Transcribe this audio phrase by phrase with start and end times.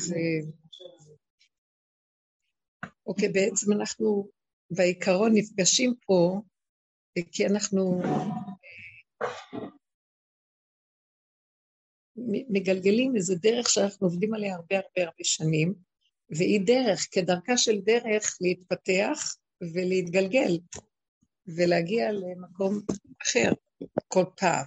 [0.00, 0.16] זה...
[3.06, 4.28] אוקיי, בעצם אנחנו
[4.70, 6.40] בעיקרון נפגשים פה
[7.32, 8.02] כי אנחנו
[12.26, 15.74] מגלגלים איזה דרך שאנחנו עובדים עליה הרבה הרבה הרבה שנים,
[16.30, 19.36] והיא דרך, כדרכה של דרך להתפתח
[19.74, 20.58] ולהתגלגל
[21.56, 22.80] ולהגיע למקום
[23.22, 23.52] אחר
[24.08, 24.66] כל פעם.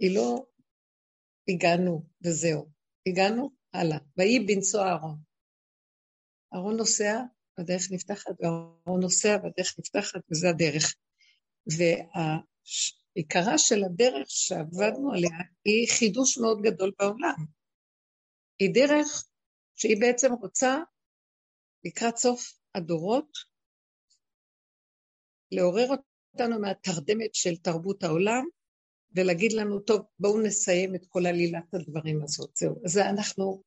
[0.00, 0.46] היא לא
[1.48, 2.70] הגענו וזהו,
[3.08, 3.98] הגענו הלאה.
[4.16, 5.18] ויהי בנשוא אהרון.
[6.54, 7.20] אהרון נוסע,
[7.58, 10.94] והדרך נפתחת, ואהרון נוסע, והדרך נפתחת, וזה הדרך.
[13.16, 17.46] ועיקרה של הדרך שעבדנו עליה היא חידוש מאוד גדול בעולם.
[18.58, 19.24] היא דרך
[19.74, 20.78] שהיא בעצם רוצה
[21.84, 23.32] לקראת סוף הדורות
[25.52, 28.44] לעורר אותנו מהתרדמת של תרבות העולם
[29.14, 32.80] ולהגיד לנו, טוב, בואו נסיים את כל עלילת הדברים הזאת, זהו.
[32.84, 33.62] אז אנחנו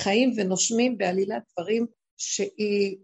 [0.00, 1.86] חיים ונושמים בעלילת דברים
[2.16, 2.96] שהיא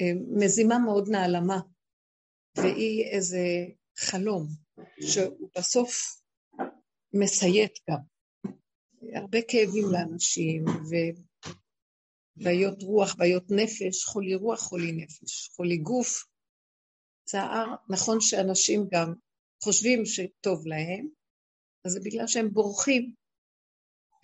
[0.00, 1.60] אה, מזימה מאוד נעלמה,
[2.56, 3.38] והיא איזה
[3.98, 4.46] חלום
[5.00, 5.90] שהוא בסוף
[7.12, 7.98] מסייט גם.
[9.14, 10.64] הרבה כאבים לאנשים,
[12.36, 16.24] ובעיות רוח, בעיות נפש, חולי רוח, חולי נפש, חולי גוף,
[17.24, 19.14] צער, נכון שאנשים גם
[19.64, 21.08] חושבים שטוב להם,
[21.84, 23.14] אז זה בגלל שהם בורחים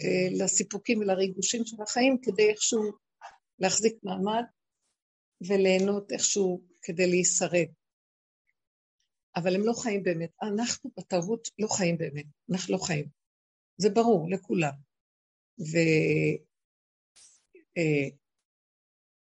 [0.01, 2.83] אה, לסיפוקים ולריגושים של החיים כדי איכשהו
[3.59, 4.45] להחזיק מעמד
[5.49, 7.69] וליהנות איכשהו כדי להישרד.
[9.37, 10.31] אבל הם לא חיים באמת.
[10.43, 13.09] אנחנו בתרבות לא חיים באמת, אנחנו לא חיים.
[13.77, 14.73] זה ברור לכולם.
[15.61, 15.77] ו...
[17.79, 18.09] אה,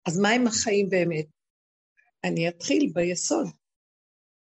[0.06, 1.26] אז מה הם החיים באמת?
[2.24, 3.46] אני אתחיל ביסוד,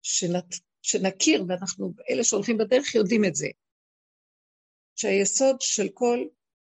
[0.02, 3.48] שנת, שנכיר, ואנחנו, אלה שהולכים בדרך יודעים את זה,
[4.96, 6.20] שהיסוד של כל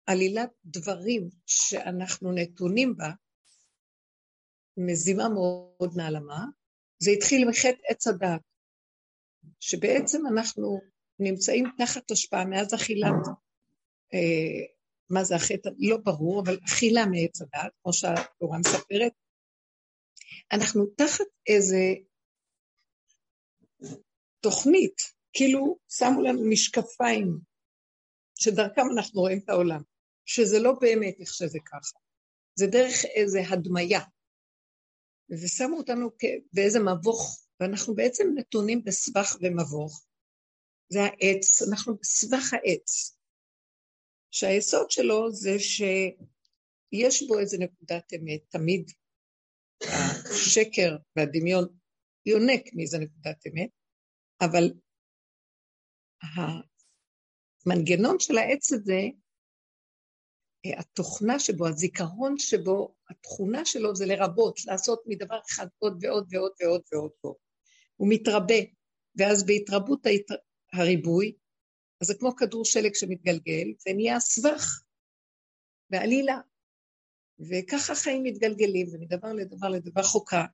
[0.06, 3.10] עלילת דברים שאנחנו נתונים בה,
[4.76, 6.44] מזימה מאוד נעלמה,
[6.98, 8.40] זה התחיל מחטא עץ הדעת.
[9.60, 10.80] שבעצם אנחנו
[11.18, 13.26] נמצאים תחת השפעה מאז אכילת,
[14.14, 14.66] אה,
[15.10, 15.68] מה זה החטא?
[15.78, 19.12] לא ברור, אבל אכילה מעץ הדת, כמו שהתורה מספרת,
[20.52, 21.94] אנחנו תחת איזה
[24.42, 24.96] תוכנית,
[25.32, 27.38] כאילו שמו לנו משקפיים
[28.38, 29.82] שדרכם אנחנו רואים את העולם,
[30.24, 31.98] שזה לא באמת איך שזה ככה,
[32.54, 34.00] זה דרך איזה הדמיה,
[35.30, 36.10] ושמו אותנו
[36.52, 40.06] באיזה מבוך ואנחנו בעצם נתונים בסבך ומבוך.
[40.88, 43.16] זה העץ, אנחנו בסבך העץ,
[44.30, 48.90] שהיסוד שלו זה שיש בו איזה נקודת אמת, תמיד
[49.82, 51.64] השקר והדמיון
[52.26, 53.70] יונק מאיזה נקודת אמת,
[54.44, 54.72] אבל
[57.66, 59.00] המנגנון של העץ הזה,
[60.78, 66.82] התוכנה שבו, הזיכרון שבו, התכונה שלו זה לרבות, לעשות מדבר אחד עוד ועוד ועוד ועוד
[66.92, 67.36] ועוד ועוד.
[67.96, 68.54] הוא מתרבה,
[69.16, 70.06] ואז בהתרבות
[70.72, 71.36] הריבוי,
[72.00, 74.82] אז זה כמו כדור שלג שמתגלגל, זה נהיה סבך
[75.90, 76.40] ועלילה.
[77.50, 80.44] וככה חיים מתגלגלים, ומדבר לדבר לדבר חוקה,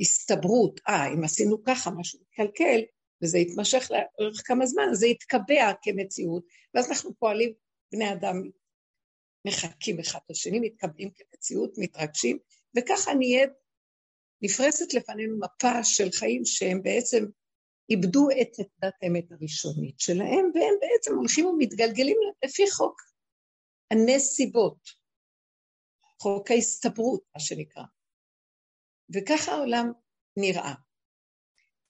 [0.00, 2.80] הסתברות, אה, אם עשינו ככה, משהו מתקלקל,
[3.22, 6.44] וזה יתמשך לאורך כמה זמן, זה יתקבע כמציאות,
[6.74, 7.52] ואז אנחנו פועלים,
[7.92, 8.42] בני אדם
[9.46, 12.38] מחקים אחד את השני, מתקבעים כמציאות, מתרגשים,
[12.76, 13.50] וככה נהיית
[14.42, 17.24] נפרסת לפנינו מפה של חיים שהם בעצם
[17.90, 23.02] איבדו את עמדת האמת הראשונית שלהם, והם בעצם הולכים ומתגלגלים לפי חוק
[23.90, 24.88] הנסיבות,
[26.22, 27.82] חוק ההסתברות, מה שנקרא.
[29.14, 29.92] וככה העולם
[30.36, 30.85] נראה.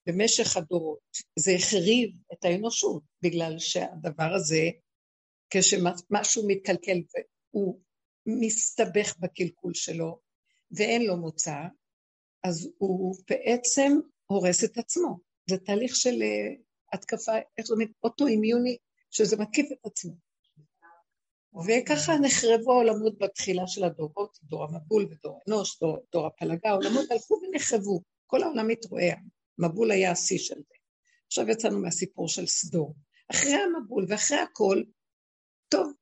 [0.07, 0.99] במשך הדורות
[1.39, 4.71] זה החריב את האנושות, בגלל שהדבר הזה,
[5.51, 6.99] כשמשהו מתקלקל
[7.53, 7.81] והוא
[8.27, 10.19] מסתבך בקלקול שלו
[10.71, 11.57] ואין לו מוצא,
[12.45, 13.93] אז הוא בעצם
[14.27, 15.19] הורס את עצמו.
[15.51, 16.55] זה תהליך של אה,
[16.93, 18.77] התקפה, איך זה אומר, אוטואימיוני,
[19.11, 20.15] שזה מקיף את עצמו.
[21.67, 27.41] וככה נחרבו העולמות בתחילה של הדורות, דור המבול ודור אנוש, דור, דור הפלגה, העולמות הלכו
[27.43, 29.15] ונחרבו, כל העולם מתרועע,
[29.59, 30.75] מבול היה השיא של זה.
[31.27, 32.95] עכשיו יצאנו מהסיפור של סדור.
[33.31, 34.83] אחרי המבול ואחרי הכל,
[35.69, 35.93] טוב,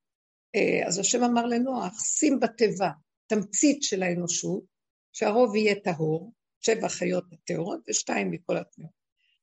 [0.54, 2.90] אה, אז השם אמר לנוח, שים בתיבה
[3.26, 4.64] תמצית של האנושות,
[5.12, 8.92] שהרוב יהיה טהור, שבע חיות הטהורות ושתיים מכל הטמאות.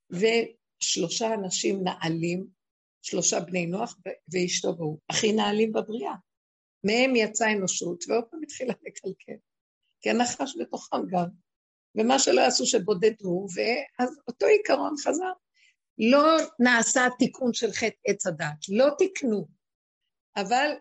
[0.09, 2.47] ושלושה אנשים נעלים,
[3.01, 3.97] שלושה בני נוח
[4.33, 6.13] ואשתו והוא, הכי נעלים בבריאה.
[6.83, 9.39] מהם יצאה אנושות, ועוד פעם התחילה לקלקל.
[10.01, 11.27] כי הנחש בתוכם גם.
[11.95, 15.31] ומה שלא יעשו שבודדו, ואז אותו עיקרון חזר.
[15.97, 19.47] לא נעשה תיקון של חטא עץ הדת, לא תיקנו,
[20.35, 20.71] אבל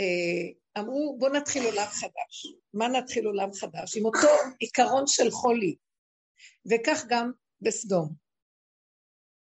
[0.00, 2.46] אה, אמרו בוא נתחיל עולם חדש.
[2.74, 3.96] מה נתחיל עולם חדש?
[3.96, 4.28] עם אותו
[4.58, 5.76] עיקרון של חולי.
[6.70, 8.14] וכך גם בסדום.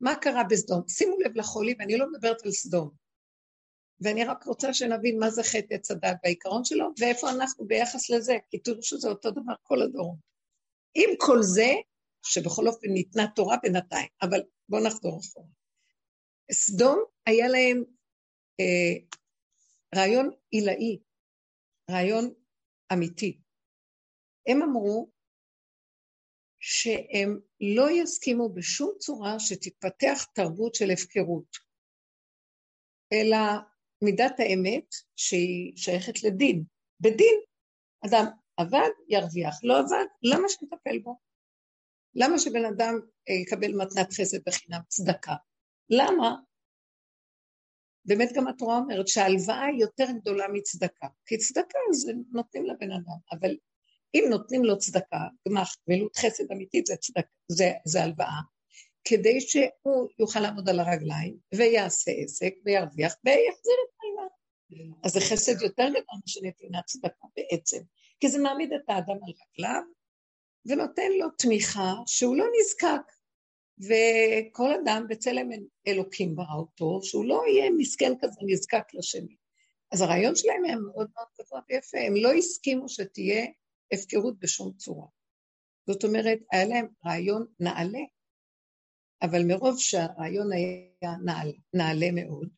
[0.02, 0.82] מה קרה בסדום?
[0.88, 3.03] שימו לב לחולי, ואני לא מדברת על סדום.
[4.04, 8.34] ואני רק רוצה שנבין מה זה חטא עץ הדת בעיקרון שלו, ואיפה אנחנו ביחס לזה,
[8.50, 10.18] כי תראו שזה אותו דבר כל הדורות.
[10.96, 11.72] עם כל זה,
[12.26, 14.40] שבכל אופן ניתנה תורה בינתיים, אבל
[14.70, 15.48] בואו נחזור אחורה.
[16.52, 17.84] סדום היה להם
[18.60, 19.20] אה,
[19.96, 21.00] רעיון עילאי,
[21.92, 22.34] רעיון
[22.94, 23.40] אמיתי.
[24.48, 25.10] הם אמרו
[26.60, 31.58] שהם לא יסכימו בשום צורה שתתפתח תרבות של הפקרות,
[33.14, 33.38] אלא
[34.04, 34.86] מידת האמת
[35.16, 36.64] שהיא שייכת לדין.
[37.00, 37.40] בדין,
[38.06, 38.26] אדם
[38.58, 41.18] עבד, ירוויח, לא עבד, למה שנטפל בו?
[42.16, 45.36] למה שבן אדם אה, יקבל מתנת חסד בחינם, צדקה?
[45.90, 46.36] למה?
[48.06, 53.18] באמת גם התורה אומרת שההלוואה היא יותר גדולה מצדקה, כי צדקה זה נותנים לבן אדם,
[53.32, 53.58] אבל
[54.16, 55.18] אם נותנים לו צדקה,
[55.48, 58.40] גמח, גמילות חסד אמיתית זה צדקה, זה, זה הלוואה,
[59.06, 64.98] כדי שהוא יוכל לעמוד על הרגליים ויעשה עסק וירוויח ויחזיר את ההלוואה.
[65.04, 67.80] אז זה חסד יותר גדול משנתינת צדקה בעצם,
[68.20, 69.82] כי זה מעמיד את האדם על רגליו
[70.66, 73.14] ונותן לו תמיכה שהוא לא נזקק.
[73.80, 75.50] וכל אדם בצלם
[75.88, 79.36] אלוקים ברא אותו, שהוא לא יהיה מסכן כזה נזקק לשני.
[79.92, 83.46] אז הרעיון שלהם היה מאוד מאוד גבוה ויפה, הם לא הסכימו שתהיה
[83.94, 85.08] הפקרות בשום צורה.
[85.88, 88.00] זאת אומרת, היה להם רעיון נעלה,
[89.24, 92.50] אבל מרוב שהרעיון היה נעלה, נעלה מאוד,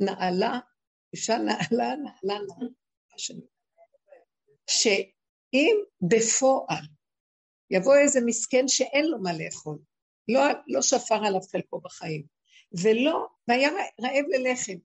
[0.00, 0.58] נעלה,
[1.12, 2.68] אישה נעלה, נעלה, נעלה,
[4.70, 6.84] שאם בפועל
[7.70, 9.78] יבוא איזה מסכן שאין לו מה לאכול,
[10.28, 12.26] לא, לא שפר עליו חלקו בחיים,
[12.82, 14.78] ולא, והיה רעב ללחם,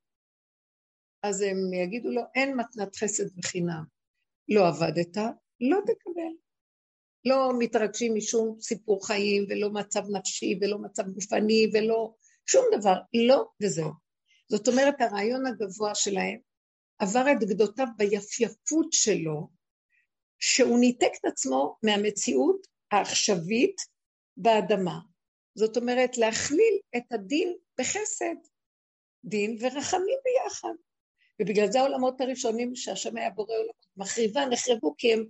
[1.23, 3.83] אז הם יגידו לו, אין מתנת חסד וחינם.
[4.49, 5.17] לא עבדת,
[5.61, 6.33] לא תקבל.
[7.25, 12.13] לא מתרגשים משום סיפור חיים, ולא מצב נפשי, ולא מצב גופני, ולא
[12.45, 12.95] שום דבר,
[13.27, 13.91] לא וזהו.
[14.49, 16.39] זאת אומרת, הרעיון הגבוה שלהם
[16.99, 19.49] עבר את גדותיו ביפייפות שלו,
[20.39, 23.81] שהוא ניתק את עצמו מהמציאות העכשווית
[24.37, 24.99] באדמה.
[25.55, 28.35] זאת אומרת, להכליל את הדין בחסד,
[29.25, 30.73] דין ורחמים ביחד.
[31.41, 35.25] ובגלל זה העולמות הראשונים שהשם היה בורא עולמות מחריבה נחרבו כי הם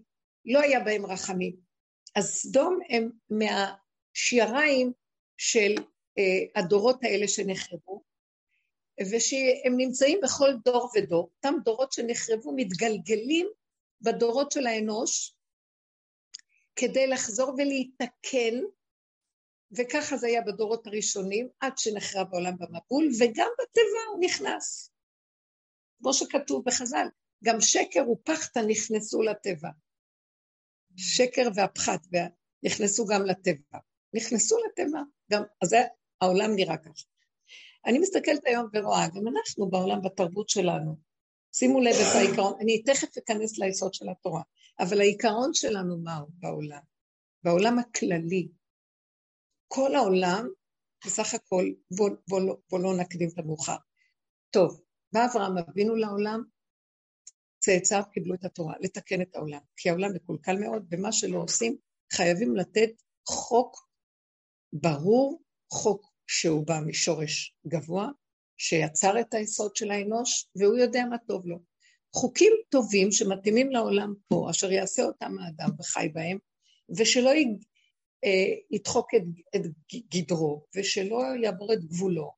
[0.45, 1.72] לא היה בהם רחמים.
[2.15, 4.93] אז סדום הם מהשיעריים
[5.37, 5.75] של
[6.17, 8.03] אה, הדורות האלה שנחרבו,
[9.01, 13.47] ושהם נמצאים בכל דור ודור, אותם דורות שנחרבו מתגלגלים
[14.01, 15.35] בדורות של האנוש
[16.75, 18.59] כדי לחזור ולהיתקן,
[19.71, 24.91] וככה זה היה בדורות הראשונים, עד שנחרב העולם במבול, וגם בטבע הוא נכנס.
[25.99, 27.07] כמו שכתוב בחז"ל,
[27.43, 29.69] גם שקר ופחתא נכנסו לטבע.
[30.95, 32.07] שקר והפחת
[32.63, 33.79] נכנסו גם לטבע.
[34.13, 35.01] נכנסו לטבע,
[35.31, 35.75] גם, אז
[36.21, 37.03] העולם נראה ככה.
[37.85, 40.95] אני מסתכלת היום ורואה, גם אנחנו בעולם, בתרבות שלנו,
[41.55, 44.41] שימו לב את העיקרון, אני תכף אכנס ליסוד של התורה,
[44.79, 46.81] אבל העיקרון שלנו מהו בעולם?
[47.43, 48.47] בעולם הכללי.
[49.67, 50.47] כל העולם,
[51.05, 53.75] בסך הכל, בואו בוא, בוא, בוא לא נקדים את המאוחר.
[54.49, 54.81] טוב,
[55.13, 56.43] בא אברהם אבינו לעולם,
[57.63, 61.77] צאצאיו קיבלו את התורה, לתקן את העולם, כי העולם מקולקל מאוד, ומה שלא עושים,
[62.13, 62.89] חייבים לתת
[63.27, 63.87] חוק
[64.73, 65.41] ברור,
[65.71, 68.09] חוק שהוא בא משורש גבוה,
[68.57, 71.59] שיצר את היסוד של האנוש, והוא יודע מה טוב לו.
[72.15, 76.37] חוקים טובים שמתאימים לעולם פה, אשר יעשה אותם האדם וחי בהם,
[76.97, 77.29] ושלא
[78.25, 79.21] אה, ידחוק את,
[79.55, 79.61] את
[80.13, 82.31] גדרו, ושלא יעבור את גבולו,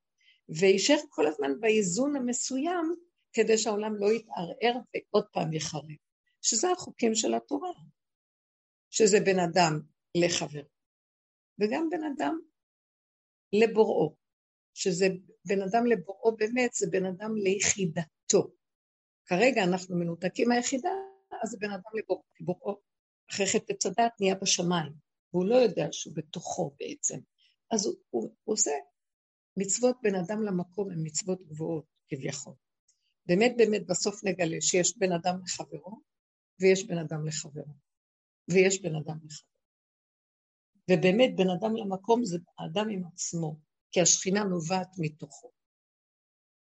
[0.49, 3.04] ויישאר כל הזמן באיזון המסוים
[3.35, 5.83] כדי שהעולם לא יתערער ועוד פעם יחרב.
[6.41, 7.69] שזה החוקים של התורה,
[8.89, 9.81] שזה בין אדם
[10.17, 10.63] לחבר,
[11.59, 12.39] וגם בין אדם
[13.53, 14.15] לבוראו,
[14.73, 15.07] שזה
[15.45, 18.51] בין אדם לבוראו באמת, זה בין אדם ליחידתו.
[19.25, 20.89] כרגע אנחנו מנותקים מהיחידה,
[21.43, 22.81] אז זה בין אדם לבוראו, כי בוראו
[23.31, 24.93] אחרי חטא צדת נהיה בשמיים,
[25.33, 27.19] והוא לא יודע שהוא בתוכו בעצם.
[27.71, 28.71] אז הוא, הוא, הוא עושה
[29.57, 32.53] מצוות בין אדם למקום הן מצוות גבוהות כביכול.
[33.25, 36.01] באמת באמת בסוף נגלה שיש בן אדם לחברו
[36.59, 37.73] ויש בן אדם לחברו
[38.47, 39.55] ויש בן אדם לחברו.
[40.91, 43.59] ובאמת בן אדם למקום זה האדם עם עצמו,
[43.91, 45.51] כי השכינה נובעת מתוכו.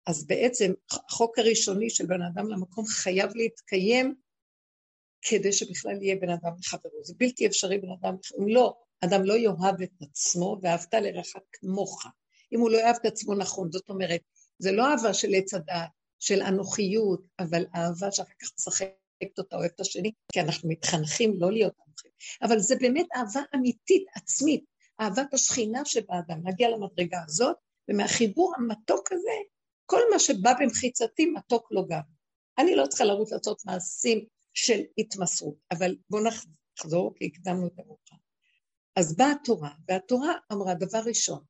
[0.06, 4.14] אז בעצם החוק הראשוני של בן אדם למקום חייב להתקיים
[5.22, 7.04] כדי שבכלל יהיה בן אדם לחברו.
[7.04, 8.74] זה בלתי אפשרי בן אדם, אם לא,
[9.04, 12.06] אדם לא יאהב את עצמו ואהבת לרעך כמוך.
[12.52, 14.20] אם הוא לא יאהב את עצמו נכון, זאת אומרת,
[14.58, 19.80] זה לא אהבה של עץ הדעת, של אנוכיות, אבל אהבה שאחר כך משחקת אותה, אוהבת
[19.80, 22.10] השני, כי אנחנו מתחנכים לא להיות אנוכים.
[22.42, 24.64] אבל זה באמת אהבה אמיתית, עצמית,
[25.00, 27.56] אהבת השכינה שבאדם, להגיע למדרגה הזאת,
[27.90, 29.36] ומהחיבור המתוק הזה,
[29.86, 32.00] כל מה שבא במחיצתי מתוק לו גם.
[32.58, 36.22] אני לא צריכה לרוץ לעשות מעשים של התמסרות, אבל בואו
[36.78, 38.16] נחזור, כי הקדמנו את המאוחר.
[38.96, 41.44] אז באה התורה, והתורה אמרה, דבר ראשון,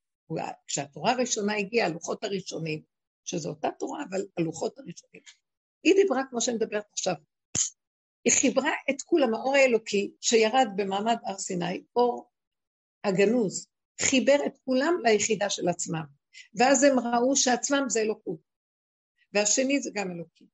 [0.66, 2.82] כשהתורה הראשונה הגיעה, הלוחות הראשונים,
[3.28, 5.22] שזו אותה תורה, אבל הלוחות הראשונים,
[5.82, 7.14] היא דיברה כמו שאני מדברת עכשיו.
[8.24, 12.30] היא חיברה את כולם, האור האלוקי שירד במעמד הר סיני, אור
[13.04, 13.68] הגנוז,
[14.00, 16.04] חיבר את כולם ליחידה של עצמם.
[16.54, 18.40] ואז הם ראו שעצמם זה אלוקות,
[19.32, 20.46] והשני זה גם אלוקי.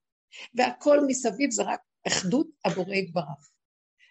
[0.54, 3.50] והכל מסביב זה רק אחדות הבורא יתברך.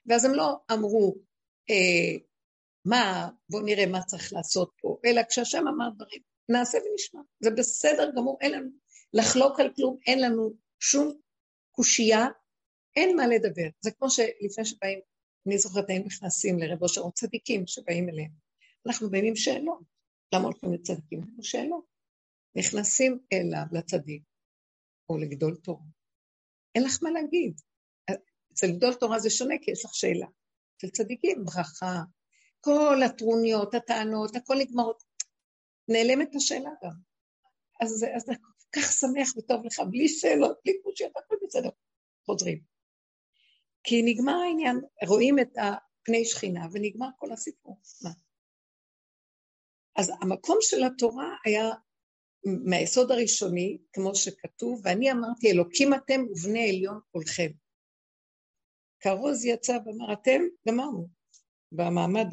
[0.05, 1.15] ואז הם לא אמרו,
[1.69, 2.17] אה,
[2.85, 7.21] מה, בואו נראה מה צריך לעשות פה, אלא כשהשם אמר דברים, נעשה ונשמע.
[7.39, 8.69] זה בסדר גמור, אין לנו
[9.13, 11.13] לחלוק על כלום, אין לנו שום
[11.71, 12.27] קושייה,
[12.95, 13.67] אין מה לדבר.
[13.81, 14.99] זה כמו שלפני שבאים,
[15.47, 18.31] אני זוכרת, היינו נכנסים לרב אושר צדיקים שבאים אליהם.
[18.87, 19.83] אנחנו באים עם שאלות.
[20.33, 21.21] למה הולכים לצדיקים?
[21.39, 21.85] יש שאלות.
[22.55, 24.23] נכנסים אליו, לצדיק,
[25.09, 25.85] או לגדול תורה.
[26.75, 27.61] אין לך מה להגיד.
[28.53, 30.27] אצל גדול תורה זה שונה, כי יש לך שאלה.
[30.77, 32.01] אצל צדיקים, ברכה,
[32.59, 35.03] כל הטרוניות, הטענות, הכל נגמרות.
[35.87, 36.91] נעלמת השאלה גם.
[37.81, 41.69] אז, אז כל כך שמח וטוב לך, בלי שאלות, בלי קושיות, הכל בסדר.
[42.25, 42.61] חוזרים.
[43.83, 45.57] כי נגמר העניין, רואים את
[46.03, 47.79] פני שכינה ונגמר כל הסיפור.
[48.03, 48.09] מה?
[49.95, 51.69] אז המקום של התורה היה
[52.45, 57.51] מהיסוד הראשוני, כמו שכתוב, ואני אמרתי, אלוקים אתם ובני עליון כולכם.
[58.99, 61.07] כרוז יצא ואמר, אתם, גמרנו,
[61.71, 62.27] במעמד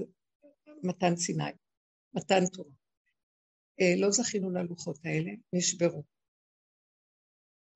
[0.82, 1.50] מתן סיני,
[2.14, 2.79] מתן תורה.
[3.80, 6.02] אה, לא זכינו ללוחות האלה, נשברו.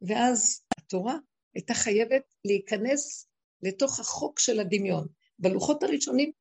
[0.02, 1.16] ואז התורה
[1.54, 3.28] הייתה חייבת להיכנס
[3.62, 5.08] לתוך החוק של הדמיון.
[5.38, 6.32] בלוחות הראשונים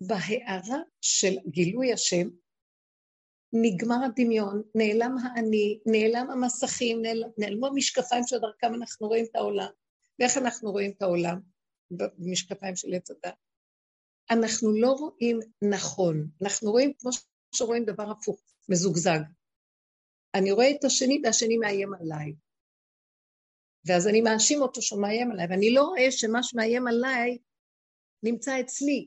[0.00, 2.28] בהערה של גילוי השם,
[3.52, 9.68] נגמר הדמיון, נעלם האני, נעלם המסכים, נעלם, נעלמו המשקפיים שדרכם אנחנו רואים את העולם.
[10.18, 11.40] ואיך אנחנו רואים את העולם?
[11.90, 13.34] במשקפיים של עץ הדת.
[14.30, 17.10] אנחנו לא רואים נכון, אנחנו רואים כמו
[17.54, 19.18] שרואים דבר הפוך, מזוגזג.
[20.34, 22.34] אני רואה את השני והשני מאיים עליי.
[23.86, 27.38] ואז אני מאשים אותו שהוא מאיים עליי, ואני לא רואה שמה שמאיים עליי
[28.22, 29.06] נמצא אצלי.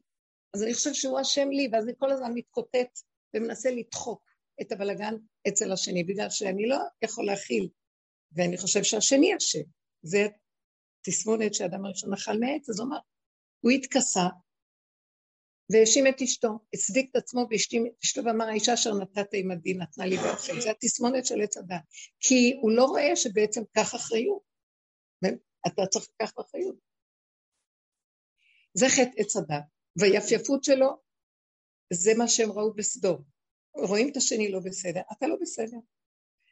[0.54, 3.00] אז אני חושב שהוא אשם לי, ואז אני כל הזמן מתקוטט
[3.34, 4.22] ומנסה לדחוק
[4.62, 5.14] את הבלגן
[5.48, 7.70] אצל השני, בגלל שאני לא יכול להכיל,
[8.32, 9.64] ואני חושב שהשני אשם.
[10.02, 10.28] זה
[11.06, 12.98] תסמונת שאדם הראשון אכל מעץ, אז הוא אמר,
[13.60, 14.28] הוא התכסה
[15.70, 20.06] והאשים את אשתו, הצדיק את עצמו והשתים את אשתו ואמר, האישה אשר נתת עמדי נתנה
[20.06, 20.62] לי באוכל.
[20.62, 21.82] זה התסמונת של עץ הדת.
[22.20, 24.42] כי הוא לא רואה שבעצם קח אחריות.
[25.68, 26.76] אתה צריך לקחת אחריות.
[28.74, 29.64] זה חטא עץ הדת.
[29.96, 30.88] והיפייפות שלו,
[31.94, 33.24] זה מה שהם ראו בסדום.
[33.74, 35.78] רואים את השני לא בסדר, אתה לא בסדר.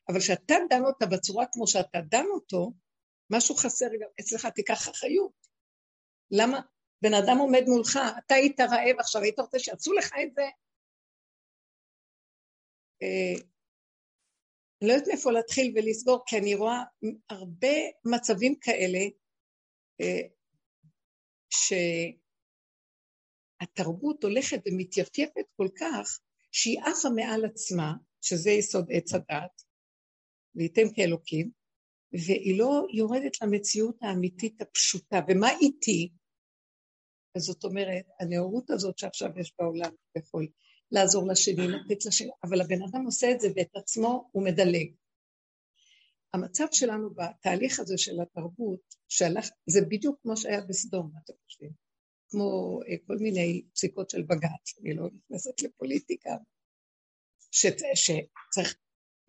[0.09, 2.73] אבל כשאתה דן אותה בצורה כמו שאתה דן אותו,
[3.29, 5.31] משהו חסר גם אצלך, תיקח אחריות.
[6.31, 6.61] למה?
[7.05, 10.41] בן אדם עומד מולך, אתה היית רעב עכשיו, היית רוצה שיעשו לך את זה?
[13.01, 13.33] אה,
[14.81, 16.83] אני לא יודעת מאיפה להתחיל ולסגור, כי אני רואה
[17.29, 18.99] הרבה מצבים כאלה
[20.01, 20.21] אה,
[23.61, 26.19] שהתרבות הולכת ומתייפייפת כל כך,
[26.51, 29.61] שהיא עפה מעל עצמה, שזה יסוד עץ הדת,
[30.55, 31.51] וייתם כאלוקים,
[32.13, 35.19] והיא לא יורדת למציאות האמיתית הפשוטה.
[35.27, 36.09] ומה איתי?
[37.35, 40.47] אז זאת אומרת, הנאורות הזאת שעכשיו יש בעולם, יכול
[40.91, 44.93] לעזור לשני, לתת לשני, אבל הבן אדם עושה את זה ואת עצמו הוא מדלג.
[46.33, 51.71] המצב שלנו בתהליך הזה של התרבות, שהלך, זה בדיוק כמו שהיה בסדום, מה אתם חושבים?
[52.29, 56.29] כמו אה, כל מיני פסיקות של בג"ץ, אני לא נכנסת לפוליטיקה,
[57.51, 58.75] שצריך,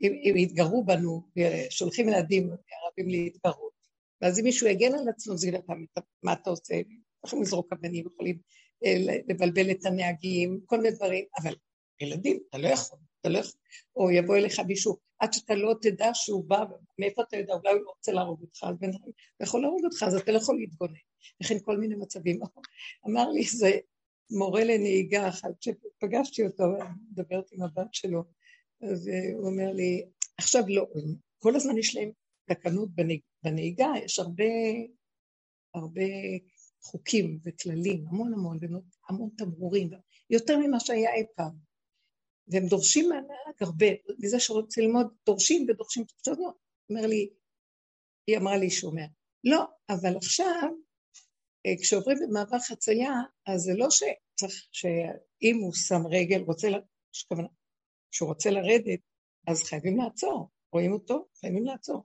[0.03, 1.23] אם, אם יתגרו בנו,
[1.71, 3.73] שולחים ילדים ערבים להתגרות,
[4.21, 5.61] ואז אם מישהו יגן על עצמו, יגיד,
[6.23, 6.75] מה אתה עושה?
[7.27, 8.39] יכולים לזרוק אבנים, יכולים
[9.29, 11.55] לבלבל את הנהגים, כל מיני דברים, אבל
[12.01, 13.61] ילדים, אתה לא יכול, אתה לא יכול.
[13.97, 16.65] או יבוא אליך מישהו, עד שאתה לא תדע שהוא בא,
[16.99, 18.63] מאיפה אתה יודע, אולי הוא לא רוצה להרוג אותך,
[19.03, 20.93] הוא יכול להרוג אותך, אז אתה לא יכול להתגונן.
[21.41, 22.41] לכן כל מיני מצבים.
[23.07, 23.71] אמר לי איזה
[24.31, 26.65] מורה לנהיגה אחד, שפגשתי אותו,
[27.11, 28.25] מדברת עם הבת שלו,
[28.83, 30.07] אז אה, הוא אומר לי,
[30.39, 30.87] עכשיו לא,
[31.39, 32.11] כל הזמן יש להם
[32.49, 32.89] תקנות
[33.43, 34.45] בנהיגה, יש הרבה,
[35.75, 36.03] הרבה
[36.91, 38.59] חוקים וכללים, המון המון,
[39.09, 39.91] המון תמרורים,
[40.31, 41.53] יותר ממה שהיה אי פעם.
[42.49, 43.87] והם דורשים מהנהג הרבה,
[44.19, 46.35] מזה שרוצים ללמוד, דורשים ודורשים, עכשיו
[46.91, 47.31] אומר לי,
[48.27, 49.07] היא אמרה לי שהוא אומר,
[49.45, 50.69] לא, אבל עכשיו,
[51.67, 53.13] אה, כשעוברים במעבר חצייה,
[53.47, 56.69] אז זה לא שצריך, שאם הוא שם רגל, רוצה,
[58.11, 59.01] כשהוא רוצה לרדת,
[59.47, 60.51] אז חייבים לעצור.
[60.73, 61.29] רואים אותו?
[61.41, 62.05] חייבים לעצור.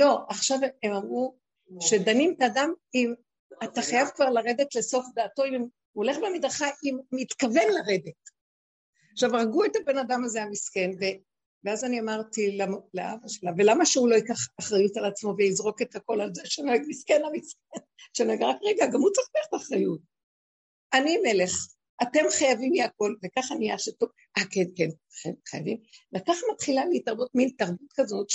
[0.00, 1.38] לא, עכשיו הם אמרו
[1.80, 3.14] שדנים את האדם אם
[3.64, 8.14] אתה חייב כבר לרדת לסוף דעתו, אם הוא הולך במדרכה, אם מתכוון לרדת.
[9.12, 11.04] עכשיו, הרגו את הבן אדם הזה המסכן, ו...
[11.64, 12.58] ואז אני אמרתי
[12.94, 16.82] לאבא שלה, ולמה שהוא לא ייקח אחריות על עצמו ויזרוק את הכל על זה שנוהג
[16.88, 20.00] מסכן המסכן, שנוהג רק רגע, גם הוא צריך לקחת אחריות.
[20.94, 21.52] אני מלך,
[22.02, 24.08] אתם חייבים לי הכל, וככה נהיה שטוב,
[24.38, 24.88] אה כן, כן,
[25.48, 25.78] חייבים.
[26.14, 28.30] וככה מתחילה להתערבות מין תרבות כזאת,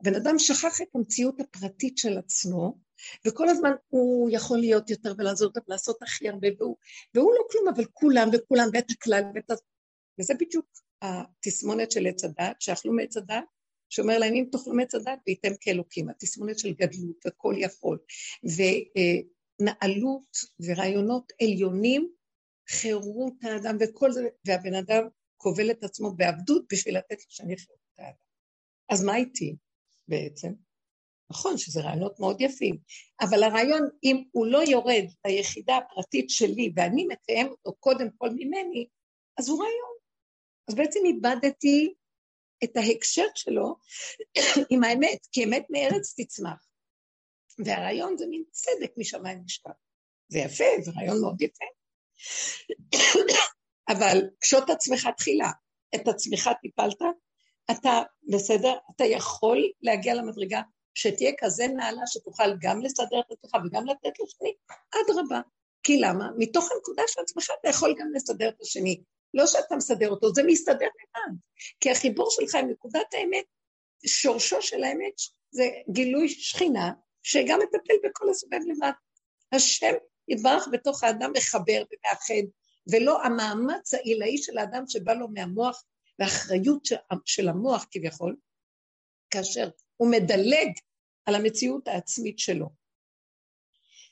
[0.00, 2.78] שבן אדם שכח את המציאות הפרטית של עצמו,
[3.26, 6.76] וכל הזמן הוא יכול להיות יותר ולעזור ולעשות הכי הרבה, והוא,
[7.14, 9.50] והוא לא כלום, אבל כולם וכולם, ואת הכלל, ואת...
[10.20, 10.66] וזה בדיוק
[11.02, 13.44] התסמונת של עץ הדת, שאכלו מעץ הדת,
[13.88, 17.98] שאומר להם אם תאכלו מעץ הדת וייתם כאלוקים, התסמונת של גדלות וכל יכול,
[19.60, 22.10] ונעלות ורעיונות עליונים,
[22.68, 27.80] חירות האדם וכל זה, והבן אדם כובל את עצמו בעבדות בשביל לתת לו שאני חירות
[27.98, 28.16] האדם.
[28.88, 29.56] אז מה איתי
[30.10, 30.52] בעצם?
[31.30, 32.78] נכון שזה רעיונות מאוד יפים,
[33.20, 38.86] אבל הרעיון, אם הוא לא יורד ליחידה הפרטית שלי ואני מקיים אותו קודם כל ממני,
[39.38, 39.96] אז הוא רעיון.
[40.68, 41.94] אז בעצם איבדתי
[42.64, 43.76] את ההקשר שלו
[44.70, 46.66] עם האמת, כי אמת מארץ תצמח.
[47.64, 49.76] והרעיון זה מין צדק משמיים משפט.
[50.28, 51.64] זה יפה, זה רעיון מאוד יפה.
[53.92, 55.50] אבל קשוט עצמך תחילה,
[55.94, 57.02] את עצמך טיפלת,
[57.70, 60.60] אתה בסדר, אתה יכול להגיע למדרגה
[60.94, 64.54] שתהיה כזה נעלה שתוכל גם לסדר את עצמך וגם לתת לשני,
[65.04, 65.40] אדרבה.
[65.82, 66.28] כי למה?
[66.38, 69.02] מתוך הנקודה של עצמך אתה יכול גם לסדר את השני.
[69.34, 71.36] לא שאתה מסדר אותו, זה מסתדר לבד.
[71.80, 73.44] כי החיבור שלך עם נקודת האמת,
[74.06, 75.12] שורשו של האמת
[75.50, 78.92] זה גילוי שכינה, שגם מטפל בכל הסובב לבד.
[79.52, 79.94] השם
[80.28, 82.50] יתברך בתוך האדם מחבר ומאחד,
[82.92, 85.84] ולא המאמץ העילאי של האדם שבא לו מהמוח
[86.20, 86.88] והאחריות
[87.24, 88.36] של המוח כביכול,
[89.30, 90.72] כאשר הוא מדלג
[91.26, 92.70] על המציאות העצמית שלו.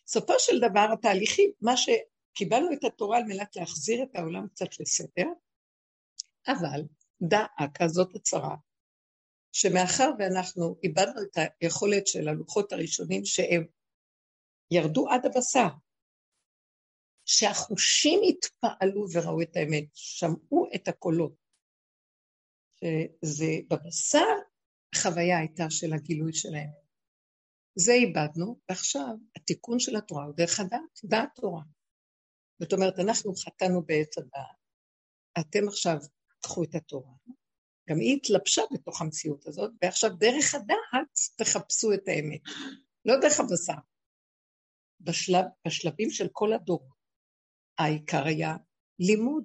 [0.07, 5.27] סופו של דבר התהליכים, מה שקיבלנו את התורה על מנת להחזיר את העולם קצת לסדר,
[6.47, 6.81] אבל
[7.23, 8.57] דאה כזאת הצהרה,
[9.53, 13.66] שמאחר ואנחנו איבדנו את היכולת של הלוחות הראשונים שהם
[14.71, 15.68] ירדו עד הבשר,
[17.25, 21.48] שהחושים התפעלו וראו את האמת, שמעו את הקולות.
[23.25, 24.27] שזה בבשר
[24.95, 26.71] החוויה הייתה של הגילוי שלהם.
[27.79, 31.62] זה איבדנו, ועכשיו התיקון של התורה הוא דרך הדעת, דעת תורה.
[32.62, 34.57] זאת אומרת, אנחנו חטאנו בעץ הדעת,
[35.41, 35.97] אתם עכשיו
[36.41, 37.14] קחו את התורה,
[37.91, 42.41] גם היא התלבשה בתוך המציאות הזאת, ועכשיו דרך הדעת תחפשו את האמת,
[43.05, 43.81] לא דרך הבשר.
[45.01, 46.91] בשלב, בשלבים של כל הדור,
[47.79, 48.57] העיקר היה
[48.99, 49.45] לימוד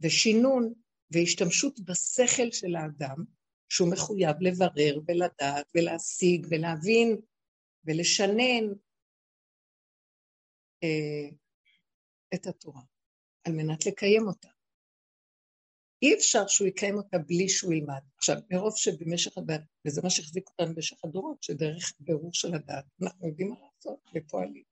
[0.00, 0.74] ושינון
[1.10, 3.24] והשתמשות בשכל של האדם,
[3.68, 7.16] שהוא מחויב לברר ולדעת ולהשיג ולהבין
[7.84, 8.64] ולשנן
[10.82, 11.28] אה,
[12.34, 12.82] את התורה
[13.44, 14.48] על מנת לקיים אותה.
[16.02, 18.02] אי אפשר שהוא יקיים אותה בלי שהוא ילמד.
[18.16, 19.38] עכשיו, מרוב שבמשך
[19.86, 24.64] וזה מה שהחזיק אותנו במשך הדורות, שדרך בירור של הדעת אנחנו יודעים מה לעשות ופועלים.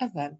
[0.00, 0.30] אבל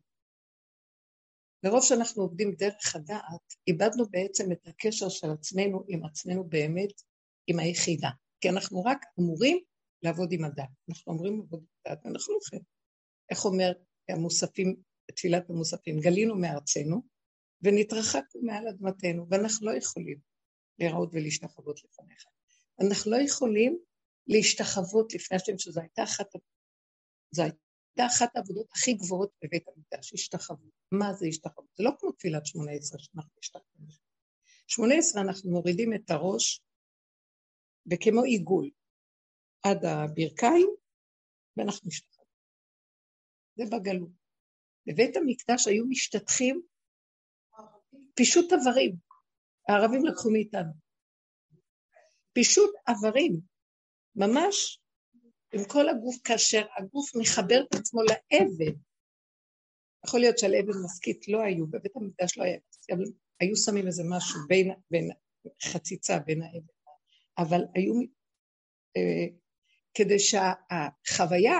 [1.64, 7.02] מרוב שאנחנו עובדים דרך הדעת, איבדנו בעצם את הקשר של עצמנו עם עצמנו באמת,
[7.46, 8.08] עם היחידה.
[8.40, 9.58] כי אנחנו רק אמורים
[10.02, 10.68] לעבוד עם הדעת.
[10.88, 12.64] אנחנו אמורים לעבוד עם הדעת, ואנחנו לא כן.
[13.30, 13.72] איך אומר
[14.08, 14.76] המוספים,
[15.14, 17.02] תפילת המוספים, גלינו מארצנו
[17.62, 20.18] ונתרחקנו מעל אדמתנו, ואנחנו לא יכולים
[20.78, 22.24] להיראות ולהשתחוות לפניך.
[22.80, 23.78] אנחנו לא יכולים
[24.26, 26.26] להשתחוות לפני השם, שזו הייתה אחת,
[27.30, 27.67] זו הייתה
[28.06, 30.70] אחת העבודות הכי גבוהות בבית המקדש, השתחוות.
[30.92, 31.68] מה זה השתחוות?
[31.76, 34.08] זה לא כמו תפילת שמונה עשרה שאנחנו השתחוות.
[34.66, 36.60] שמונה עשרה אנחנו מורידים את הראש
[37.90, 38.70] וכמו עיגול
[39.62, 40.68] עד הברכיים
[41.56, 42.26] ואנחנו משתחוות.
[43.56, 44.10] זה בגלות.
[44.86, 46.62] בבית המקדש היו משתטחים
[48.14, 48.96] פישוט איברים.
[49.68, 50.72] הערבים לקחו מאיתנו.
[52.32, 53.40] פישוט איברים,
[54.16, 54.80] ממש
[55.54, 58.78] עם כל הגוף, כאשר הגוף מחבר את עצמו לאבן.
[60.06, 62.58] יכול להיות שעל אבן מסכית לא היו, בבית המקדש לא היה,
[62.92, 63.04] אבל
[63.40, 65.10] היו שמים איזה משהו בין, בין
[65.62, 66.72] חציצה בין האבן,
[67.38, 67.94] אבל היו,
[68.96, 69.26] אה,
[69.94, 71.58] כדי שהחוויה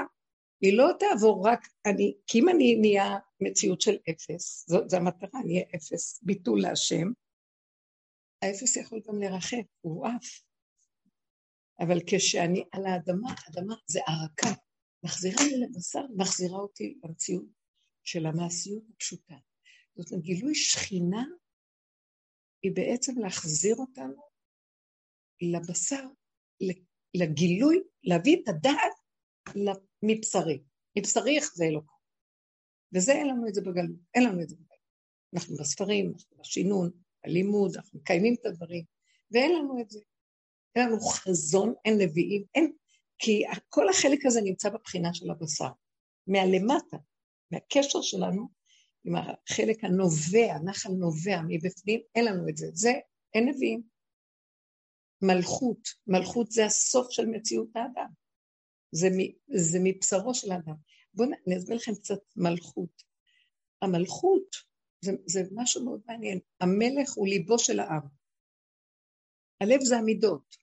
[0.61, 5.40] היא לא תעבור רק אני, כי אם אני נהיה מציאות של אפס, זאת, זו המטרה,
[5.44, 7.09] אני אהיה אפס, ביטול להשם,
[8.42, 10.48] האפס יכול גם לרחף, הוא עף.
[11.81, 14.61] אבל כשאני על האדמה, אדמה זה ערקה,
[15.05, 17.49] מחזירה לי לבשר, מחזירה אותי למציאות
[18.05, 19.35] של המעשיות הפשוטה.
[19.97, 21.25] זאת אומרת, גילוי שכינה
[22.62, 24.23] היא בעצם להחזיר אותנו
[25.41, 26.05] לבשר,
[27.14, 28.93] לגילוי, להביא את הדעת
[30.03, 30.62] מבשרי.
[30.99, 31.93] מבשרי יחזה אלוקה.
[32.95, 34.69] וזה אין לנו את זה בגלות, אין לנו את זה בגלות.
[35.35, 36.91] אנחנו בספרים, אנחנו בשינון,
[37.25, 38.85] בלימוד, אנחנו מקיימים את הדברים,
[39.31, 40.01] ואין לנו את זה.
[40.79, 42.73] אין לנו חזון, אין נביאים, אין,
[43.19, 45.69] כי כל החלק הזה נמצא בבחינה של הבשר.
[46.27, 46.97] מהלמטה,
[47.51, 48.49] מהקשר שלנו
[49.05, 52.67] עם החלק הנובע, נחל נובע מבפנים, אין לנו את זה.
[52.73, 52.93] זה,
[53.35, 53.83] אין נביאים.
[55.23, 58.11] מלכות, מלכות זה הסוף של מציאות האדם.
[58.93, 59.09] זה,
[59.49, 60.75] זה מבשרו של האדם.
[61.14, 63.03] בואו אני אסביר לכם קצת מלכות.
[63.83, 64.57] המלכות
[65.01, 66.41] זה, זה משהו מאוד מעניין.
[66.61, 68.03] המלך הוא ליבו של העם.
[69.61, 70.57] הלב זה המידות.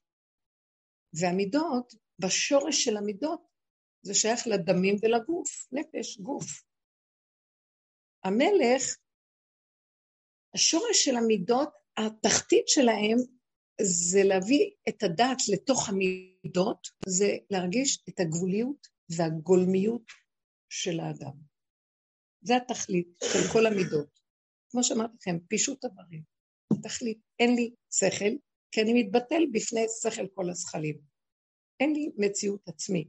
[1.20, 3.40] והמידות, בשורש של המידות,
[4.02, 6.62] זה שייך לדמים ולגוף, נפש, גוף.
[8.24, 8.96] המלך,
[10.54, 13.18] השורש של המידות, התחתית שלהם
[13.80, 20.06] זה להביא את הדעת לתוך המידות, זה להרגיש את הגבוליות והגולמיות
[20.68, 21.36] של האדם.
[22.40, 24.20] זה התכלית של כל המידות.
[24.70, 26.22] כמו שאמרתי לכם, פישוט הדברים.
[26.72, 28.34] התכלית, אין לי שכל,
[28.76, 30.98] כי אני מתבטל בפני שכל כל הזכלים.
[31.80, 33.08] אין לי מציאות עצמית.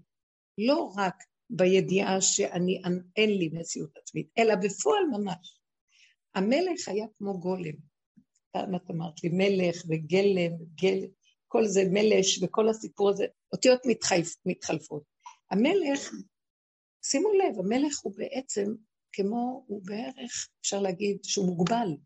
[0.57, 2.81] לא רק בידיעה שאני,
[3.15, 5.59] אין לי מציאות עצמית, אלא בפועל ממש.
[6.35, 7.73] המלך היה כמו גולם.
[8.51, 11.07] פעם את אמרת לי, מלך וגלם, גל,
[11.47, 15.03] כל זה מלש וכל הסיפור הזה, אותיות מתחלפ, מתחלפות.
[15.51, 16.11] המלך,
[17.05, 18.65] שימו לב, המלך הוא בעצם
[19.11, 21.97] כמו, הוא בערך, אפשר להגיד שהוא מוגבל,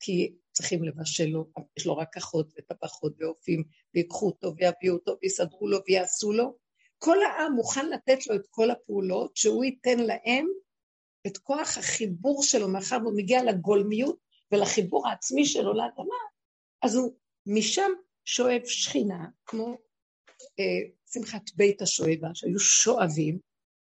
[0.00, 3.64] כי צריכים לבשל לו, יש לו רק אחות וטבחות ואופים,
[3.94, 6.56] ויקחו אותו ויביאו אותו ויסדרו לו ויעשו לו.
[6.98, 10.46] כל העם מוכן לתת לו את כל הפעולות, שהוא ייתן להם
[11.26, 14.18] את כוח החיבור שלו, מאחר והוא מגיע לגולמיות
[14.52, 16.20] ולחיבור העצמי שלו לאדמה,
[16.82, 17.14] אז הוא
[17.46, 17.90] משם
[18.24, 19.76] שואב שכינה, כמו
[20.60, 23.38] אה, שמחת בית השואבה, שהיו שואבים,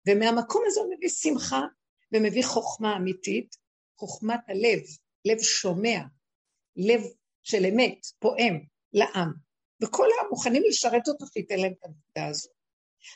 [0.07, 1.61] ומהמקום הזה הוא מביא שמחה
[2.13, 3.55] ומביא חוכמה אמיתית,
[3.99, 4.79] חוכמת הלב,
[5.25, 5.99] לב שומע,
[6.75, 7.01] לב
[7.43, 8.59] של אמת, פועם
[8.93, 9.33] לעם,
[9.83, 12.51] וכל העם מוכנים לשרת אותו שייתן להם את הנקודה הזאת.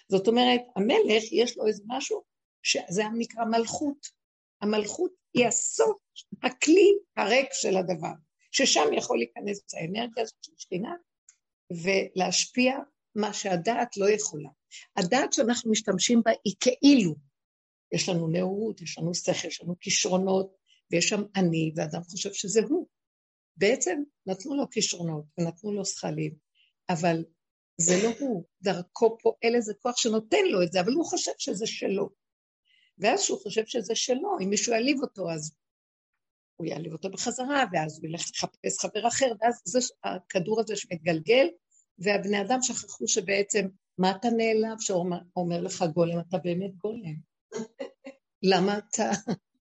[0.10, 2.24] זאת אומרת, המלך יש לו איזה משהו
[2.64, 4.08] שזה נקרא מלכות.
[4.62, 5.98] המלכות היא הסוף,
[6.44, 8.14] הכלי הריק של הדבר,
[8.52, 10.94] ששם יכול להיכנס האנרגיה הזאת של שכינה
[11.72, 12.78] ולהשפיע
[13.16, 14.50] מה שהדעת לא יכולה.
[14.98, 17.16] הדעת שאנחנו משתמשים בה היא כאילו.
[17.92, 20.56] יש לנו נאורות, יש לנו שכל, יש לנו כישרונות,
[20.92, 22.88] ויש שם אני, ואדם חושב שזה הוא.
[23.58, 26.36] בעצם נתנו לו כישרונות ונתנו לו שכלים,
[26.90, 27.26] אבל
[27.82, 31.68] זה לא הוא, דרכו פועל איזה כוח שנותן לו את זה, אבל הוא חושב שזה
[31.68, 32.10] שלו.
[32.98, 35.56] ואז שהוא חושב שזה שלו, אם מישהו יעליב אותו, אז
[36.56, 41.48] הוא יעליב אותו בחזרה, ואז הוא ילך לחפש חבר אחר, ואז זה הכדור הזה שמתגלגל,
[42.00, 43.68] והבני אדם שכחו שבעצם,
[43.98, 44.80] מה אתה נעלב?
[44.80, 47.16] שאומר לך גולם, אתה באמת גולם.
[48.52, 49.12] למה אתה,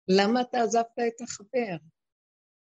[0.08, 1.76] למה אתה עזבת את החבר?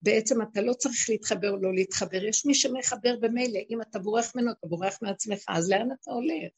[0.02, 4.32] בעצם אתה לא צריך להתחבר או לא להתחבר, יש מי שמחבר במילא, אם אתה בורח
[4.36, 6.52] ממנו, אתה בורח מעצמך, אז לאן אתה הולך?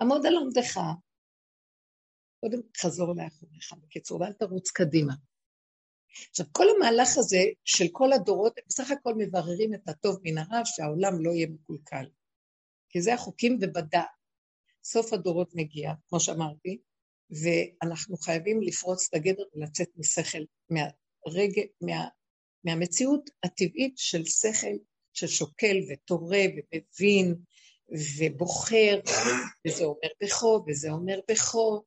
[0.00, 0.80] עמוד על עומדך,
[2.40, 5.12] קודם חזור לאחוריך, בקיצור, ואל תרוץ קדימה.
[6.30, 10.60] עכשיו, כל המהלך הזה של כל הדורות, הם בסך הכל מבררים את הטוב מן הרע,
[10.64, 12.06] שהעולם לא יהיה מקולקל.
[12.88, 14.02] כי זה החוקים ובדע.
[14.84, 16.78] סוף הדורות מגיע, כמו שאמרתי,
[17.30, 22.08] ואנחנו חייבים לפרוץ את הגדר ולצאת משכל, מהרגע, מה,
[22.64, 24.76] מהמציאות הטבעית של שכל
[25.12, 27.34] ששוקל ותורה ומבין
[28.18, 29.00] ובוחר,
[29.66, 31.84] וזה אומר בכו וזה אומר בכו,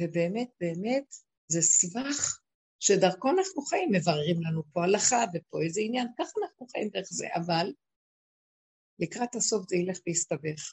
[0.00, 1.14] ובאמת, באמת,
[1.48, 2.40] זה סבך
[2.80, 7.26] שדרכו אנחנו חיים, מבררים לנו פה הלכה ופה איזה עניין, ככה אנחנו חיים דרך זה,
[7.34, 7.72] אבל
[8.98, 10.72] לקראת הסוף זה ילך ויסתבך,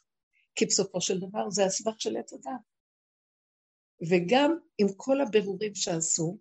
[0.55, 2.61] כי בסופו של דבר זה הסבך של עץ הדת.
[4.09, 6.37] וגם עם כל הבירורים שעשו,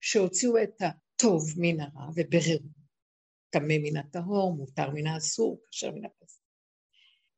[0.00, 0.82] שהוציאו את
[1.20, 2.68] הטוב מן הרע ובררו,
[3.50, 6.40] טמא מן הטהור, מותר מן האסור, כשר מן הפסק.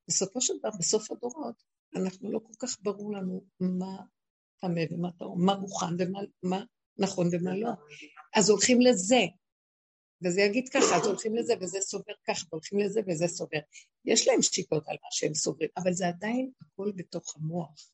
[0.09, 1.63] בסופו של דבר, בסוף הדורות,
[1.97, 3.97] אנחנו לא כל כך ברור לנו מה
[4.61, 6.65] טמא ומה טהור, מה מוכן ומה
[6.99, 7.71] נכון ומה לא.
[8.35, 9.21] אז הולכים לזה,
[10.25, 13.61] וזה יגיד ככה, אז הולכים לזה וזה סובר ככה, והולכים לזה וזה סובר.
[14.05, 17.91] יש להם שיטות על מה שהם סוברים, אבל זה עדיין הכל בתוך המוח.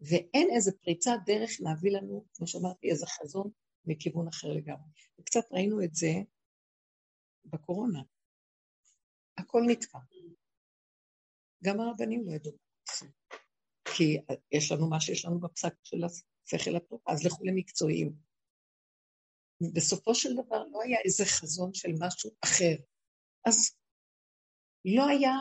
[0.00, 3.50] ואין איזה פריצת דרך להביא לנו, כמו שאמרתי, איזה חזון
[3.88, 4.90] מכיוון אחר לגמרי.
[5.20, 6.12] וקצת ראינו את זה
[7.44, 8.02] בקורונה.
[9.38, 9.98] הכל נתקע.
[11.64, 12.52] גם הרבנים לא ידעו
[13.98, 14.18] כי
[14.52, 18.12] יש לנו מה שיש לנו בפסק של השכל הטוב, אז לכו למקצועיים.
[19.74, 22.76] בסופו של דבר לא היה איזה חזון של משהו אחר.
[23.44, 23.74] אז
[24.84, 25.32] לא היה,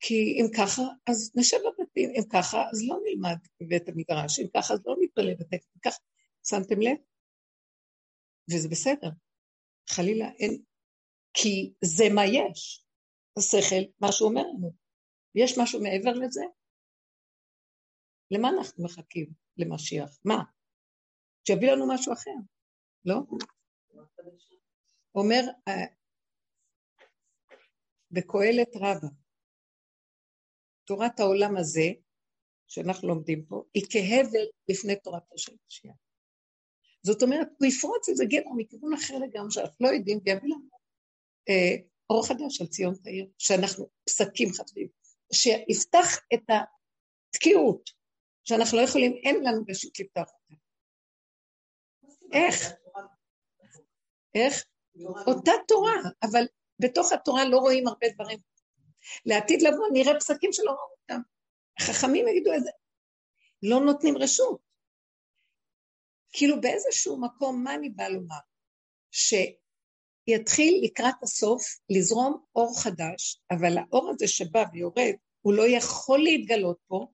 [0.00, 4.74] כי אם ככה, אז נשב בבתים, אם ככה, אז לא נלמד בבית המדרש, אם ככה,
[4.74, 5.98] אז לא נתפלל בבית, אם ככה,
[6.46, 6.96] שמתם לב?
[8.48, 9.10] וזה בסדר.
[9.88, 10.62] חלילה אין,
[11.34, 12.84] כי זה מה יש.
[13.38, 14.72] השכל, מה שהוא אומר לנו.
[15.34, 16.44] יש משהו מעבר לזה?
[18.30, 20.18] למה אנחנו מחכים למשיח?
[20.24, 20.42] מה?
[21.46, 22.36] שיביא לנו משהו אחר,
[23.04, 23.16] לא?
[25.14, 25.86] אומר אה,
[28.10, 29.08] בקהלת רבה,
[30.84, 31.88] תורת העולם הזה,
[32.68, 34.96] שאנחנו לומדים פה, היא כהבל לפני
[35.36, 36.09] של משיח.
[37.02, 40.68] זאת אומרת, הוא יפרוץ איזה גדר מכיוון אחר לגמרי, שאנחנו לא יודעים, ויביא לנו
[41.48, 41.76] אה,
[42.10, 44.88] אור חדש על ציון תאיר, שאנחנו פסקים חטבים,
[45.32, 47.90] שיפתח את התקיעות,
[48.44, 50.54] שאנחנו לא יכולים, אין לנו רשות לפתוח אותה.
[52.32, 52.72] איך?
[54.34, 54.64] איך?
[55.26, 56.44] אותה תורה, אבל
[56.78, 58.38] בתוך התורה לא רואים הרבה דברים.
[59.26, 61.20] לעתיד לבוא נראה פסקים שלא רואים אותם.
[61.78, 62.70] החכמים יגידו איזה...
[63.62, 64.69] לא נותנים רשות.
[66.32, 68.36] כאילו באיזשהו מקום, מה אני באה לומר?
[69.10, 76.78] שיתחיל לקראת הסוף לזרום אור חדש, אבל האור הזה שבא ויורד, הוא לא יכול להתגלות
[76.86, 77.06] פה,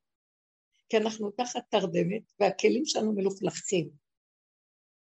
[0.88, 3.90] כי אנחנו תחת תרדמת והכלים שלנו מלוכלכים.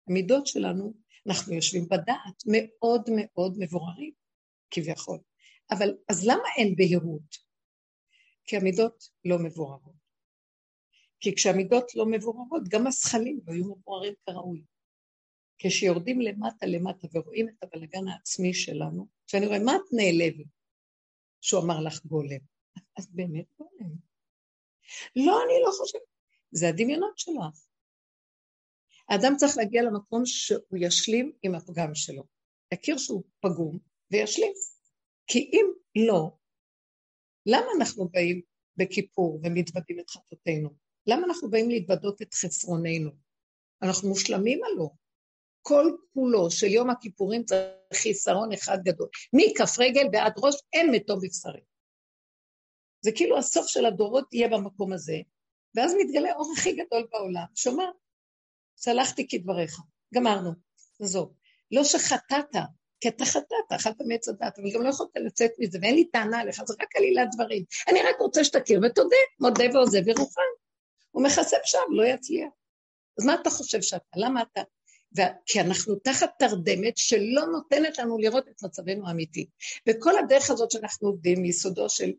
[0.08, 0.94] המידות שלנו,
[1.28, 4.14] אנחנו יושבים בדעת מאוד מאוד מבוררים,
[4.72, 5.20] כביכול.
[5.72, 7.50] אבל אז למה אין בהירות?
[8.46, 10.09] כי המידות לא מבוררות.
[11.20, 14.64] כי כשהמידות לא מבוררות, גם הזכלים לא יהיו מבוררים כראוי.
[15.60, 20.46] כשיורדים למטה למטה ורואים את הבלגן העצמי שלנו, כשאני רואה, מה את נעלבת?
[21.42, 22.40] שהוא אמר לך גולם.
[22.98, 23.90] אז באמת גולם.
[25.16, 26.02] לא, אני לא חושבת.
[26.52, 27.66] זה הדמיונות שלך.
[29.10, 32.24] האדם צריך להגיע למקום שהוא ישלים עם הפגם שלו.
[32.74, 33.80] יכיר שהוא פגום
[34.12, 34.54] וישלים.
[35.28, 35.66] כי אם
[36.08, 36.32] לא,
[37.46, 38.42] למה אנחנו באים
[38.78, 40.89] בכיפור ומתוודים את חטאותינו?
[41.10, 43.12] למה אנחנו באים להתוודות את חסרוננו?
[43.82, 44.90] אנחנו מושלמים הלא.
[45.62, 49.10] כל כולו של יום הכיפורים צריך חיסרון אחד גדול.
[49.34, 51.62] מכף רגל ועד ראש אין מתום בבשרי.
[53.02, 55.18] זה כאילו הסוף של הדורות יהיה במקום הזה,
[55.76, 57.90] ואז מתגלה אור הכי גדול בעולם, שאומר,
[58.78, 59.80] סלחתי כדבריך,
[60.14, 60.52] גמרנו,
[61.02, 61.34] עזוב.
[61.72, 62.56] לא שחטאת,
[63.02, 66.40] כי אתה חטאת, אכלת מעץ הדת, אבל גם לא יכולת לצאת מזה, ואין לי טענה
[66.40, 67.64] עליך, זה רק עלילת דברים.
[67.88, 70.59] אני רק רוצה שתכיר ותודה, מודה ועוזב ירוחם.
[71.12, 72.50] הוא מכסה שם, לא יצליח.
[73.20, 74.06] אז מה אתה חושב שאתה?
[74.16, 74.62] למה אתה?
[75.46, 79.50] כי אנחנו תחת תרדמת שלא נותנת לנו לראות את מצבנו האמיתי.
[79.90, 82.12] וכל הדרך הזאת שאנחנו עובדים, מיסודו של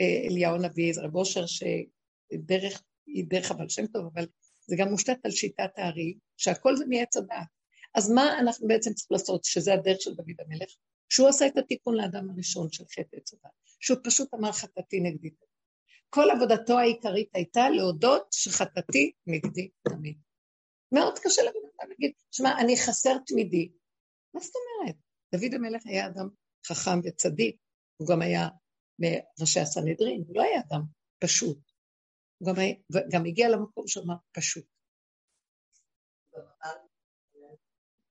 [0.00, 4.26] אה, אליהו הנביא, רב אושר, שדרך היא דרך הבעל שם טוב, אבל
[4.66, 7.46] זה גם מושתת על שיטת הארי, שהכל זה מעץ הדעת.
[7.94, 10.70] אז מה אנחנו בעצם צריכים לעשות, שזה הדרך של דוד המלך?
[11.08, 15.30] שהוא עשה את התיקון לאדם הראשון של חטא עץ הדעת, שהוא פשוט אמר חטאתי נגדי.
[16.14, 20.18] כל עבודתו העיקרית הייתה להודות שחטאתי נגדי תמיד.
[20.92, 23.72] מאוד קשה לבן אדם להגיד, שמע, אני חסר תמידי.
[24.34, 24.96] מה זאת אומרת?
[25.34, 26.28] דוד המלך היה אדם
[26.66, 27.56] חכם וצדיק,
[27.96, 28.48] הוא גם היה
[28.98, 30.82] מראשי הסנהדרין, הוא לא היה אדם
[31.18, 31.58] פשוט.
[32.38, 32.74] הוא גם, היה,
[33.10, 34.66] גם הגיע למקום שאמר פשוט.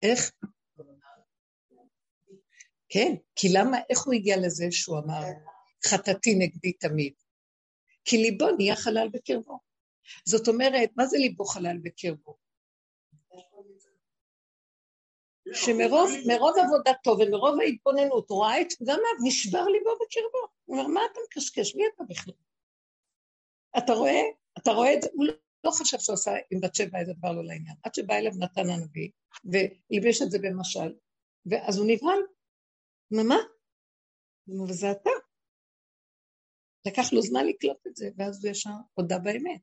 [0.02, 0.32] איך?
[2.90, 5.24] כן, כי למה, איך הוא הגיע לזה שהוא אמר,
[5.86, 7.14] חטאתי נגדי תמיד?
[8.06, 9.60] כי ליבו נהיה חלל בקרבו.
[10.26, 12.38] זאת אומרת, מה זה ליבו חלל בקרבו?
[15.54, 20.48] שמרוב עבודתו ומרוב ההתבוננות הוא ראה את גם נשבר ליבו בקרבו.
[20.66, 21.76] הוא אומר, מה אתה מקשקש?
[21.76, 22.34] מי אתה בכלל?
[23.78, 24.22] אתה רואה?
[24.58, 25.10] אתה רואה את זה?
[25.14, 25.26] הוא
[25.64, 27.76] לא חשב שהוא עשה עם בת שבע איזה דבר לא לעניין.
[27.84, 29.10] עד שבא אליו נתן הנביא,
[29.46, 30.96] וליבש את זה במשל,
[31.46, 32.20] ואז הוא נבהל.
[33.12, 33.38] מה?
[34.70, 35.10] וזה אתה.
[36.88, 39.62] לקח לו זמן לקלוט את זה, ואז הוא ישר הודה באמת.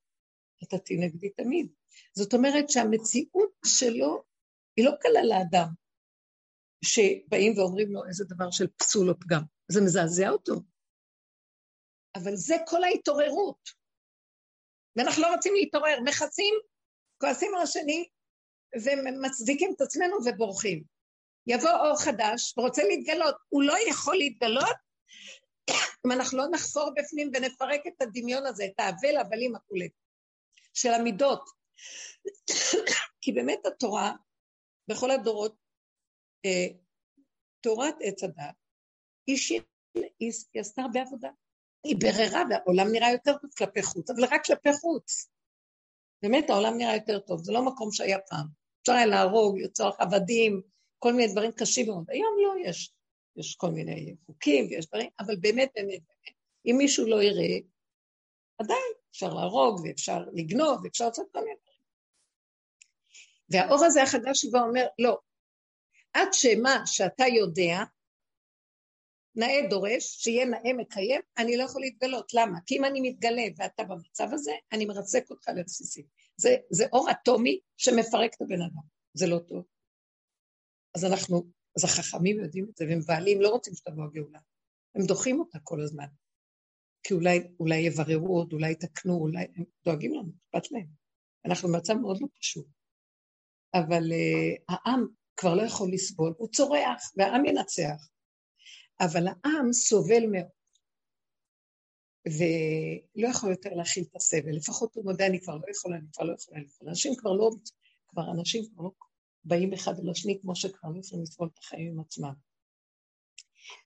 [0.64, 1.72] אתה תהיה נגדי תמיד.
[2.12, 4.22] זאת אומרת שהמציאות שלו
[4.76, 5.68] היא לא קלה לאדם,
[6.84, 9.42] שבאים ואומרים לו איזה דבר של פסול או פגם.
[9.72, 10.54] זה מזעזע אותו.
[12.14, 13.68] אבל זה כל ההתעוררות.
[14.96, 16.54] ואנחנו לא רוצים להתעורר, מכסים,
[17.20, 18.08] כועסים על השני,
[18.84, 20.82] ומצדיקים את עצמנו ובורחים.
[21.46, 24.76] יבוא אור חדש ורוצה להתגלות, הוא לא יכול להתגלות
[26.06, 29.88] אם אנחנו לא נחפור בפנים ונפרק את הדמיון הזה, את האבל הבלים הכולי,
[30.74, 31.44] של המידות.
[33.22, 34.12] כי באמת התורה,
[34.88, 35.56] בכל הדורות,
[36.44, 36.66] אה,
[37.60, 38.54] תורת עץ הדת,
[39.26, 39.60] היא,
[40.20, 41.30] היא עשתה הרבה עבודה.
[41.84, 45.30] היא בררה, והעולם נראה יותר טוב כלפי חוץ, אבל רק כלפי חוץ.
[46.22, 48.46] באמת, העולם נראה יותר טוב, זה לא מקום שהיה פעם.
[48.82, 50.62] אפשר היה להרוג, לרצוח עבדים,
[50.98, 52.04] כל מיני דברים קשים מאוד.
[52.10, 52.94] היום לא, יש,
[53.36, 56.34] יש כל מיני חוקים ויש דברים, אבל באמת, באמת, באמת,
[56.66, 57.58] אם מישהו לא יראה,
[58.58, 61.80] עדיין אפשר להרוג ואפשר לגנוב ואפשר לעשות כל מיני דברים.
[63.48, 65.18] והאור הזה החדש שבא אומר, לא,
[66.12, 67.84] עד שמה שאתה יודע,
[69.34, 72.34] נאה דורש, שיהיה נאה מקיים, אני לא יכול להתגלות.
[72.34, 72.58] למה?
[72.66, 76.04] כי אם אני מתגלה ואתה במצב הזה, אני מרסק אותך לרסיסים.
[76.36, 78.82] זה, זה אור אטומי שמפרק את הבן אדם.
[79.14, 79.64] זה לא טוב.
[80.94, 81.42] אז אנחנו,
[81.80, 84.38] אז החכמים יודעים את זה, והם בעלים לא רוצים שתבוא הגאולה.
[84.94, 86.06] הם דוחים אותה כל הזמן.
[87.02, 90.86] כי אולי, אולי יבררו עוד, אולי יתקנו, אולי הם דואגים לנו, אכפת להם.
[91.44, 92.66] אנחנו במצב מאוד לא פשוט.
[93.74, 98.08] אבל uh, העם כבר לא יכול לסבול, הוא צורח, והעם ינצח.
[99.00, 100.50] אבל העם סובל מאוד,
[102.26, 104.56] ולא יכול יותר להכיל את הסבל.
[104.56, 107.50] לפחות הוא מודה, אני כבר לא יכולה, אני כבר לא יכולה, כבר אנשים כבר לא,
[108.08, 108.90] כבר אנשים כבר לא
[109.44, 112.32] באים אחד על השני כמו שכבר לא יכולים לסבול את החיים עם עצמם.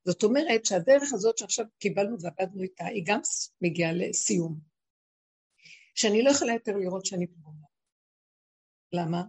[0.05, 3.21] זאת אומרת שהדרך הזאת שעכשיו קיבלנו ועבדנו איתה, היא גם
[3.61, 4.59] מגיעה לסיום.
[5.95, 7.67] שאני לא יכולה יותר לראות שאני פגומה.
[8.93, 9.23] למה?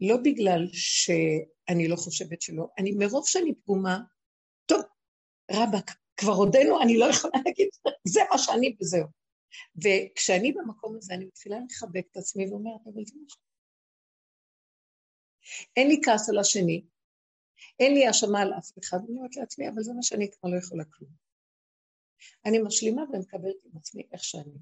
[0.00, 3.98] לא בגלל שאני לא חושבת שלא, אני מרוב שאני פגומה,
[4.66, 4.82] טוב,
[5.50, 7.68] רבאק, כבר עודנו, אני לא יכולה להגיד,
[8.08, 9.06] זה מה שאני וזהו.
[9.76, 13.26] וכשאני במקום הזה, אני מתחילה לחבק את עצמי ואומרת, אבל זה מה
[15.76, 16.84] אין לי כעס על השני,
[17.80, 20.58] אין לי האשמה על אף אחד, אני אומרת לעצמי, אבל זה מה שאני כבר לא
[20.58, 21.10] יכולה כלום.
[22.44, 24.58] אני משלימה ומקבלת עם עצמי איך שאני.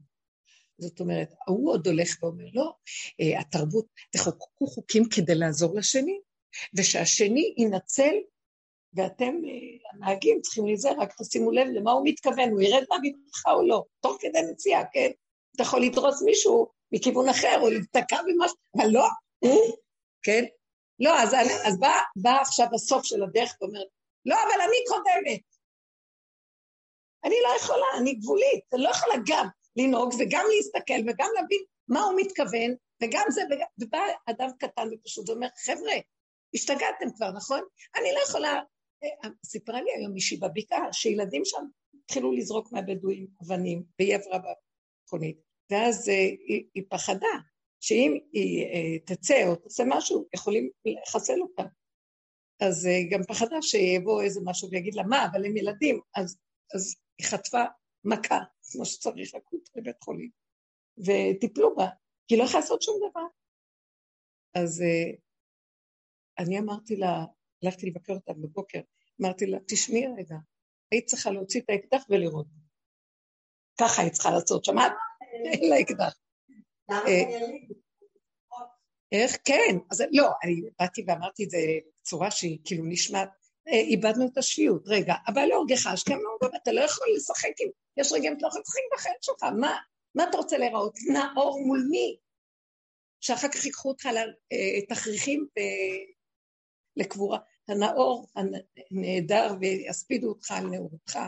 [0.79, 2.73] זאת אומרת, ההוא עוד הולך ואומר, לא,
[3.21, 6.21] אה, התרבות, תחוקקו חוקים כדי לעזור לשני,
[6.79, 8.15] ושהשני ינצל,
[8.95, 13.67] ואתם, אה, הנהגים, צריכים להיזהר, רק תשימו לב למה הוא מתכוון, הוא ירד מהמדרכה או
[13.67, 15.11] לא, תוך כדי נסיעה, כן?
[15.55, 19.07] אתה יכול לדרוס מישהו מכיוון אחר, או להיתקע במשהו, אבל לא,
[19.39, 19.77] הוא,
[20.23, 20.45] כן?
[21.01, 23.87] לא, אז, אז בא, בא עכשיו הסוף של הדרך ואומרת,
[24.27, 25.41] לא, אבל אני קודמת.
[27.25, 32.01] אני לא יכולה, אני גבולית, אני לא יכולה גם לנהוג וגם להסתכל וגם להבין מה
[32.01, 35.95] הוא מתכוון, וגם זה, וגם, ובא אדם קטן ופשוט ואומר, חבר'ה,
[36.55, 37.61] השתגעתם כבר, נכון?
[37.97, 38.61] אני לא יכולה...
[39.05, 41.65] אה, סיפרה לי היום מישהי בבקעה, שילדים שם
[42.05, 45.37] התחילו לזרוק מהבדואים אבנים, והיא עברה במכונית,
[45.71, 47.35] ואז אה, היא, היא פחדה,
[47.87, 51.63] שאם היא אה, תצא או תעשה משהו, יכולים לחסל אותה.
[52.61, 56.37] אז היא גם פחדה שיבוא איזה משהו ויגיד לה, מה, אבל הם ילדים, אז,
[56.75, 57.63] אז היא חטפה
[58.05, 58.39] מכה,
[58.73, 60.31] כמו שצריך, לקחו אותה לבית חולים,
[60.99, 61.87] וטיפלו בה,
[62.29, 63.27] כי לא יכולה לעשות שום דבר.
[64.55, 65.17] אז uh,
[66.39, 67.25] אני אמרתי לה,
[67.63, 68.81] הלכתי לבקר אותה בבוקר,
[69.23, 70.37] אמרתי לה, תשמעי רגע,
[70.93, 72.47] היית צריכה להוציא את האקדח ולראות.
[73.81, 74.93] ככה היית צריכה לעשות, שמעת?
[75.53, 76.24] אין לה אקדח.
[76.91, 76.97] אה,
[79.13, 79.37] איך?
[79.45, 79.77] כן.
[79.91, 81.59] אז לא, אני באתי ואמרתי את זה
[82.01, 83.29] בצורה שהיא כאילו נשמעת,
[83.69, 84.83] אה, איבדנו את השפיות.
[84.87, 87.69] רגע, אבל להורגך השכם לא אתה לא יכול לשחק עם...
[87.97, 89.77] יש רגעים שאתה לא יכול לשחק בחיים שלך, מה?
[90.15, 90.99] מה אתה רוצה להיראות?
[91.13, 92.17] נאור מול מי?
[93.21, 94.09] שאחר כך ייקחו אותך
[94.79, 96.05] לתכריכים אה,
[96.97, 97.39] לקבורה.
[97.69, 101.19] הנאור הנהדר ויספידו אותך על נאורותך.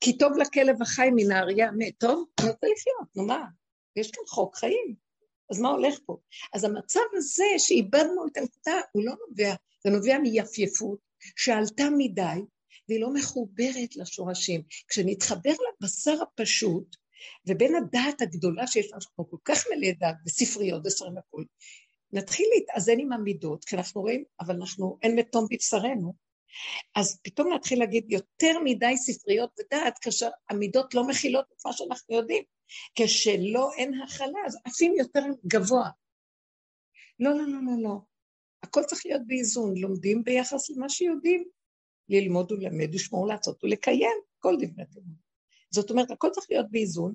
[0.00, 1.94] כי טוב לכלב החי מן האריה המת.
[1.98, 3.44] טוב, אני רוצה לחיות, נו מה?
[3.96, 4.94] יש כאן חוק חיים.
[5.50, 6.16] אז מה הולך פה?
[6.54, 10.98] אז המצב הזה שאיבדנו את הנקודה, הוא לא נובע, זה נובע מיפייפות
[11.36, 12.40] שעלתה מדי,
[12.88, 14.62] והיא לא מחוברת לשורשים.
[14.88, 16.96] כשנתחבר לבשר הפשוט,
[17.46, 21.44] ובין הדעת הגדולה שיש לנו, שאנחנו כל כך מלא דעת, בספריות, בספרים הכול,
[22.12, 26.14] נתחיל להתאזן עם המידות, כי אנחנו רואים, אבל אנחנו, אין מתום בבשרנו,
[26.94, 32.14] אז פתאום להתחיל להגיד יותר מדי ספריות ודעת, כאשר המידות לא מכילות את מה שאנחנו
[32.14, 32.44] יודעים.
[32.94, 35.90] כשלא אין הכלה, אז עפים יותר גבוה.
[37.20, 37.98] לא, לא, לא, לא, לא.
[38.62, 41.44] הכל צריך להיות באיזון, לומדים ביחס למה שיודעים.
[42.08, 45.16] ללמוד ולמד, לשמור, לעשות ולקיים, כל דברי תלמוד.
[45.70, 47.14] זאת אומרת, הכל צריך להיות באיזון,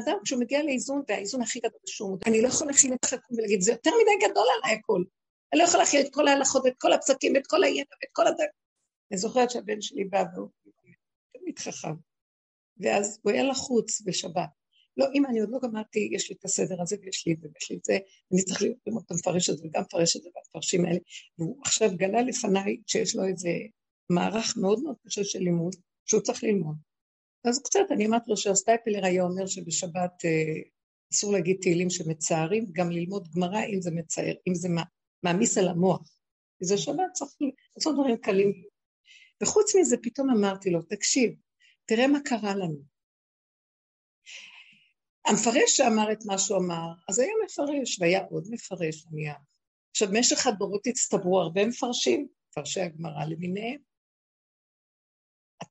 [0.00, 3.60] אדם כשהוא מגיע לאיזון, והאיזון הכי גדול שהוא אני לא יכול להכיל את החכום ולהגיד,
[3.60, 5.02] זה יותר מדי גדול עליי הכל.
[5.52, 8.26] אני לא יכול להכיל את כל ההלכות, ואת כל הפסקים, ואת כל הידע, ואת כל
[8.26, 8.34] הד...
[9.10, 10.48] אני זוכרת שהבן שלי בא והוא
[11.38, 11.94] תמיד חכם.
[12.78, 14.48] ואז הוא היה לחוץ בשבת.
[14.96, 17.48] לא, אמא, אני עוד לא גמרתי, יש לי את הסדר הזה, ויש לי את זה,
[17.54, 17.98] ויש לי את זה,
[18.32, 20.98] אני צריך לראות את המפרש הזה, וגם מפרש את זה, והמפרשים האלה.
[21.38, 23.50] והוא עכשיו גלה לפניי שיש לו איזה
[24.10, 26.76] מערך מאוד מאוד קשה של לימוד, שהוא צריך ללמוד.
[27.46, 30.60] אז קצת, אני אמרתי לו שהסטייפלר היה אומר שבשבת אה,
[31.12, 34.68] אסור להגיד תהילים שמצערים, גם ללמוד גמרא אם זה מצער, אם זה
[35.22, 36.16] מעמיס על המוח.
[36.60, 37.32] זה שבת צריך
[37.76, 38.52] לעשות דברים קלים.
[39.42, 41.32] וחוץ מזה פתאום אמרתי לו, תקשיב,
[41.84, 42.96] תראה מה קרה לנו.
[45.26, 49.34] המפרש שאמר את מה שהוא אמר, אז היה מפרש, והיה עוד מפרש, נהיה.
[49.90, 53.80] עכשיו, במשך הדורות הצטברו הרבה מפרשים, מפרשי הגמרא למיניהם.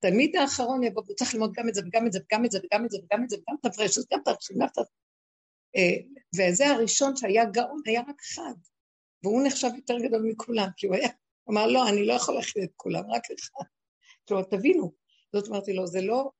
[0.05, 2.59] התלמיד האחרון יבוא, הוא צריך ללמוד גם את זה וגם את זה וגם את זה
[2.63, 4.77] וגם את זה וגם את זה וגם את הפרש, אז גם את הפרש, גם את
[5.75, 5.97] אה,
[6.35, 8.53] וזה הראשון שהיה גאון, היה רק אחד.
[9.23, 11.09] והוא נחשב יותר גדול מכולם, כי הוא היה,
[11.49, 13.69] אמר, לא, אני לא יכול להכיל את כולם, רק אחד.
[14.27, 14.93] כלומר, תבינו,
[15.33, 16.31] זאת אומרת לו, זה לא,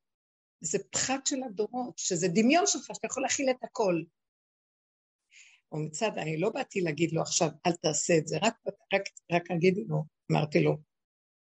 [0.62, 4.04] זה פחת של הדורות, שזה דמיון שלך, שאתה יכול להכיל את הכל.
[5.72, 8.56] ומצד, אני לא באתי להגיד לו עכשיו, אל תעשה את זה, רק,
[8.94, 9.02] רק,
[9.32, 10.78] רק אגיד לו, אמרתי לו.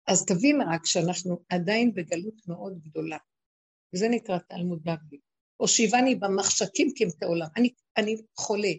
[0.08, 3.18] אז תבין רק שאנחנו עדיין בגלות מאוד גדולה,
[3.96, 5.20] וזה נקרא תלמוד בבלי.
[5.58, 7.48] הושיבני במחשכים כמתי עולם.
[7.58, 8.74] אני, אני חולה,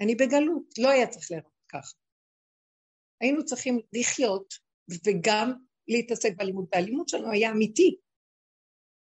[0.00, 1.96] אני בגלות, לא היה צריך לראות ככה.
[3.20, 4.54] היינו צריכים לחיות
[5.06, 5.52] וגם
[5.88, 7.96] להתעסק בלימוד, והלימוד שלנו היה אמיתי,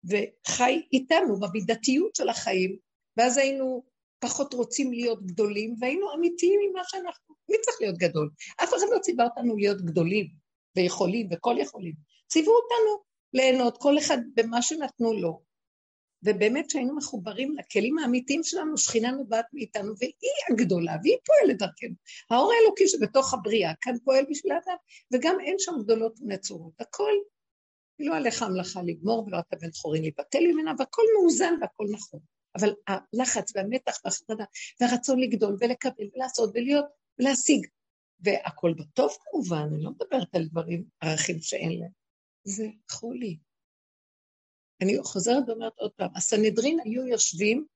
[0.05, 2.79] וחי איתנו במידתיות של החיים,
[3.17, 3.85] ואז היינו
[4.19, 8.31] פחות רוצים להיות גדולים, והיינו אמיתיים עם מה שאנחנו, מי צריך להיות גדול?
[8.65, 10.48] אף אחד לא ציווה אותנו להיות גדולים
[10.79, 11.95] ויכולים וכל יכולים.
[12.29, 13.03] ציוו אותנו
[13.33, 15.41] ליהנות, כל אחד במה שנתנו לו,
[16.23, 20.13] ובאמת שהיינו מחוברים לכלים האמיתיים שלנו, שכינה נובעת מאיתנו, והיא
[20.51, 21.95] הגדולה, והיא פועלת דרכנו.
[22.31, 24.77] האור האלוקי שבתוך הבריאה כאן פועל בשביל האדם,
[25.15, 26.73] וגם אין שם גדולות ונצורות.
[26.81, 27.13] הכל,
[27.99, 32.21] לא עליך המלאכה לגמור, ולא אתה בן חורין להיבטל ממנה, והכל מאוזן והכל נכון.
[32.59, 34.45] אבל הלחץ והמתח והחרדה
[34.81, 36.85] והרצון לגדול ולקבל ולעשות ולהיות
[37.19, 37.67] ולהשיג,
[38.21, 41.91] והכל בטוב כמובן, אני לא מדברת על דברים, ערכים שאין להם,
[42.45, 43.39] זה חולי.
[44.81, 47.67] אני חוזרת ואומרת עוד פעם, הסנהדרין היו יושבים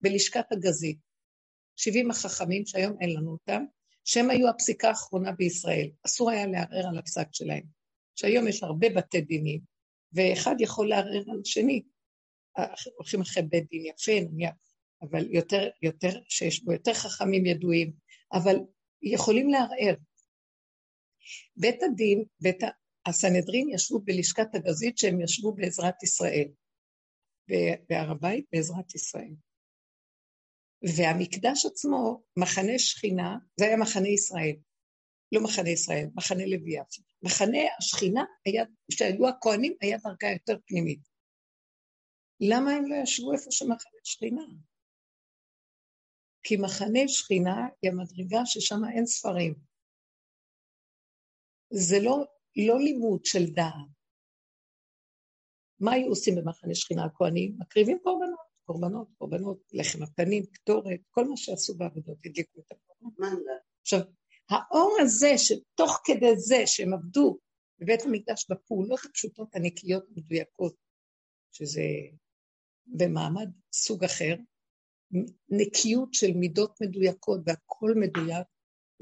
[0.00, 0.98] בלשכת הגזית,
[1.76, 3.64] 70 החכמים שהיום אין לנו אותם,
[4.04, 7.64] שהם היו הפסיקה האחרונה בישראל, אסור היה לערער על הפסק שלהם.
[8.18, 9.60] שהיום יש הרבה בתי דינים,
[10.12, 11.82] ואחד יכול לערער על שני.
[12.96, 14.54] הולכים אחרי בית דין יפה, נניח,
[15.02, 17.92] אבל יותר, יותר, שיש בו יותר חכמים ידועים,
[18.32, 18.56] אבל
[19.02, 19.94] יכולים לערער.
[21.56, 22.58] בית הדין, בית
[23.06, 26.48] הסנהדרין ישבו בלשכת הגזית שהם ישבו בעזרת ישראל,
[27.88, 29.34] בהר הבית בעזרת ישראל.
[30.96, 34.56] והמקדש עצמו, מחנה שכינה, זה היה מחנה ישראל,
[35.32, 36.76] לא מחנה ישראל, מחנה לוי.
[37.22, 41.00] מחנה השכינה, היה, כשהיו הכוהנים, היה דרגה יותר פנימית.
[42.40, 44.42] למה הם לא ישבו איפה שמחנה שכינה?
[46.48, 49.54] כי מחנה שכינה היא המדרגה ששם אין ספרים.
[51.70, 52.24] זה לא
[52.56, 53.88] לא לימוד של דעת.
[55.80, 57.56] מה היו עושים במחנה שכינה הכהנים?
[57.58, 63.42] מקריבים קורבנות, קורבנות, קורבנות, לחם הפנים, קטורת, כל מה שעשו בעבודות, הדליקו את הקורבנות.
[63.80, 64.00] עכשיו,
[64.50, 67.38] האור הזה, שתוך כדי זה שהם עבדו
[67.78, 70.74] בבית המקדש בפעולות הפשוטות הנקיות המדויקות,
[71.52, 71.82] שזה
[72.86, 74.34] במעמד סוג אחר,
[75.48, 78.46] נקיות של מידות מדויקות והכל מדויק,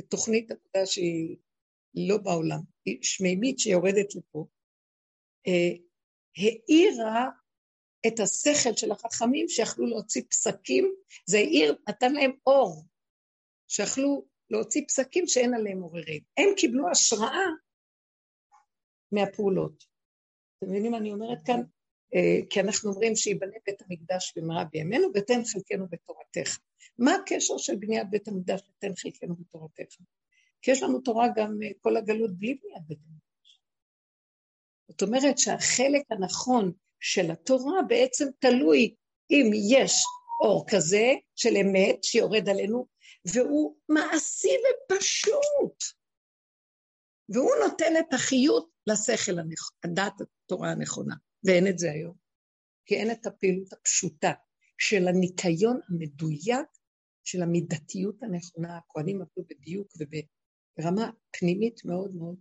[0.00, 1.36] ותוכנית עבודה שהיא
[1.94, 4.46] לא בעולם, היא שמימית שיורדת לפה,
[5.46, 5.76] אה,
[6.36, 7.28] האירה
[8.06, 10.94] את השכל של החכמים שיכלו להוציא פסקים,
[11.26, 12.84] זה העיר, נתן להם אור,
[13.68, 16.22] שיכלו להוציא פסקים שאין עליהם עוררים.
[16.36, 17.46] הם קיבלו השראה
[19.12, 19.84] מהפעולות.
[20.58, 21.60] אתם מבינים מה אני אומרת כאן?
[22.14, 26.58] אה, כי אנחנו אומרים שיבנה בית המקדש במהרה בימינו ותן חלקנו בתורתך.
[26.98, 29.96] מה הקשר של בניית בית המקדש ותן חלקנו בתורתך?
[30.62, 33.60] כי יש לנו תורה גם אה, כל הגלות בלי בניית בית המקדש.
[34.88, 38.94] זאת אומרת שהחלק הנכון של התורה בעצם תלוי
[39.30, 40.02] אם יש
[40.40, 42.86] אור כזה של אמת שיורד עלינו,
[43.34, 45.96] והוא מעשי ופשוט.
[47.28, 49.32] והוא נותן את החיות לשכל,
[49.84, 51.14] הדת התורה הנכונה,
[51.46, 52.14] ואין את זה היום.
[52.86, 54.32] כי אין את הפעילות הפשוטה
[54.78, 56.66] של הניקיון המדויק,
[57.24, 58.78] של המידתיות הנכונה.
[58.78, 60.10] הכהנים עבדו בדיוק וב...
[60.78, 62.36] ברמה פנימית מאוד מאוד.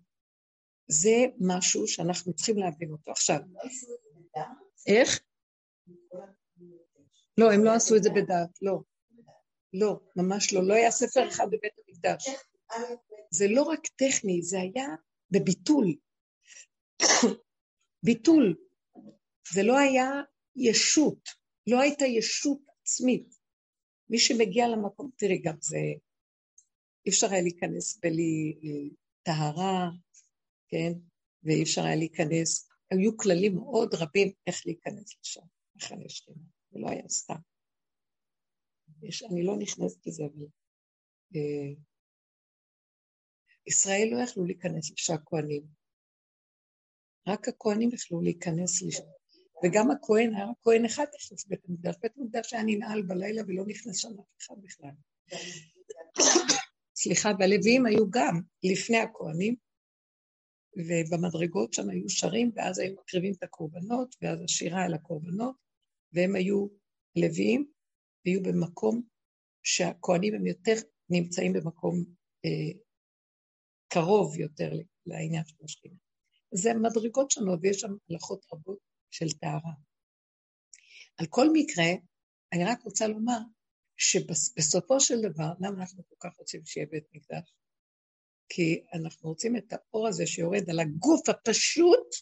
[0.87, 3.11] זה משהו שאנחנו צריכים להבין אותו.
[3.11, 3.39] עכשיו,
[4.87, 5.19] איך?
[7.37, 8.79] לא, הם לא עשו את זה בדעת, לא.
[9.73, 10.67] לא, ממש לא.
[10.67, 12.29] לא היה ספר אחד בבית המקדש.
[13.31, 14.87] זה לא רק טכני, זה היה
[15.31, 15.95] בביטול.
[18.05, 18.55] ביטול.
[19.53, 20.09] זה לא היה
[20.55, 21.29] ישות,
[21.67, 23.35] לא הייתה ישות עצמית.
[24.09, 25.77] מי שמגיע למקום, תראי, גם זה
[27.05, 29.89] אי אפשר היה להיכנס בלי אה, טהרה,
[30.67, 30.91] כן?
[31.43, 36.05] ואי אפשר היה להיכנס, היו כללים מאוד רבים איך להיכנס לשם, מחנה
[36.71, 37.39] זה לא היה סתם.
[39.03, 40.45] יש, אני לא נכנסת לזה, אבל...
[41.35, 41.73] אה,
[43.67, 45.63] ישראל לא יכלו להיכנס לשם הכהנים.
[47.27, 49.14] רק הכהנים יכלו להיכנס לשם.
[49.63, 51.95] וגם הכהן, היה כהן אחד נכנס לבית המקדש.
[52.01, 54.91] בית המקדש היה ננעל בלילה ולא נכנס שם אף אחד בכלל.
[56.95, 59.55] סליחה, והלוויים היו גם לפני הכהנים,
[60.77, 65.55] ובמדרגות שם היו שרים, ואז היו מקריבים את הקורבנות, ואז השירה על הקורבנות,
[66.13, 66.67] והם היו
[67.15, 67.71] לוויים,
[68.25, 69.01] והיו במקום
[69.63, 70.73] שהכהנים הם יותר
[71.09, 72.03] נמצאים במקום
[72.45, 72.79] אה,
[73.87, 74.71] קרוב יותר
[75.05, 75.95] לעניין של השכינה.
[76.53, 78.79] זה מדרגות שונות, ויש שם הלכות רבות
[79.15, 79.73] של טהרה.
[81.17, 81.85] על כל מקרה,
[82.53, 83.39] אני רק רוצה לומר
[83.97, 87.55] שבסופו של דבר, למה אנחנו כל כך רוצים שיהיה בית מקדש?
[88.49, 92.15] כי אנחנו רוצים את האור הזה שיורד על הגוף הפשוט,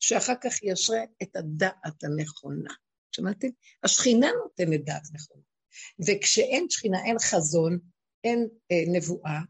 [0.00, 2.74] שאחר כך ישרה את הדעת הנכונה.
[3.12, 3.48] שמעתם?
[3.84, 5.42] השכינה נותנת דעת נכונה.
[6.06, 7.78] וכשאין שכינה, אין חזון,
[8.24, 9.40] אין אה, נבואה,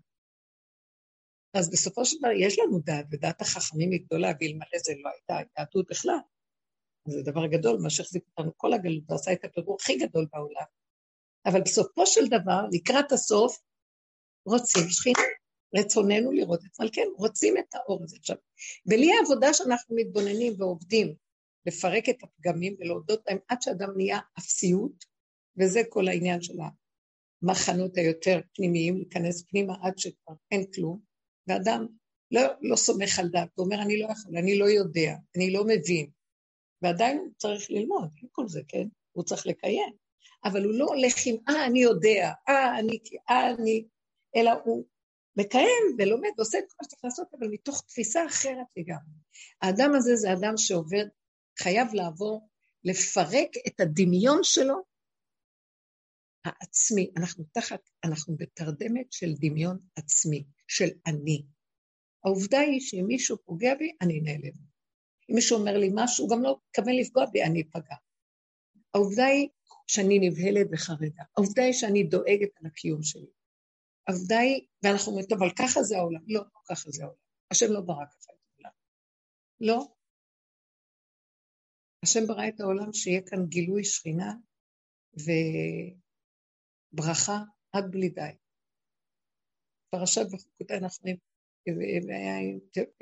[1.54, 5.50] אז בסופו של דבר יש לנו דעת, ודעת החכמים היא גדולה, ואלמלא זה לא הייתה
[5.58, 6.18] יהדות בכלל.
[7.10, 10.64] זה דבר גדול, מה שהחזיק אותנו כל הגלות, ועשה את הכדור הכי גדול בעולם.
[11.46, 13.58] אבל בסופו של דבר, לקראת הסוף,
[14.46, 15.18] רוצים שכינה.
[15.76, 18.16] רצוננו לראות את מלכנו, רוצים את האור הזה.
[18.18, 18.36] עכשיו,
[18.86, 21.14] בלי העבודה שאנחנו מתבוננים ועובדים,
[21.66, 25.04] לפרק את הפגמים ולהודות להם עד שאדם נהיה אפסיות,
[25.56, 26.54] וזה כל העניין של
[27.42, 31.00] המחנות היותר פנימיים, להיכנס פנימה עד שכבר אין כלום,
[31.46, 31.86] ואדם
[32.30, 35.64] לא, לא סומך על דעת, הוא אומר, אני לא יכול, אני לא יודע, אני לא
[35.64, 36.10] מבין,
[36.82, 38.88] ועדיין הוא צריך ללמוד, עם כל זה, כן?
[39.12, 39.92] הוא צריך לקיים.
[40.44, 42.98] אבל הוא לא הולך עם, אה, אני יודע, אה, אני,
[43.30, 43.84] אה, אני,
[44.36, 44.84] אלא הוא
[45.36, 49.18] מקיים ולומד ועושה את כל מה שצריך לעשות, אבל מתוך תפיסה אחרת לגמרי.
[49.62, 51.04] האדם הזה זה אדם שעובד,
[51.62, 52.48] חייב לעבור,
[52.84, 54.74] לפרק את הדמיון שלו
[56.44, 57.10] העצמי.
[57.16, 61.42] אנחנו תחת, אנחנו בתרדמת של דמיון עצמי, של אני.
[62.24, 64.67] העובדה היא שאם מישהו פוגע בי, אני נעלם.
[65.30, 67.96] אם מישהו אומר לי משהו, גם לא מתכוון לפגוע בי, אני אפגע.
[68.94, 69.48] העובדה היא
[69.86, 71.22] שאני נבהלת וחרדה.
[71.36, 73.30] העובדה היא שאני דואגת על הקיום שלי.
[74.08, 76.20] העובדה היא, ואנחנו אומרים, טוב, אבל ככה זה העולם.
[76.26, 77.18] לא, לא ככה זה העולם.
[77.50, 78.72] השם לא ברא ככה את העולם.
[79.60, 79.86] לא.
[82.04, 84.34] השם ברא את העולם שיהיה כאן גילוי שכינה
[86.94, 87.38] וברכה
[87.72, 88.30] עד בלי די.
[89.90, 91.27] פרשת בחוקותיי אנחנו אומרים,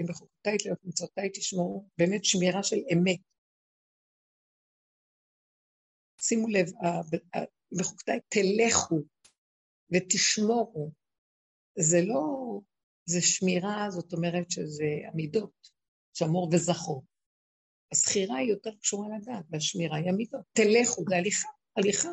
[0.01, 3.21] אם בחוקותיי תלויות מצוותיי תשמעו, באמת שמירה של אמת.
[6.21, 6.67] שימו לב,
[7.79, 8.97] בחוקותיי תלכו
[9.93, 10.91] ותשמורו.
[11.79, 12.61] זה לא,
[13.05, 15.69] זה שמירה, זאת אומרת שזה המידות,
[16.15, 17.05] שמור וזכור.
[17.93, 20.41] הזכירה היא יותר קשורה לדעת, והשמירה היא המידות.
[20.53, 22.09] תלכו, זה הליכה, הליכה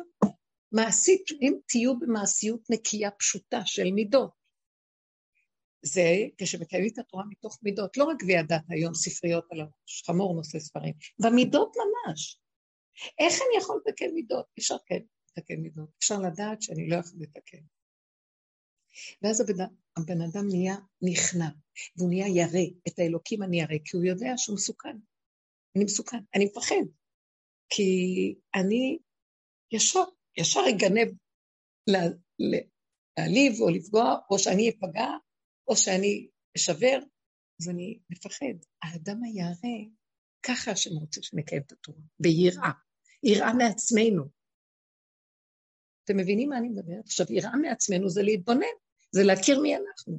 [0.72, 4.43] מעשית, אם תהיו במעשיות נקייה פשוטה של מידות.
[5.84, 6.02] זה
[6.38, 10.94] כשמקיימים את התורה מתוך מידות, לא רק וידעת היום ספריות על הראש, חמור נושא ספרים,
[11.18, 12.40] במידות ממש.
[13.18, 14.46] איך אני יכול לתקן מידות?
[14.58, 17.58] אפשר כן לתקן מידות, אפשר לדעת שאני לא יכול לתקן.
[19.22, 19.64] ואז הבן,
[19.96, 21.48] הבן אדם נהיה נכנע,
[21.96, 24.96] והוא נהיה ירא, את האלוקים אני ירא, כי הוא יודע שהוא מסוכן.
[25.76, 26.84] אני מסוכן, אני מפחד,
[27.68, 27.84] כי
[28.54, 28.98] אני
[29.72, 30.04] ישר,
[30.36, 31.08] ישר אגנב
[33.18, 35.08] להעליב או לפגוע, או שאני אפגע,
[35.68, 36.98] או שאני אשבר,
[37.60, 38.54] אז אני מפחד.
[38.82, 39.84] האדם הירא,
[40.42, 42.70] ככה השם רוצה שנקיים את התורה, ביראה,
[43.22, 44.24] יראה מעצמנו.
[46.04, 47.04] אתם מבינים מה אני מדברת?
[47.04, 48.74] עכשיו, יראה מעצמנו זה להתבונן,
[49.12, 50.18] זה להכיר מי אנחנו,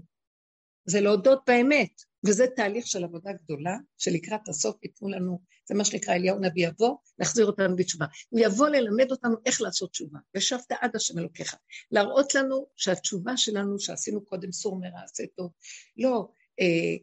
[0.86, 6.14] זה להודות באמת, וזה תהליך של עבודה גדולה, שלקראת הסוף ייתנו לנו, זה מה שנקרא
[6.14, 8.06] אליהו נביא יבוא, להחזיר אותנו בתשובה.
[8.30, 10.20] הוא יבוא ללמד אותנו איך לעשות תשובה.
[10.36, 11.56] ושבת עד השם אלוקיך.
[11.92, 15.52] להראות לנו שהתשובה שלנו, שעשינו קודם סור מרע, עשה טוב,
[15.98, 16.28] לא,
[16.60, 16.96] אה,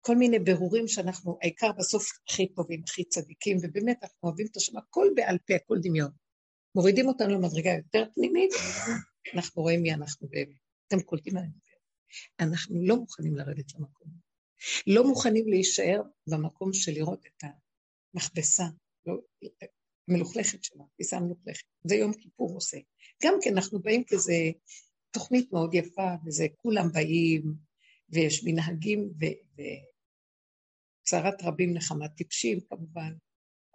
[0.00, 4.76] כל מיני ברורים שאנחנו, העיקר בסוף הכי טובים, הכי צדיקים, ובאמת אנחנו אוהבים את השם,
[4.76, 6.10] הכל בעל פה, הכל דמיון.
[6.74, 8.50] מורידים אותנו למדרגה יותר פנימית,
[9.34, 10.56] אנחנו רואים מי אנחנו באמת.
[10.88, 11.65] אתם קולטים מדבר.
[12.40, 14.08] אנחנו לא מוכנים לרדת למקום.
[14.86, 17.44] לא מוכנים להישאר במקום של לראות את
[18.14, 18.64] המכבסה,
[19.06, 19.14] לא,
[20.08, 21.64] המלוכלכת שלה, תפיסה מלוכלכת.
[21.84, 22.76] זה יום כיפור עושה.
[23.22, 24.34] גם כן אנחנו באים כזה
[25.10, 27.54] תוכנית מאוד יפה, וזה כולם באים,
[28.08, 29.12] ויש מנהגים,
[31.02, 33.12] וצרת רבים נחמת טיפשים כמובן,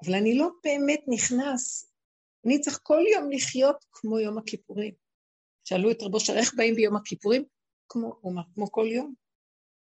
[0.06, 1.92] אבל אני לא באמת נכנס,
[2.46, 4.94] אני צריך כל יום לחיות כמו יום הכיפורים.
[5.64, 7.44] שאלו את רבו שר, איך באים ביום הכיפורים?
[7.92, 9.14] כמו, הוא אמר, כמו כל יום.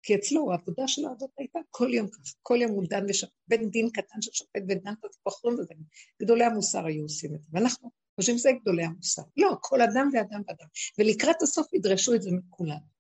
[0.04, 3.70] כי אצלו העבודה שלו הזאת הייתה כל יום ככה, כל יום הוא דן ושפט, בן
[3.70, 4.94] דין קטן של שופט ודן
[5.26, 5.74] בחורים וזה,
[6.22, 9.22] גדולי המוסר היו עושים את זה, ואנחנו חושבים שזה גדולי המוסר.
[9.38, 12.94] לא, כל אדם ואדם ואדם, ולקראת הסוף ידרשו את זה מכולם.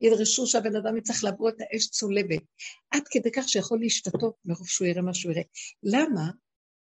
[0.00, 2.42] ידרשו שהבן אדם יצטרך לעבור את האש צולבת,
[2.90, 5.42] עד כדי כך שיכול להשתתות מרוב שהוא יראה מה שהוא יראה.
[5.82, 6.30] למה?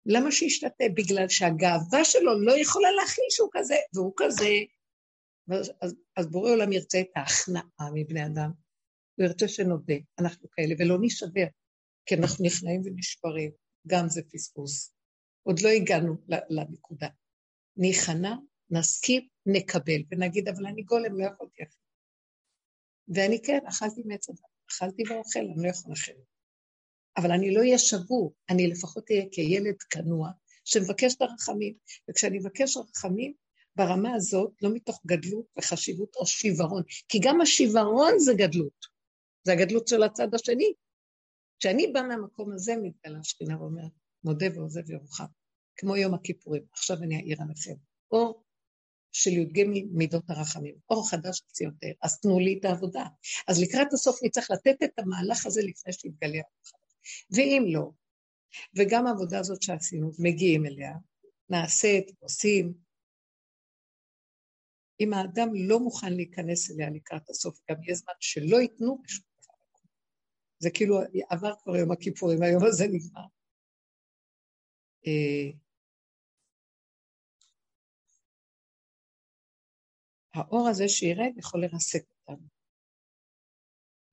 [0.05, 0.83] למה שישתתה?
[0.93, 4.49] בגלל שהגאווה שלו לא יכולה להכיל שהוא כזה, והוא כזה.
[5.51, 8.51] אז, אז, אז בורא עולם ירצה את ההכנעה מבני אדם,
[9.15, 11.45] הוא ירצה שנודה, אנחנו כאלה, ולא נשבר,
[12.05, 13.51] כי אנחנו נכנעים ונשברים,
[13.87, 14.93] גם זה פספוס.
[15.43, 16.15] עוד לא הגענו
[16.49, 17.07] לנקודה.
[17.77, 18.35] ניכנע,
[18.69, 21.83] נסכים, נקבל, ונגיד, אבל אני גולם, לא יכולתי אחרת.
[23.07, 26.25] ואני כן, אכלתי מעץ אדם, אכלתי ואוכל, אני לא יכול אחרת.
[27.17, 30.29] אבל אני לא אהיה שבור, אני לפחות אהיה כילד כנוע
[30.65, 31.73] שמבקש את הרחמים.
[32.09, 33.33] וכשאני מבקש רחמים,
[33.75, 38.85] ברמה הזאת, לא מתוך גדלות וחשיבות או שיוורון, כי גם השיוורון זה גדלות.
[39.43, 40.73] זה הגדלות של הצד השני.
[41.59, 43.91] כשאני באה מהמקום הזה, מתגלה השכינה ואומרת,
[44.23, 45.25] מודה ועוזב ירוחם,
[45.75, 47.73] כמו יום הכיפורים, עכשיו אני אעיר עליכם.
[48.11, 48.43] אור
[49.11, 53.05] של י"ג מידות הרחמים, אור חדש קציותיהם, אז תנו לי את העבודה.
[53.47, 56.77] אז לקראת הסוף נצטרך לתת את המהלך הזה לפני שיתגלה הרחם.
[57.31, 57.89] ואם לא,
[58.77, 60.93] וגם העבודה הזאת שעשינו, מגיעים אליה,
[61.49, 62.73] נעשית, עושים,
[64.99, 69.79] אם האדם לא מוכן להיכנס אליה לקראת הסוף, גם יהיה זמן שלא ייתנו בשום דבר.
[70.59, 73.27] זה כאילו עבר כבר יום הכיפורים, היום הזה נגמר.
[75.07, 75.51] אה,
[80.33, 82.47] האור הזה שירד יכול לרסק אותנו.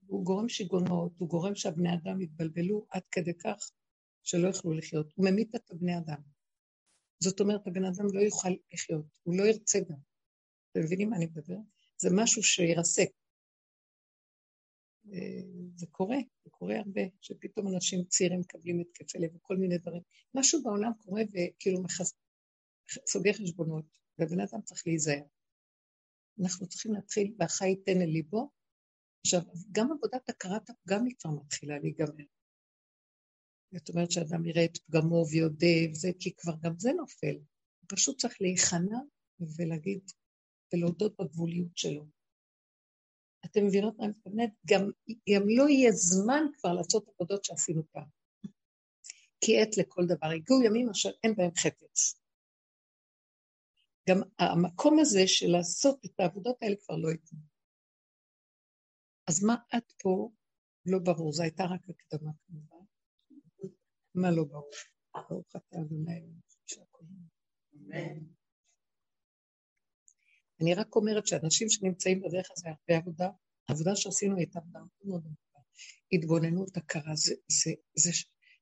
[0.06, 3.70] הוא גורם שיגעונות, הוא גורם שהבני אדם יתבלבלו עד כדי כך
[4.22, 5.12] שלא יוכלו לחיות.
[5.14, 6.22] הוא ממית את הבני אדם.
[7.22, 10.09] זאת אומרת, הבן אדם לא יוכל לחיות, הוא לא ירצה גם.
[10.70, 11.56] אתם מבינים מה אני מדבר?
[11.98, 13.10] זה משהו שירסק.
[15.12, 15.42] אה,
[15.76, 20.02] זה קורה, זה קורה הרבה, שפתאום אנשים צעירים מקבלים התקפי לב וכל מיני דברים.
[20.34, 22.12] משהו בעולם קורה וכאילו מחס...
[23.06, 23.84] סוגר חשבונות,
[24.18, 25.22] והבן אדם צריך להיזהר.
[26.40, 28.50] אנחנו צריכים להתחיל, והחי ייתן אל ליבו,
[29.24, 29.40] עכשיו,
[29.72, 32.24] גם עבודת הכרת הפגם היא כבר מתחילה להיגמר.
[33.74, 37.36] זאת אומרת שאדם יראה את פגמו ויודה וזה, כי כבר גם זה נופל.
[37.80, 38.98] הוא פשוט צריך להיכנע
[39.56, 40.00] ולהגיד,
[40.72, 42.06] ולהודות בגבוליות שלו.
[43.44, 44.50] אתם מבינות מה אני מתכוונת?
[44.66, 44.90] גם,
[45.30, 48.08] גם לא יהיה זמן כבר לעשות עבודות שעשינו פעם.
[49.44, 50.26] כי עת לכל דבר.
[50.26, 52.20] הגיעו ימים אשר אין בהם חפץ.
[54.08, 57.38] גם המקום הזה של לעשות את העבודות האלה כבר לא ייתנו.
[59.28, 60.30] אז מה את פה
[60.86, 61.32] לא ברור?
[61.32, 62.84] זו הייתה רק הקדמה כמובן.
[64.14, 64.70] מה לא ברור?
[65.28, 66.20] ברוך אתה אדוני
[70.60, 73.28] אני רק אומרת שאנשים שנמצאים בדרך הזה הרבה עבודה,
[73.68, 75.58] העבודה שעשינו הייתה עבודה מאוד עמוקה.
[76.12, 78.10] התבוננות, הכרה, זה, זה, זה,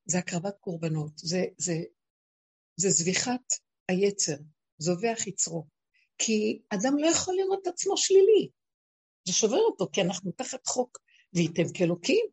[0.04, 1.74] זה הקרבת קורבנות, זה, זה,
[2.76, 3.42] זה זביחת
[3.88, 4.36] היצר,
[4.78, 5.66] זובח יצרו.
[6.18, 8.48] כי אדם לא יכול לראות את עצמו שלילי.
[9.26, 10.98] זה שובר אותו, כי אנחנו תחת חוק,
[11.34, 12.26] וייתם כאלוקים.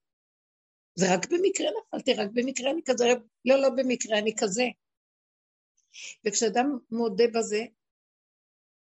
[0.95, 3.05] זה רק במקרה נפלתי, רק במקרה אני כזה,
[3.45, 4.63] לא, לא במקרה, אני כזה.
[6.25, 7.65] וכשאדם מודה בזה,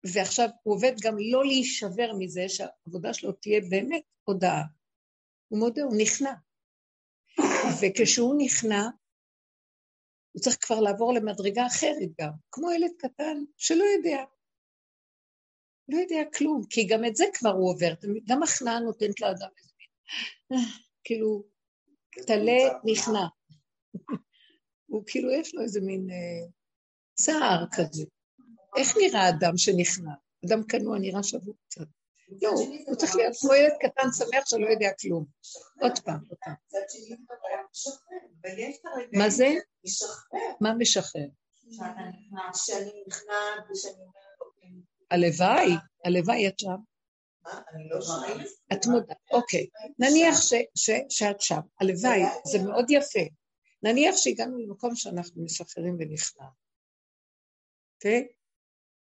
[0.05, 4.63] ועכשיו הוא עובד גם לא להישבר מזה שהעבודה שלו תהיה באמת הודאה.
[5.49, 6.33] הוא מודה, הוא נכנע.
[7.81, 8.83] וכשהוא נכנע,
[10.33, 14.25] הוא צריך כבר לעבור למדרגה אחרת גם, כמו ילד קטן שלא יודע.
[15.89, 17.95] לא יודע כלום, כי גם את זה כבר הוא עובר,
[18.29, 20.59] גם הכנעה נותנת לאדם איזה מין,
[21.05, 21.45] כאילו,
[22.27, 23.27] טלה נכנע.
[24.87, 26.51] הוא כאילו, יש לו איזה מין אה,
[27.15, 28.05] צער כזה.
[28.77, 30.13] איך נראה אדם שנכנע?
[30.47, 31.87] אדם כנוע נראה שבור קצת.
[32.43, 32.51] לא,
[32.87, 35.25] הוא צריך להיות כמו ילד קטן שמח שלא יודע כלום.
[35.81, 36.55] עוד פעם, עוד פעם.
[39.13, 39.49] מה זה?
[40.61, 41.29] מה משחרר?
[42.55, 44.05] שאני נכנעת ושאני
[45.11, 45.73] הלוואי,
[46.05, 46.77] הלוואי את שם.
[47.91, 47.99] לא
[48.73, 49.67] את מודה, אוקיי.
[49.99, 50.37] נניח
[51.09, 53.25] שאת שם, הלוואי, זה מאוד יפה.
[53.83, 56.45] נניח שהגענו למקום שאנחנו משחררים ונכנע.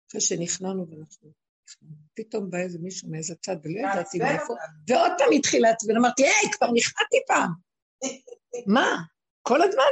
[0.09, 1.31] אחרי שנכנענו ואנחנו...
[2.13, 4.53] פתאום בא איזה מישהו מאיזה צד ולא ידעתי מאיפה,
[4.87, 7.51] ועוד פעם התחיל לעצבן, אמרתי, היי, כבר נכנעתי פעם.
[8.75, 8.97] מה?
[9.41, 9.83] כל הזמן?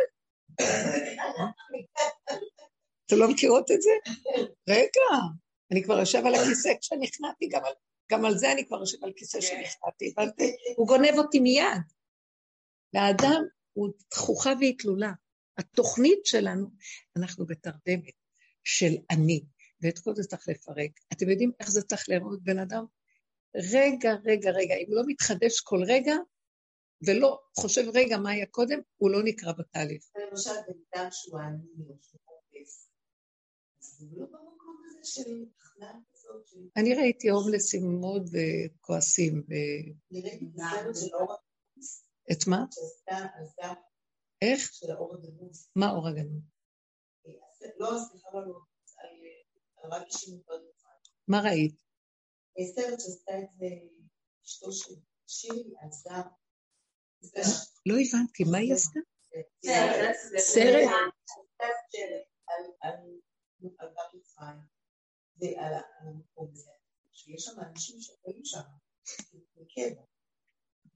[3.05, 3.89] אתם לא מכירות את זה?
[4.69, 5.21] רגע,
[5.71, 7.73] אני כבר יושב על הכיסא כשנכנעתי, גם על,
[8.11, 10.55] גם על זה אני כבר יושב על כיסא שנכנעתי, הבנתי?
[10.75, 11.81] הוא גונב אותי מיד.
[12.93, 13.43] והאדם
[13.73, 15.11] הוא דחוכה והיא תלולה.
[15.57, 16.67] התוכנית שלנו,
[17.17, 18.13] אנחנו בתרדמת
[18.63, 19.41] של אני,
[19.81, 20.91] ואת כל זה צריך לפרק.
[21.13, 22.85] אתם יודעים איך זה צריך להיראות בן אדם?
[23.55, 26.15] רגע, רגע, רגע, אם לא מתחדש כל רגע,
[27.07, 30.03] ולא חושב רגע מה היה קודם, הוא לא נקרא בתהליך.
[30.31, 32.87] למשל, בן אדם שהוא עני, או שהוא חופש,
[33.81, 35.21] אז הוא לא במקום הזה
[36.77, 38.29] אני ראיתי הומלסים מאוד
[38.81, 39.43] כועסים.
[42.31, 42.65] את מה?
[44.41, 44.71] איך?
[45.75, 46.41] מה אור הגנוז?
[47.79, 48.59] לא, סליחה, לא,
[49.89, 49.97] לא.
[51.27, 51.81] מה ראית?
[52.75, 53.65] סרט שעשתה את זה
[54.45, 54.93] אשתו של
[55.27, 56.21] שירי, עזר.
[57.85, 58.99] לא הבנתי, מה היא עשתה?
[60.39, 60.89] סרט?
[63.77, 64.57] על בר מצרים
[65.37, 66.71] ועל המקום הזה,
[67.13, 68.59] שיש שם אנשים שחיים שם,
[69.55, 70.01] בקבע,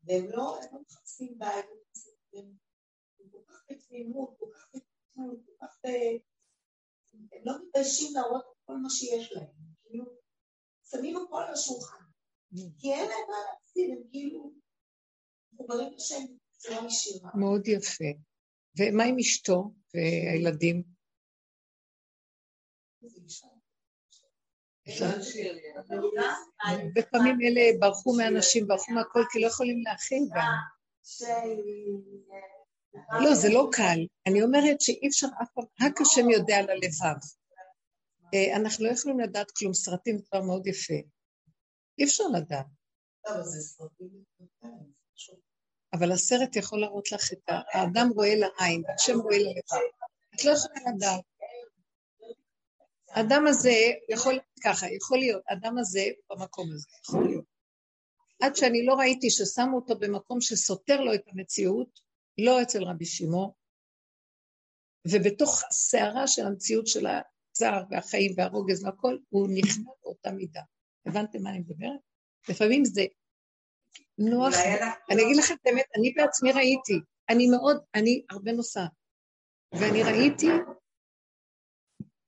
[0.03, 1.97] והם לא מחפשים בעיות,
[2.33, 2.57] הם
[3.31, 5.77] כל כך בתמימות, כל כך בתמימות, כל כך...
[7.13, 9.47] הם לא מתביישים להראות את כל מה שיש להם,
[9.83, 10.05] כאילו,
[10.91, 12.03] שמים הכל על השולחן,
[12.79, 14.53] כי אין להם מה להפסיד, הם כאילו
[15.53, 17.29] מחוברים לשם בצורה ישירה.
[17.35, 18.11] מאוד יפה.
[18.79, 20.83] ומה עם אשתו והילדים?
[26.95, 30.51] בפעמים אלה ברחו מאנשים, ברחו מהכל, כי לא יכולים להכין גם.
[32.93, 33.99] לא, זה לא קל.
[34.27, 37.19] אני אומרת שאי אפשר אף פעם, רק השם יודע על הלבב.
[38.33, 40.93] אה, אנחנו לא יכולים לדעת כלום, סרטים זה כבר מאוד יפה.
[41.99, 42.65] אי אפשר לדעת.
[45.93, 49.87] אבל הסרט יכול להראות לך את האדם רואה לעין, השם רואה ללבב.
[50.35, 51.21] את לא יכולה לדעת.
[53.09, 53.73] האדם הזה
[54.09, 57.45] יכול, ככה, יכול להיות, האדם הזה במקום הזה, יכול להיות.
[58.41, 61.99] עד שאני לא ראיתי ששמו אותו במקום שסותר לו את המציאות,
[62.37, 63.51] לא אצל רבי שמעון,
[65.07, 70.61] ובתוך הסערה של המציאות של הצער והחיים והרוגז והכל, הוא נכנע באותה מידה.
[71.05, 71.99] הבנתם מה אני מדברת?
[72.49, 73.01] לפעמים זה
[74.17, 74.53] נוח,
[75.11, 78.91] אני אגיד לכם את האמת, אני בעצמי ראיתי, אני מאוד, אני הרבה נוסעת,
[79.73, 80.47] ואני ראיתי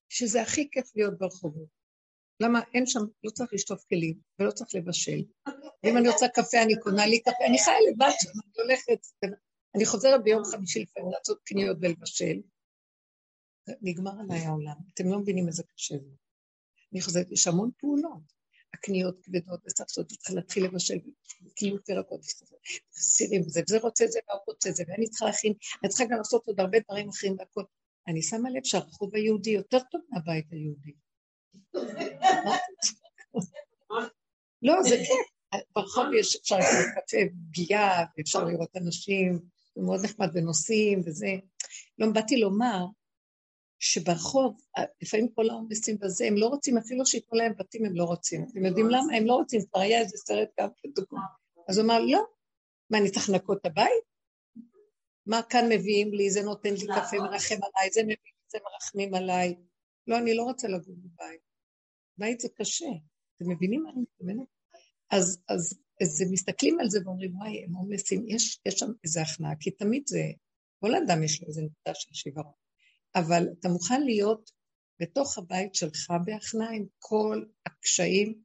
[0.09, 1.67] שזה הכי כיף להיות ברחובות.
[2.39, 5.23] למה אין שם, לא צריך לשטוף כלים ולא צריך לבשל.
[5.83, 9.07] ואם אני רוצה קפה, אני קונה לי קפה, אני חיה לבד שם, אני הולכת,
[9.75, 12.41] אני חוזרת ביום חמישי לפעמים לעשות קניות ולבשל.
[13.81, 16.15] נגמר עליי העולם, אתם לא מבינים איזה קשה זה.
[16.93, 18.33] אני חוזרת, יש המון פעולות.
[18.73, 20.97] הקניות כבדות, לעשות, צריך להתחיל לבשל,
[21.55, 22.21] כאילו ירקות,
[22.93, 25.53] סירים וזה, וזה רוצה זה, והוא רוצה זה, ואני צריכה להכין,
[25.83, 27.63] אני צריכה גם לעשות עוד הרבה דברים אחרים והכל.
[28.07, 30.91] אני שמה לב שהרחוב היהודי יותר טוב מהבית היהודי.
[34.61, 37.17] לא, זה כן, ברחוב יש, אפשר לקרוא קפה
[37.49, 39.39] פגיעה, ואפשר לראות אנשים,
[39.75, 41.31] זה מאוד נחמד ונוסעים וזה.
[41.97, 42.85] לא, באתי לומר
[43.79, 44.57] שברחוב,
[45.01, 48.45] לפעמים כל העומסים בזה, הם לא רוצים, אפילו שייתנו להם בתים הם לא רוצים.
[48.51, 49.17] אתם יודעים למה?
[49.17, 51.21] הם לא רוצים, כבר היה איזה סרט גם כדוגמה.
[51.69, 52.23] אז הוא אמר, לא,
[52.89, 54.03] מה, אני צריך לנקות את הבית?
[55.25, 57.19] מה כאן מביאים לי, זה נותן לי קפה, נכון.
[57.19, 59.55] מרחם עליי, זה מביא לי, זה מרחמים עליי.
[60.07, 61.41] לא, אני לא רוצה לגור בבית.
[62.17, 62.85] בית זה קשה.
[63.37, 64.47] אתם מבינים מה אני מתכוונת?
[65.11, 69.55] אז, אז, אז מסתכלים על זה ואומרים, וואי, הם עומסים, יש, יש שם איזה הכנעה,
[69.59, 70.23] כי תמיד זה,
[70.79, 72.53] כל אדם יש לו איזה נקודה של שיוורון.
[73.15, 74.51] אבל אתה מוכן להיות
[74.99, 78.39] בתוך הבית שלך בהכנעה עם כל הקשיים,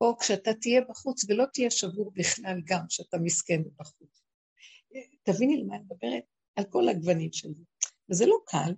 [0.00, 4.22] או כשאתה תהיה בחוץ ולא תהיה שבור בכלל גם, כשאתה מסכן בחוץ.
[5.22, 6.22] תביני למה אני מדברת?
[6.56, 7.64] על כל הגוונים של זה.
[8.10, 8.72] וזה לא קל,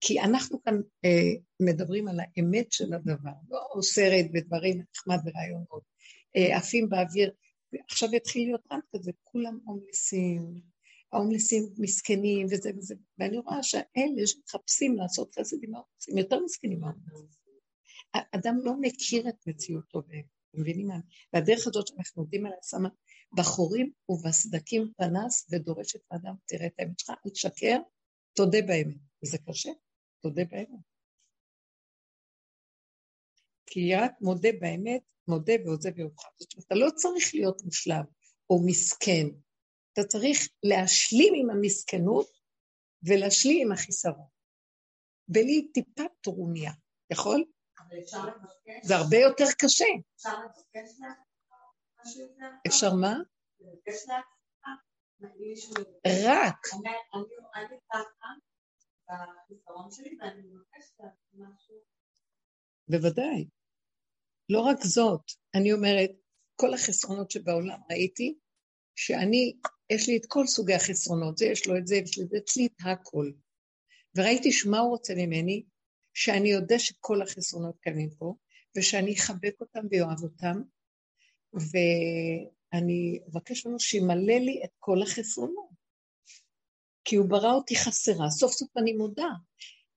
[0.00, 5.91] כי אנחנו כאן אה, מדברים על האמת של הדבר, לא סרט ודברים נחמד ורעיונות,
[6.34, 7.32] עפים באוויר,
[7.72, 10.60] ועכשיו יתחיל להיות רן כזה, כולם הומלסים,
[11.12, 17.42] ההומלסים מסכנים וזה וזה, ואני רואה שהאלה שמחפשים לעשות חסד עם ההומלסים, יותר מסכנים מההומלסים.
[18.14, 20.98] האדם לא מכיר את מציאותו, אתם מבינים מה?
[21.32, 22.88] והדרך הזאת שאנחנו עובדים עליה שמה
[23.36, 27.78] בחורים ובסדקים פנס ודורשת האדם, תראה את האמת שלך, אל תשקר,
[28.32, 28.96] תודה באמת.
[29.24, 29.70] וזה קשה,
[30.22, 30.92] תודה באמת.
[33.66, 35.02] כי רק מודה באמת,
[35.32, 36.12] מודה ועוזב אומרת,
[36.66, 38.04] אתה לא צריך להיות מושלם
[38.50, 39.26] או מסכן,
[39.92, 42.26] אתה צריך להשלים עם המסכנות
[43.02, 44.26] ולהשלים עם החיסרון.
[45.28, 46.72] בלי טיפה טרוניה,
[47.12, 47.44] יכול?
[48.82, 49.84] זה הרבה יותר קשה.
[50.16, 50.90] אפשר לבקש
[52.66, 53.14] אפשר מה?
[56.26, 56.66] רק.
[62.88, 63.48] בוודאי.
[64.52, 65.20] לא רק זאת,
[65.54, 66.10] אני אומרת,
[66.56, 68.34] כל החסרונות שבעולם ראיתי,
[68.94, 69.56] שאני,
[69.90, 72.38] יש לי את כל סוגי החסרונות, זה יש לו את זה, יש לי את זה,
[72.38, 73.30] את הכל.
[74.16, 75.62] וראיתי שמה הוא רוצה ממני,
[76.14, 78.34] שאני יודע שכל החסרונות קיימים פה,
[78.76, 80.62] ושאני אחבק אותם ואוהב אותם,
[81.52, 85.72] ואני אבקש ממנו שימלא לי את כל החסרונות.
[87.04, 89.28] כי הוא ברא אותי חסרה, סוף סוף אני מודה.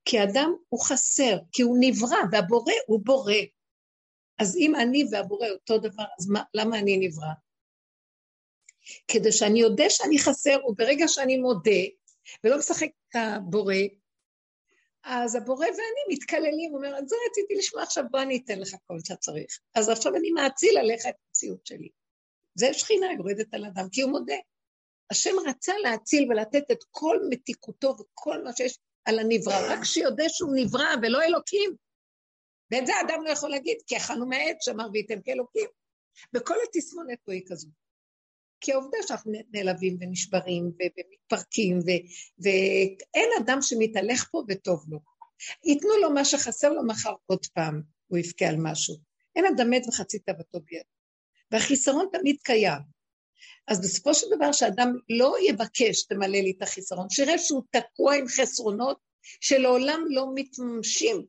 [0.06, 3.34] כי אדם הוא חסר, כי הוא נברא, והבורא הוא בורא.
[4.39, 7.33] אז אם אני והבורא אותו דבר, אז מה, למה אני נברא?
[9.07, 11.81] כדי שאני אודה שאני חסר, וברגע שאני מודה,
[12.43, 13.75] ולא משחק את הבורא,
[15.03, 18.99] אז הבורא ואני מתקללים, הוא אומר, זה רציתי לשמוע עכשיו, בוא אני אתן לך כל
[18.99, 19.59] שאתה צריך.
[19.75, 21.89] אז עכשיו אני מאציל עליך את המציאות שלי.
[22.55, 24.36] זה שכינה יורדת על אדם, כי הוא מודה.
[25.11, 30.51] השם רצה להציל ולתת את כל מתיקותו וכל מה שיש על הנברא, רק שיודע שהוא
[30.55, 31.75] נברא ולא אלוקים.
[32.72, 35.68] ואת זה האדם לא יכול להגיד, כי אכלנו מהעץ שאמר וייתם כאלוקים.
[36.36, 37.68] וכל התסמונת פה היא כזו.
[38.61, 41.80] כי העובדה שאנחנו נעלבים ונשברים ומתפרקים,
[42.43, 44.99] ואין אדם שמתהלך פה וטוב לו.
[45.63, 48.95] ייתנו לו מה שחסר לו מחר עוד פעם, הוא יבכה על משהו.
[49.36, 50.84] אין אדם מת וחצי תאוותו ביד.
[51.51, 52.82] והחיסרון תמיד קיים.
[53.68, 58.28] אז בסופו של דבר שאדם לא יבקש, תמלא לי את החיסרון, שיראה שהוא תקוע עם
[58.28, 58.99] חסרונות
[59.41, 61.26] שלעולם לא מתממשים.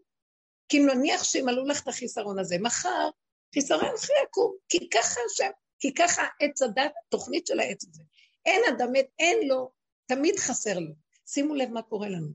[0.68, 3.10] כי נניח שימלאו לך את החיסרון הזה, מחר
[3.54, 8.02] חיסרון אחר יקום, כי ככה השם, כי ככה עץ הדת, התוכנית של העץ הזה.
[8.46, 9.70] אין אדם מת, אין לו,
[10.06, 10.92] תמיד חסר לו.
[11.26, 12.28] שימו לב מה קורה לנו.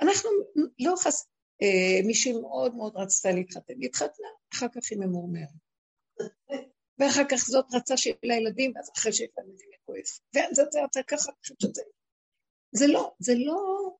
[0.00, 0.30] אנחנו
[0.78, 1.26] לא חס...
[1.62, 5.48] אה, מישהי מאוד מאוד רצתה להתחתן, התחתנה, אחר כך היא ממורמרת.
[6.98, 10.20] ואחר כך זאת רצה שיהיה לה ילדים, ואז אחרי שיש לה ילדים כועס.
[10.30, 11.82] וזה זה רצה ככה, שזה...
[12.72, 13.90] זה לא, זה לא...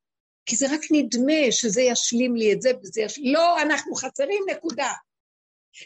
[0.47, 3.35] כי זה רק נדמה שזה ישלים לי את זה וזה ישלים...
[3.35, 4.93] לא, אנחנו חסרים, נקודה.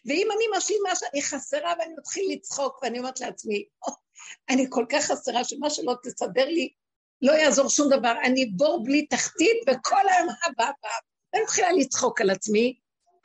[0.04, 3.92] ואם אני משלים מה שאני חסרה ואני מתחיל לצחוק ואני אומרת לעצמי, oh,
[4.48, 6.68] אני כל כך חסרה שמה שלא תסדר לי,
[7.22, 10.88] לא יעזור שום דבר, אני בור בלי תחתית וכל היום הבא הבא.
[11.32, 12.78] ואני מתחילה לצחוק על עצמי,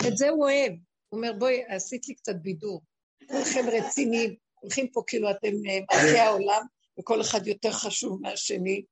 [0.07, 0.71] את זה הוא אוהב.
[1.09, 2.81] הוא אומר, בואי, עשית לי קצת בידור.
[3.27, 6.61] כולכם רציניים, הולכים פה כאילו אתם אה, מלכי העולם,
[6.99, 8.83] וכל אחד יותר חשוב מהשני.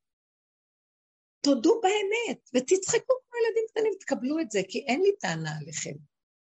[1.41, 5.93] תודו באמת, ותצחקו כמו ילדים קטנים, תקבלו את זה, כי אין לי טענה עליכם.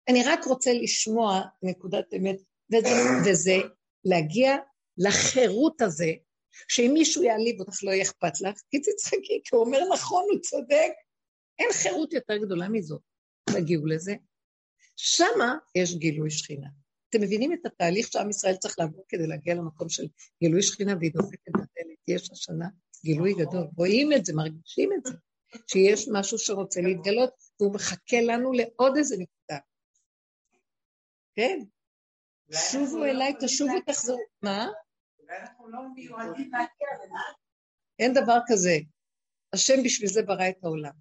[0.09, 2.37] אני רק רוצה לשמוע נקודת אמת,
[2.73, 3.57] וזה, וזה
[4.05, 4.57] להגיע
[4.99, 6.13] לחירות הזה,
[6.69, 10.41] שאם מישהו יעליב אותך לא יהיה אכפת לך, כי תצחקי, כי הוא אומר נכון, הוא
[10.41, 10.91] צודק.
[11.59, 13.01] אין חירות יותר גדולה מזאת.
[13.51, 14.15] תגיעו לזה.
[14.97, 16.69] שמה יש גילוי שכינה.
[17.11, 20.07] אתם מבינים את התהליך שעם ישראל צריך לעבור כדי להגיע למקום של
[20.43, 21.99] גילוי שכינה והיא דופקת בדלת.
[22.09, 22.69] יש השנה
[23.05, 23.67] גילוי גדול.
[23.77, 25.13] רואים את זה, מרגישים את זה,
[25.67, 27.31] שיש משהו שרוצה להתגלות,
[27.61, 29.59] והוא מחכה לנו לעוד איזה נקודה.
[31.35, 31.59] כן.
[32.53, 34.19] שובו אליי, תשובו, תחזרו.
[34.43, 34.67] מה?
[35.69, 35.79] לא
[37.99, 38.77] אין דבר כזה.
[39.53, 40.93] השם בשביל זה ברא את העולם.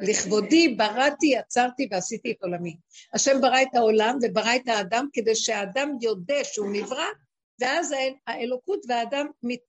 [0.00, 2.76] לכבודי בראתי, יצרתי ועשיתי את עולמי.
[3.14, 7.06] השם ברא את העולם וברא את האדם כדי שהאדם יודע שהוא נברא,
[7.60, 7.94] ואז
[8.26, 9.60] האלוקות והאדם מת,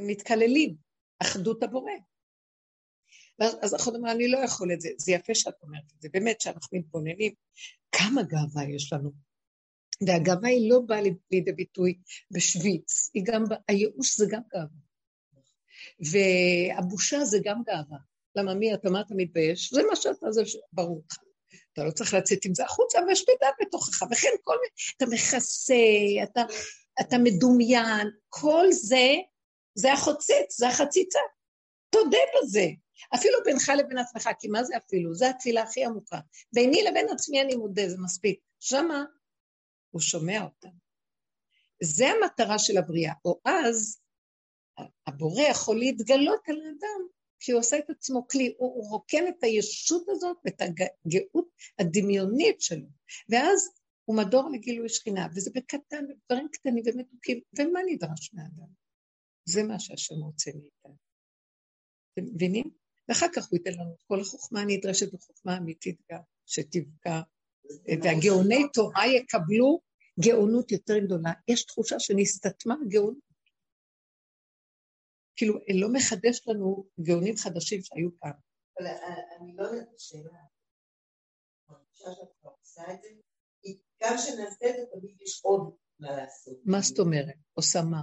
[0.00, 0.74] מתקללים,
[1.22, 1.92] אחדות הבורא.
[3.38, 4.88] אז אנחנו אומרים, אני לא יכול את זה.
[4.98, 7.32] זה יפה שאת אומרת את זה, באמת שאנחנו מתבוננים.
[7.92, 9.10] כמה גאווה יש לנו.
[10.06, 11.00] והגאווה היא לא באה
[11.30, 11.98] לידי ביטוי
[12.30, 14.86] בשוויץ, היא גם, הייאוש זה גם גאווה.
[16.00, 17.98] והבושה זה גם גאווה.
[18.36, 19.72] למה מי אתה, מה אתה מתבייש?
[19.74, 20.42] זה מה שאתה, זה
[20.72, 21.18] ברור לך.
[21.72, 25.74] אתה לא צריך לצאת עם זה החוצה, ויש מידה בתוכך, וכן כל מיני, אתה מכסה,
[26.22, 26.42] אתה,
[27.00, 29.14] אתה מדומיין, כל זה,
[29.76, 31.18] זה החוצץ, זה החציצה.
[31.90, 32.66] תודה בזה.
[33.14, 35.14] אפילו בינך לבין עצמך, כי מה זה אפילו?
[35.14, 36.18] זו התפילה הכי עמוקה.
[36.52, 38.40] ביני לבין עצמי אני מודה, זה מספיק.
[38.60, 39.04] שמה
[39.90, 40.68] הוא שומע אותם.
[41.82, 43.12] זה המטרה של הבריאה.
[43.24, 44.00] או אז
[45.06, 47.06] הבורא יכול להתגלות על האדם
[47.40, 51.48] כי הוא עושה את עצמו כלי, הוא, הוא רוקן את הישות הזאת ואת הגאות
[51.78, 52.86] הדמיונית שלו,
[53.28, 53.68] ואז
[54.04, 58.85] הוא מדור לגילוי שכינה, וזה בקטן, דברים קטנים ומתוקים, ומה נדרש מאדם?
[59.48, 60.96] זה מה שהשם רוצה מאיתנו.
[62.12, 62.70] אתם מבינים?
[63.08, 67.20] ואחר כך הוא ייתן לנו את כל החוכמה הנדרשת וחוכמה אמיתית גם, שתבקע,
[68.02, 69.80] והגאוני תורה יקבלו
[70.24, 71.32] גאונות יותר גדולה.
[71.48, 73.26] יש תחושה שנסתתמה גאונות.
[75.36, 78.32] כאילו, לא מחדש לנו גאונים חדשים שהיו פעם.
[78.78, 80.38] אבל אה, אני לא יודעת את השאלה.
[84.02, 86.58] גם כשנעשה את זה, תמיד יש עוד מה לעשות.
[86.64, 87.36] מה זאת אומרת?
[87.54, 88.00] עושה מה?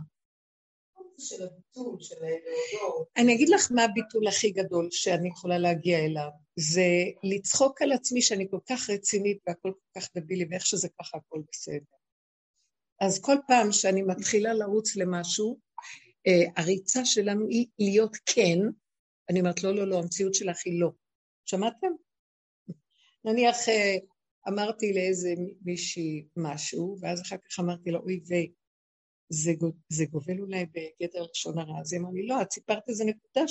[1.20, 3.08] של הביטול, של להודות.
[3.18, 6.30] אני אגיד לך מה הביטול הכי גדול שאני יכולה להגיע אליו.
[6.56, 6.88] זה
[7.24, 11.42] לצחוק על עצמי שאני כל כך רצינית והכל כל כך דבילי, ואיך שזה ככה הכל
[11.52, 11.96] בסדר.
[13.02, 15.60] אז כל פעם שאני מתחילה לרוץ למשהו,
[16.28, 18.60] אה, הריצה שלנו היא להיות כן,
[19.30, 20.90] אני אומרת לא, לא, לא, המציאות שלך היא לא.
[21.46, 21.88] שמעתם?
[23.26, 23.96] נניח אה,
[24.48, 28.52] אמרתי לאיזה מישהי משהו, ואז אחר כך אמרתי לה, אוי ויי,
[29.30, 29.52] זה,
[29.90, 31.80] זה גובל אולי בגדר לשון הרע.
[31.82, 33.48] אז היא אמרה לי, לא, את סיפרת איזה נקודה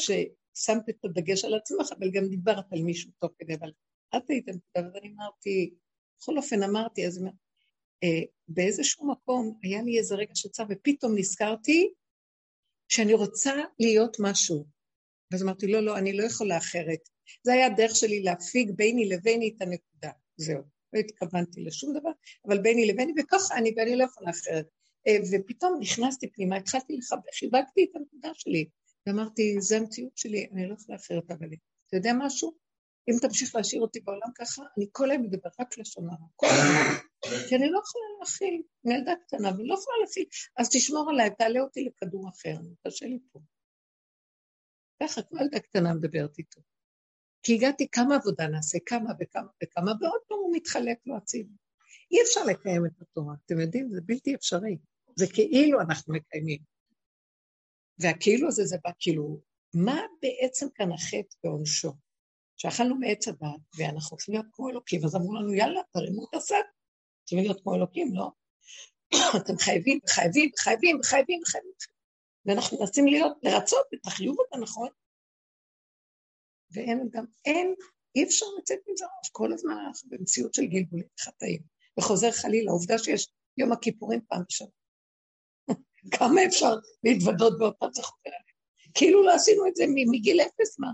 [0.55, 3.73] שמת את הדגש על עצמך, אבל גם דיברת על מישהו תוך כדי, אבל
[4.17, 5.75] את היית נקודה, ואז אני אמרתי,
[6.21, 7.25] בכל אופן אמרתי, אז
[8.05, 11.93] אה, באיזשהו מקום היה לי איזה רגע שצר, ופתאום נזכרתי
[12.89, 14.65] שאני רוצה להיות משהו.
[15.31, 17.09] ואז אמרתי, לא, לא, אני לא יכולה אחרת.
[17.43, 20.11] זה היה הדרך שלי להפיג ביני לביני את הנקודה.
[20.37, 20.63] זהו.
[20.93, 22.11] לא התכוונתי לשום דבר,
[22.47, 24.67] אבל ביני לביני, וככה אני, ואני לא יכולה אחרת.
[25.07, 28.69] אה, ופתאום נכנסתי פנימה, התחלתי לחבק, חיבקתי את הנקודה שלי,
[29.07, 31.49] ואמרתי, זה המציאות שלי, אני לא יכולה אחרת, אבל
[31.89, 32.63] אתה יודע משהו?
[33.11, 36.53] אם תמשיך להשאיר אותי בעולם ככה, אני כל היום מדבר רק לשון הרע,
[37.49, 40.25] כי אני לא יכולה להכיל, אני ילדה קטנה, ואני לא יכולה להכיל,
[40.57, 43.41] אז תשמור עליי, תעלה אותי לכדור אחר, קשה לי פה.
[45.03, 46.61] ככה, כמו ילדה קטנה מדברת איתו.
[47.43, 51.57] כי הגעתי כמה עבודה נעשה, כמה וכמה וכמה, ועוד פעם הוא מתחלק לו הציבור.
[52.11, 54.77] אי אפשר לקיים את התורה, אתם יודעים, זה בלתי אפשרי.
[55.17, 56.59] זה כאילו אנחנו מקיימים.
[57.99, 59.41] והכאילו הזה זה בא כאילו,
[59.75, 61.93] מה בעצם כאן החטא ועונשו?
[62.57, 66.63] שאכלנו מעץ הדת, ואנחנו רוצים להיות כמו אלוקים, אז אמרו לנו, יאללה, תרימו את הסד.
[67.23, 68.31] רוצים להיות כמו אלוקים, לא?
[69.43, 71.73] אתם חייבים, חייבים, חייבים, חייבים, חייבים.
[72.47, 74.89] ואנחנו מנסים להיות, לרצות את החיוב הנכון,
[76.71, 77.75] ואין גם, אין,
[78.17, 81.63] אי אפשר לצאת מזה ראש, כל הזמן אנחנו במציאות של גלגולים חטאים.
[81.99, 84.69] וחוזר חלילה, העובדה שיש יום הכיפורים פעם בשנה.
[86.11, 86.75] כמה אפשר
[87.05, 88.23] להתוודות באותה זכות
[88.95, 90.89] כאילו לא עשינו את זה מגיל אפס, מה?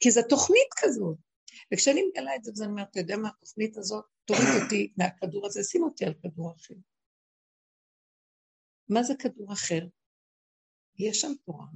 [0.00, 1.16] כי זו תוכנית כזאת.
[1.74, 5.46] וכשאני מגלה את זה, אז אני אומרת, אתה יודע מה, התוכנית הזאת, תוריד אותי מהכדור
[5.46, 6.74] הזה, שים אותי על כדור אחר.
[8.88, 9.86] מה זה כדור אחר?
[10.98, 11.66] יש שם תורה,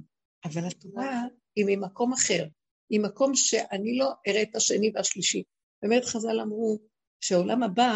[0.45, 1.21] אבל התורה
[1.55, 2.47] היא ממקום אחר,
[2.89, 5.43] היא מקום שאני לא אראה את השני והשלישי.
[5.81, 6.79] באמת חז"ל אמרו
[7.21, 7.91] שהעולם הבא,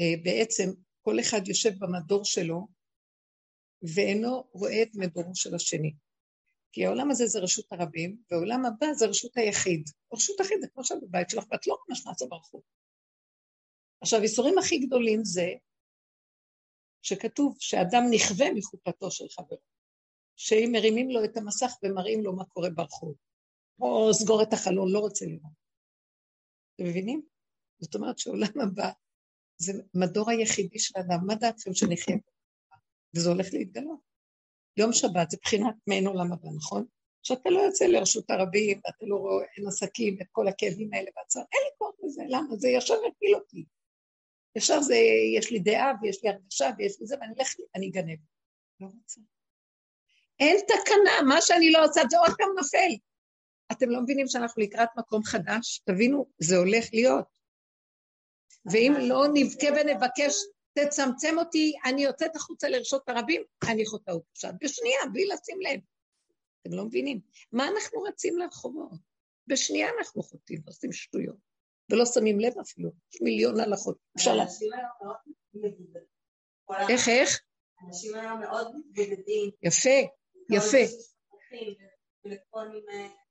[0.00, 0.70] אה, בעצם
[1.02, 2.66] כל אחד יושב במדור שלו
[3.94, 5.94] ואינו רואה את מדורו של השני.
[6.72, 9.90] כי העולם הזה זה רשות הרבים, והעולם הבא זה רשות היחיד.
[10.12, 12.62] רשות היחיד זה כמו שאת בבית שלך, ואת לא נכנסה ברחוב.
[14.00, 15.46] עכשיו, איסורים הכי גדולים זה
[17.02, 19.58] שכתוב שאדם נכווה מחופתו של חברו.
[20.36, 23.14] שאם מרימים לו את המסך ומראים לו מה קורה ברחוב,
[23.80, 25.52] או סגור את החלון, לא רוצה לראות.
[26.74, 27.22] אתם מבינים?
[27.78, 28.90] זאת אומרת שעולם הבא
[29.58, 31.26] זה מדור היחידי של האדם.
[31.26, 32.16] מה דעתכם שנחיה?
[33.16, 34.00] וזה הולך להתגלות.
[34.76, 36.84] יום שבת זה בחינת מעין עולם הבא, נכון?
[37.22, 41.42] שאתה לא יוצא לרשות הרבים, ואתה לא רואה, אין עסקים, את כל הכאבים האלה והצער,
[41.52, 42.56] אין לי כוח לזה, למה?
[42.56, 43.64] זה ישר יפיל אותי.
[44.56, 44.96] ישר זה,
[45.36, 48.18] יש לי דעה ויש לי הרגשה ויש לי זה, ואני אלך, אני אגנב.
[48.80, 49.20] לא רוצה.
[50.40, 52.94] אין תקנה, מה שאני לא עושה זה עוד פעם נופל.
[53.72, 55.82] אתם לא מבינים שאנחנו לקראת מקום חדש?
[55.84, 57.37] תבינו, זה הולך להיות.
[58.72, 60.34] ואם לא נבכה ונבקש,
[60.78, 64.50] תצמצם אותי, אני יוצאת החוצה לרשות הרבים, אני חוטאה עכשיו.
[64.60, 65.80] בשנייה, בלי לשים לב.
[66.62, 67.20] אתם לא מבינים.
[67.52, 68.90] מה אנחנו רצים לרחובות?
[69.46, 71.36] בשנייה אנחנו חוטאים, עושים שטויות.
[71.90, 73.96] ולא שמים לב אפילו, יש מיליון הלכות.
[74.16, 74.44] אפשר לה...
[76.88, 77.40] איך, איך?
[77.86, 79.50] אנשים היום מאוד מתבודדים.
[79.62, 79.98] יפה,
[80.50, 80.94] יפה.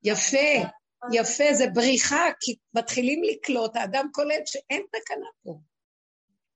[0.03, 0.69] יפה,
[1.13, 5.59] יפה, זה בריחה, כי מתחילים לקלוט, האדם קולט שאין תקנה פה.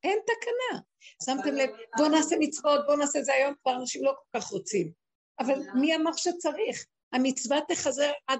[0.03, 0.79] אין תקנה.
[1.25, 4.91] שמתם לב, בואו נעשה מצוות, בואו נעשה זה היום, כבר אנשים לא כל כך רוצים.
[5.39, 6.85] אבל מי אמר שצריך?
[7.13, 8.39] המצווה תחזר עד...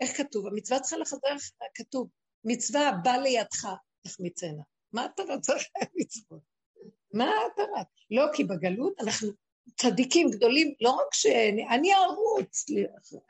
[0.00, 0.46] איך כתוב?
[0.46, 1.28] המצווה צריכה לחזר
[1.74, 2.08] כתוב.
[2.44, 3.68] מצווה בא לידך,
[4.02, 4.62] תחמיצנה.
[4.92, 5.52] מה אתה רוצה
[5.94, 6.40] מצוות?
[7.14, 7.86] מה אתה רץ?
[8.10, 9.28] לא, כי בגלות אנחנו
[9.76, 12.64] צדיקים גדולים, לא רק שאני, אני ארוץ,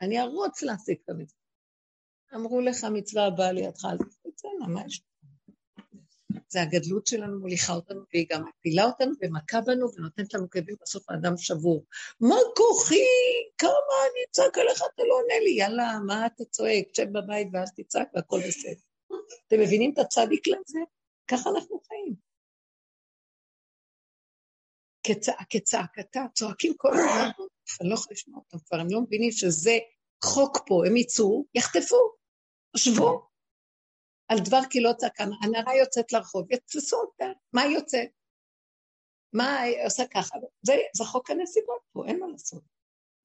[0.01, 1.40] אני ארוץ להשיג את המצווה.
[2.35, 4.81] אמרו לך, מצווה הבאה לידך, אז בסדר, מה?
[6.49, 11.09] זה הגדלות שלנו מוליכה אותנו, והיא גם מפילה אותנו ומכה בנו ונותנת לנו כאבים בסוף
[11.09, 11.85] האדם שבור.
[12.19, 12.95] מה כוחי?
[13.57, 15.51] כמה אני אצעק עליך, אתה לא עונה לי.
[15.51, 16.85] יאללה, מה אתה צועק?
[16.93, 18.81] שב בבית ואז תצעק והכל בסדר.
[19.47, 20.79] אתם מבינים את הצדיק לזה?
[21.27, 22.15] ככה אנחנו חיים.
[25.49, 27.29] כצעקתה, צועקים כל הזמן,
[27.81, 29.77] אני לא יכולה לשמוע אותם כבר, הם לא מבינים שזה
[30.23, 32.20] חוק פה, הם יצאו, יחטפו,
[32.77, 33.27] שבו.
[34.27, 38.09] על דבר כי לא צעקה, הנערה יוצאת לרחוב, יתפסו אותה, מה יוצאת?
[39.33, 40.37] מה עושה ככה?
[40.61, 42.63] זה, זה חוק הנסיבות פה, אין מה לעשות.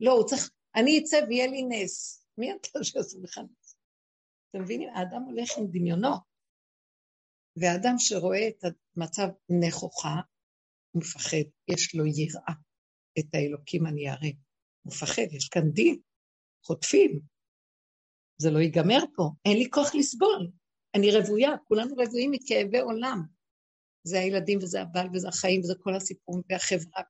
[0.00, 2.26] לא, הוא צריך, אני אצא ויהיה לי נס.
[2.38, 3.76] מי אתה שעשו לך נס?
[4.50, 4.88] אתם מבינים?
[4.88, 6.16] האדם הולך עם דמיונו,
[7.56, 8.64] והאדם שרואה את
[8.96, 9.28] המצב
[9.60, 10.14] נכוחה,
[10.90, 12.54] הוא מפחד, יש לו יראה.
[13.18, 14.30] את האלוקים אני אראה.
[14.84, 16.00] מפחד, יש כאן דין,
[16.64, 17.20] חוטפים.
[18.38, 20.50] זה לא ייגמר פה, אין לי כוח לסבול.
[20.94, 23.22] אני רוויה, כולנו רוויים מכאבי עולם.
[24.04, 27.02] זה הילדים וזה הבעל וזה החיים וזה כל הסיפורים והחברה.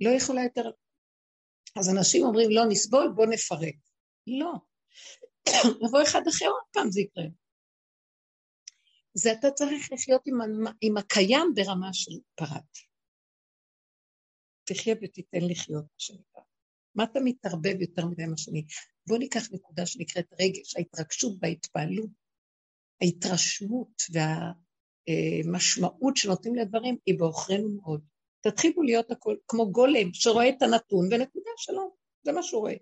[0.00, 0.70] לא יכולה יותר...
[1.78, 3.74] אז אנשים אומרים, לא נסבול, בוא נפרק.
[4.26, 4.52] לא.
[5.82, 7.24] לבוא אחד אחר, עוד פעם זה יקרה.
[9.14, 10.38] זה אתה צריך לחיות עם,
[10.80, 12.78] עם הקיים ברמה של פרט.
[14.64, 16.42] תחיה ותיתן לחיות, מה שנקרא.
[16.94, 18.64] מה אתה מתערבב יותר מדי עם השני?
[19.06, 22.10] בואו ניקח נקודה שנקראת רגש, ההתרגשות וההתפעלות,
[23.02, 24.02] ההתרשמות
[25.08, 28.00] והמשמעות שנותנים לדברים היא בעוכרינו מאוד.
[28.40, 31.90] תתחילו להיות הכל כמו גולם שרואה את הנתון ונקודה שלום,
[32.22, 32.74] זה מה שהוא רואה.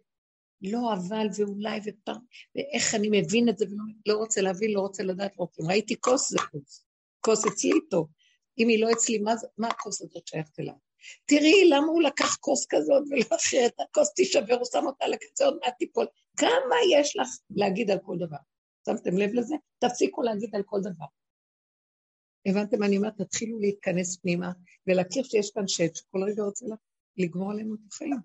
[0.62, 2.20] לא אבל ואולי ופעם,
[2.54, 5.62] ואיך אני מבין את זה ולא לא רוצה להבין, לא רוצה לדעת, לא רוצה.
[5.68, 6.86] ראיתי כוס זה כוס,
[7.20, 8.08] כוס אצלי טוב.
[8.58, 10.74] אם היא לא אצלי, מה, מה הכוס הזאת שייכת אליי?
[11.24, 15.58] תראי למה הוא לקח כוס כזאת ולא אחרת, הכוס תישבר, הוא שם אותה לקצה, עוד
[15.64, 16.06] מעט תיפול.
[16.36, 18.36] כמה יש לך להגיד על כל דבר?
[18.86, 19.54] שמתם לב לזה?
[19.78, 21.06] תפסיקו להגיד על כל דבר.
[22.46, 23.20] הבנתם מה אני אומרת?
[23.20, 24.52] תתחילו להתכנס פנימה
[24.86, 26.66] ולהכיר שיש כאן שט שכל רגע רוצה
[27.16, 28.16] לגמור עלינו את החיים.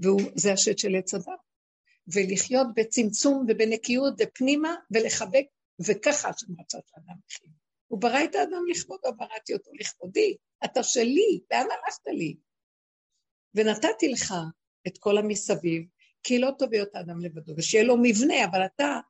[0.00, 1.40] וזה השט של עץ הדת.
[2.14, 5.44] ולחיות בצמצום ובנקיות ופנימה ולחבק,
[5.86, 7.59] וככה רצה שאדם יחיה.
[7.90, 12.36] הוא ברא את האדם לכבודו, בראתי אותו לכבודי, אתה שלי, לאן הלכת לי?
[13.54, 14.34] ונתתי לך
[14.86, 15.82] את כל המסביב,
[16.22, 19.00] כי לא טוב להיות האדם לבדו, ושיהיה לו מבנה, אבל אתה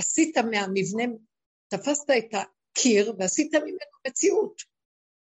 [0.00, 1.04] עשית מהמבנה,
[1.68, 4.62] תפסת את הקיר ועשית ממנו מציאות.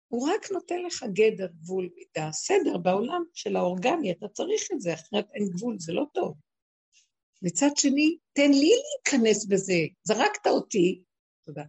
[0.07, 4.93] הוא רק נותן לך גדר, גבול, מידה, סדר בעולם של האורגני, אתה צריך את זה,
[4.93, 6.38] אחרת אין גבול, זה לא טוב.
[7.41, 11.01] מצד שני, תן לי להיכנס בזה, זרקת אותי,
[11.48, 11.64] תודה.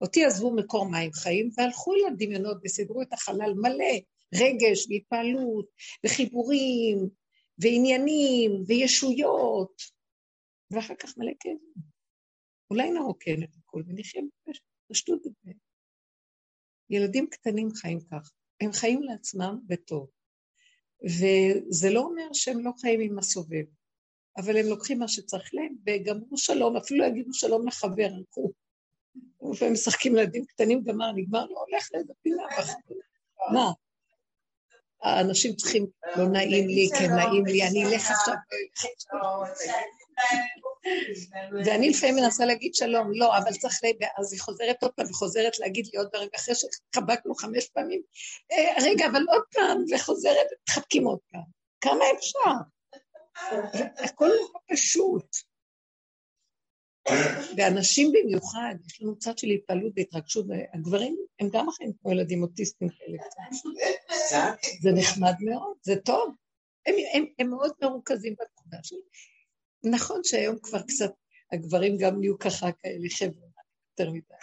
[0.00, 3.94] אותי עזבו מקור מים חיים והלכו לדמיונות וסידרו את החלל מלא,
[4.34, 5.66] רגש והתפעלות
[6.06, 6.98] וחיבורים
[7.58, 9.82] ועניינים וישויות,
[10.70, 11.72] ואחר כך מלא כאבים.
[12.70, 14.22] אולי נרוקן את הכול ונחיה
[14.88, 15.52] בפשטות בזה.
[16.90, 20.10] ילדים קטנים חיים כך, הם חיים לעצמם בטוב.
[21.04, 23.64] וזה לא אומר שהם לא חיים עם הסובב,
[24.36, 28.52] אבל הם לוקחים מה שצריך להם וגמרו שלום, אפילו יגידו שלום לחבר, הלכו.
[29.52, 32.42] לפעמים משחקים ילדים קטנים, גמר, נגמר, לא הולך לאיזה פינה.
[33.52, 33.70] מה?
[35.02, 35.86] האנשים צריכים,
[36.16, 38.34] לא נעים לי, כן נעים לי, אני אלך עכשיו.
[41.64, 43.86] ואני לפעמים מנסה להגיד שלום, לא, אבל צריך ל...
[44.18, 48.02] אז היא חוזרת עוד פעם, וחוזרת להגיד לי עוד ברגע אחרי שחבקנו חמש פעמים,
[48.52, 51.42] אה, רגע, אבל עוד פעם, וחוזרת, מתחבקים עוד פעם.
[51.80, 52.50] כמה אפשר?
[53.98, 55.36] הכל נורא פשוט.
[57.56, 62.88] ואנשים במיוחד, יש לנו צד של התפעלות והתרגשות, והגברים הם גם אחרים כמו ילדים אוטיסטים
[62.88, 63.18] כאלה.
[64.82, 66.34] זה נחמד מאוד, זה טוב.
[66.86, 68.98] הם, הם, הם מאוד מרוכזים בנקודה שלי.
[69.84, 71.10] נכון שהיום כבר קצת,
[71.52, 73.46] הגברים גם נהיו ככה כאלה חבר'ה,
[73.90, 74.34] יותר מדי.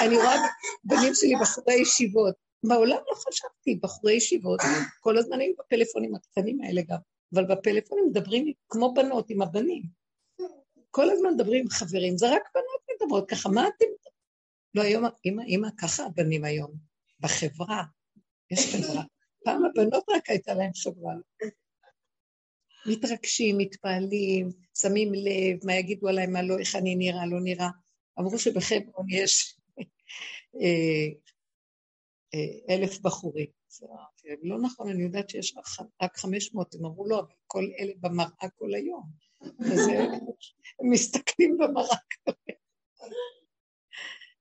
[0.00, 0.36] אני רואה
[0.84, 2.34] בנים שלי בחורי ישיבות.
[2.64, 4.60] מעולם לא חשבתי, בחורי ישיבות,
[5.00, 6.98] כל הזמן היו בפלאפונים הקטנים האלה גם,
[7.34, 10.01] אבל בפלאפונים מדברים כמו בנות עם הבנים.
[10.94, 13.86] כל הזמן מדברים חברים, זה רק בנות מדברות ככה, מה אתם...
[14.74, 16.72] לא, היום, אמא, אמא, ככה הבנים היום,
[17.20, 17.82] בחברה,
[18.50, 19.02] יש חברה.
[19.44, 21.14] פעם הבנות רק הייתה להם חברה.
[22.86, 27.68] מתרגשים, מתפעלים, שמים לב, מה יגידו עליי, מה לא, איך אני נראה, לא נראה.
[28.20, 29.58] אמרו שבחברון יש
[30.60, 31.08] אה,
[32.34, 33.46] אה, אלף בחורים.
[34.42, 35.54] לא נכון, אני יודעת שיש
[36.02, 39.21] רק חמש מאות, הם אמרו לא, אבל כל אלה במראה כל היום.
[40.92, 41.96] מסתכלים במראה
[42.26, 42.36] היום.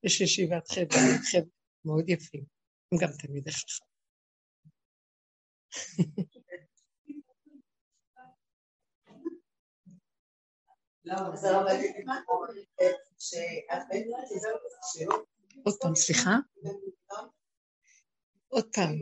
[0.04, 1.00] יש ישיבת חבר'ה,
[1.32, 1.44] חבר'ה
[1.86, 2.44] מאוד יפים,
[2.92, 3.86] הם גם תלמידי חכם.
[15.66, 16.36] עוד פעם, סליחה?
[18.48, 18.96] עוד פעם.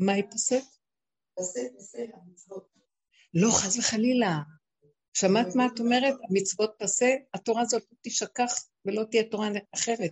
[0.00, 0.62] מה ייפסק?
[3.34, 4.38] לא, חס וחלילה.
[5.14, 6.14] שמעת מה את אומרת?
[6.30, 8.52] המצוות פסה, התורה הזאת לא תשכח
[8.84, 10.10] ולא תהיה תורה אחרת.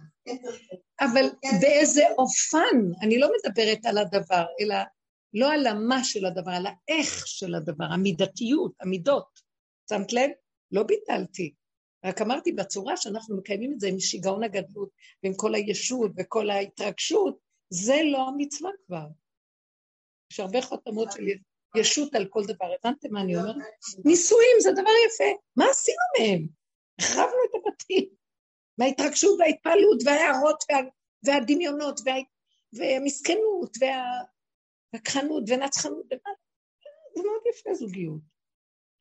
[1.01, 1.24] אבל
[1.61, 4.77] באיזה אופן, אני לא מדברת על הדבר, אלא
[5.35, 9.40] לא על המה של הדבר, על האיך של הדבר, המידתיות, המידות.
[9.90, 10.31] שמת לב?
[10.73, 11.55] לא ביטלתי.
[12.05, 14.89] רק אמרתי בצורה שאנחנו מקיימים את זה עם שיגעון הגדלות
[15.23, 17.39] ועם כל הישות וכל ההתרגשות,
[17.70, 19.06] זה לא המצווה כבר.
[20.33, 21.23] יש הרבה חותמות של
[21.77, 22.67] ישות על כל דבר.
[22.81, 23.57] הבנתם מה אני אומרת?
[24.05, 25.43] נישואים זה דבר יפה.
[25.57, 26.47] מה עשינו מהם?
[27.01, 28.09] החרבנו את הבתים.
[28.79, 30.79] מההתרגשות וההתפעלות וההערות וה...
[31.23, 32.15] והדמיונות וה...
[32.73, 34.05] והמסכנות וה...
[34.97, 36.07] וכחנות ונצחנות,
[37.17, 38.21] זה מאוד יפה זוגיות.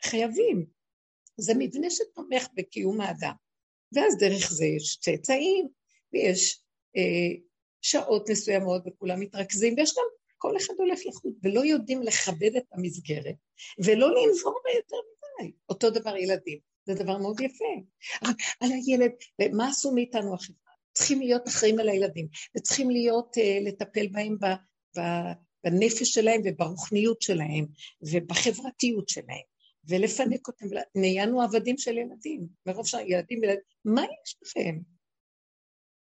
[0.03, 0.65] חייבים.
[1.37, 3.33] זה מבנה שתומך בקיום האדם.
[3.91, 5.67] ואז דרך זה יש צאצאים,
[6.13, 6.63] ויש
[6.97, 7.41] אה,
[7.81, 10.03] שעות מסוימות וכולם מתרכזים, ויש גם
[10.43, 13.35] כל אחד הולך לחוץ, ולא יודעים לכבד את המסגרת,
[13.85, 14.95] ולא לנבור בה יותר
[15.41, 15.51] מדי.
[15.69, 17.73] אותו דבר ילדים, זה דבר מאוד יפה.
[18.59, 19.11] על הילד,
[19.51, 20.73] מה עשו מאיתנו החברה?
[20.93, 24.45] צריכים להיות אחראים על הילדים, וצריכים להיות, uh, לטפל בהם ב,
[24.97, 25.01] ב,
[25.63, 27.65] בנפש שלהם וברוחניות שלהם,
[28.01, 29.45] ובחברתיות שלהם,
[29.89, 30.65] ולפנק אותם,
[30.95, 33.41] נהיינו עבדים של ילדים, מרוב שהילדים
[33.85, 34.92] מה יש לכם?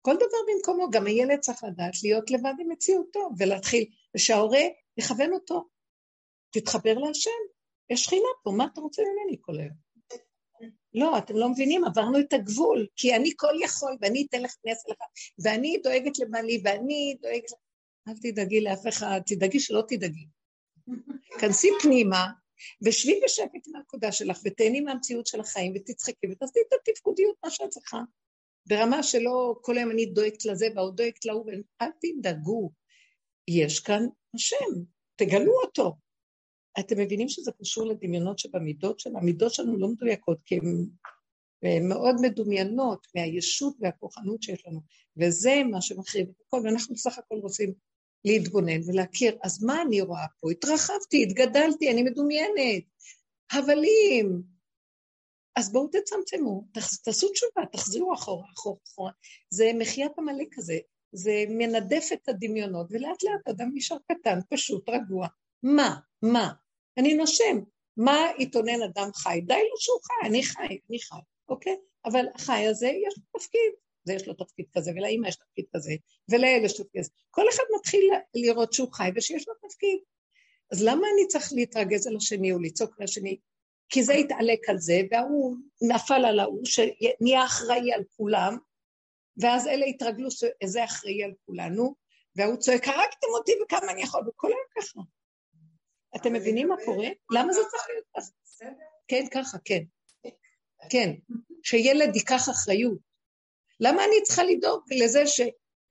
[0.01, 4.61] כל דבר במקומו, גם הילד צריך לדעת להיות לבד עם מציאותו, ולהתחיל, ושההורה
[4.97, 5.67] יכוון אותו.
[6.51, 7.41] תתחבר להשם,
[7.89, 9.91] יש שכינה פה, מה אתה רוצה ממני כל היום?
[10.93, 14.73] לא, אתם לא מבינים, עברנו את הגבול, כי אני כל יכול, ואני אתן לך, אני
[14.73, 14.97] אעשה לך,
[15.43, 17.51] ואני דואגת לבעלי, ואני דואגת...
[18.07, 20.25] אל תדאגי לאף אחד, תדאגי שלא תדאגי.
[21.39, 22.27] כנסי פנימה,
[22.85, 28.01] ושבי בשקט מהנקודה שלך, ותהני מהמציאות של החיים, ותצחקי, ותעשי את התפקודיות, מה שאת צריכה.
[28.65, 31.51] ברמה שלא כל היום אני דואגת לזה והוא דואגת להוא,
[31.81, 32.71] אל תדאגו,
[33.47, 34.05] יש כאן
[34.35, 34.65] השם,
[35.15, 35.97] תגלו אותו.
[36.79, 43.07] אתם מבינים שזה קשור לדמיונות שבמידות שלנו, המידות שלנו לא מדויקות, כי הן מאוד מדומיינות
[43.15, 44.81] מהישות והכוחנות שיש לנו,
[45.17, 47.73] וזה מה שמחריב את הכל, ואנחנו בסך הכל רוצים
[48.25, 50.51] להתבונן ולהכיר, אז מה אני רואה פה?
[50.51, 52.83] התרחבתי, התגדלתי, אני מדומיינת,
[53.51, 54.41] הבלים,
[55.55, 56.63] אז בואו תצמצמו,
[57.03, 59.11] תעשו תשובה, תחזירו אחורה, אחורה, אחורה.
[59.49, 60.77] זה מחיית עמלק כזה,
[61.11, 65.27] זה מנדף את הדמיונות, ולאט לאט אדם נשאר קטן, פשוט, רגוע.
[65.63, 65.95] מה?
[66.21, 66.51] מה?
[66.97, 67.59] אני נושם.
[67.97, 69.41] מה יתונן אדם חי?
[69.45, 71.19] די לו שהוא חי, אני חי, אני חי,
[71.49, 71.77] אוקיי?
[72.05, 73.71] אבל החי הזה יש לו תפקיד.
[74.03, 75.91] זה יש לו תפקיד כזה, ולאמא יש תפקיד כזה,
[76.29, 77.09] ולאלה יש תפקיד כזה.
[77.29, 79.99] כל אחד מתחיל לראות שהוא חי ושיש לו תפקיד.
[80.71, 83.37] אז למה אני צריך להתרגז על השני או לצעוק לשני?
[83.91, 88.57] כי זה התעלק על זה, וההוא נפל על ההוא, שנהיה אחראי על כולם,
[89.37, 91.95] ואז אלה התרגלו שזה אחראי על כולנו,
[92.35, 95.01] וההוא צועק, הרגתם אותי וכמה אני יכול, וכל היום ככה.
[96.15, 97.07] אתם מבינים מה קורה?
[97.31, 98.65] למה זה צריך להיות ככה?
[99.07, 99.83] כן, ככה, כן.
[100.89, 101.11] כן,
[101.63, 102.97] שילד ייקח אחריות.
[103.79, 105.41] למה אני צריכה לדאוג לזה ש,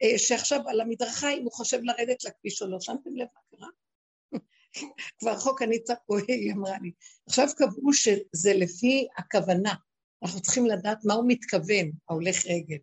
[0.03, 3.69] אה, שעכשיו על המדרכה, אם הוא חושב לרדת לכביש או לא, שמתם לב מה קרה?
[5.19, 5.99] כבר חוק אני צריך,
[6.29, 6.93] היא אמרה לי.
[7.29, 9.75] עכשיו קבעו שזה לפי הכוונה.
[10.23, 12.79] אנחנו צריכים לדעת מה הוא מתכוון, ההולך רגל.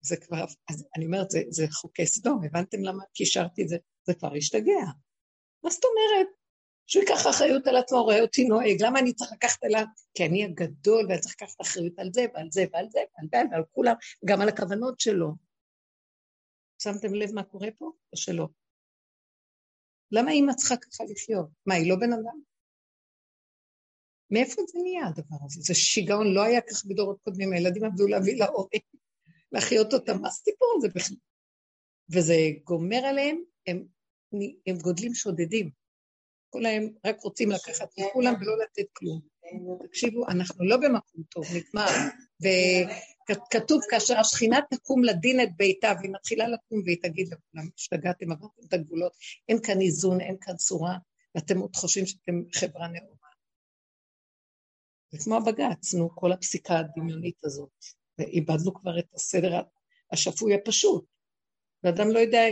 [0.00, 3.76] זה כבר, אז אני אומרת, זה, זה חוקי סדום, הבנתם למה קישרתי את זה?
[4.06, 4.84] זה כבר השתגע.
[5.64, 6.26] מה זאת אומרת?
[6.86, 9.84] שהוא ייקח אחריות על עצמו, רואה אותי נוהג, למה אני צריך לקחת אליו?
[10.14, 13.38] כי אני הגדול ואני צריך לקחת אחריות על זה ועל זה ועל זה ועל זה
[13.50, 15.32] ועל כולם, גם על הכוונות שלו.
[16.82, 18.48] שמתם לב מה קורה פה או שלא?
[20.12, 21.46] למה אימא צריכה ככה לחיות?
[21.66, 22.40] מה, היא לא בן אדם?
[24.30, 25.60] מאיפה זה נהיה הדבר הזה?
[25.60, 28.80] זה שיגעון, לא היה כך בדורות קודמים, הילדים עבדו להביא להורים,
[29.52, 31.16] להחיות אותם, מה הסיפור הזה בכלל?
[32.10, 32.34] וזה
[32.64, 33.84] גומר עליהם, הם,
[34.66, 35.70] הם גודלים שודדים.
[36.50, 39.20] כולם רק רוצים לקחת מכולם ולא לתת כלום.
[39.86, 41.86] תקשיבו, אנחנו לא במקום טוב, נגמר.
[43.30, 48.62] וכתוב, כאשר השכינה תקום לדין את ביתה, והיא מתחילה לקום והיא תגיד לכולם, השתגעתם, עברתם
[48.68, 49.12] את הגבולות,
[49.48, 50.98] אין כאן איזון, אין כאן צורה,
[51.34, 53.28] ואתם עוד חושבים שאתם חברה נאורה.
[55.10, 57.84] זה כמו הבג"ץ, נו, כל הפסיקה הדמיונית הזאת.
[58.18, 59.60] ואיבדנו כבר את הסדר
[60.12, 61.04] השפוי הפשוט.
[61.84, 62.42] ואדם לא יודע,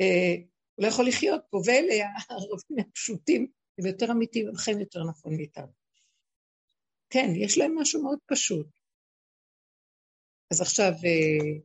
[0.00, 0.34] אה,
[0.74, 3.46] הוא לא יכול לחיות פה, ואלה הערבים הפשוטים,
[3.78, 5.72] הם יותר אמיתיים, הם חיים יותר נכון מאיתנו.
[7.10, 8.77] כן, יש להם משהו מאוד פשוט.
[10.50, 11.58] אז עכשיו, אה,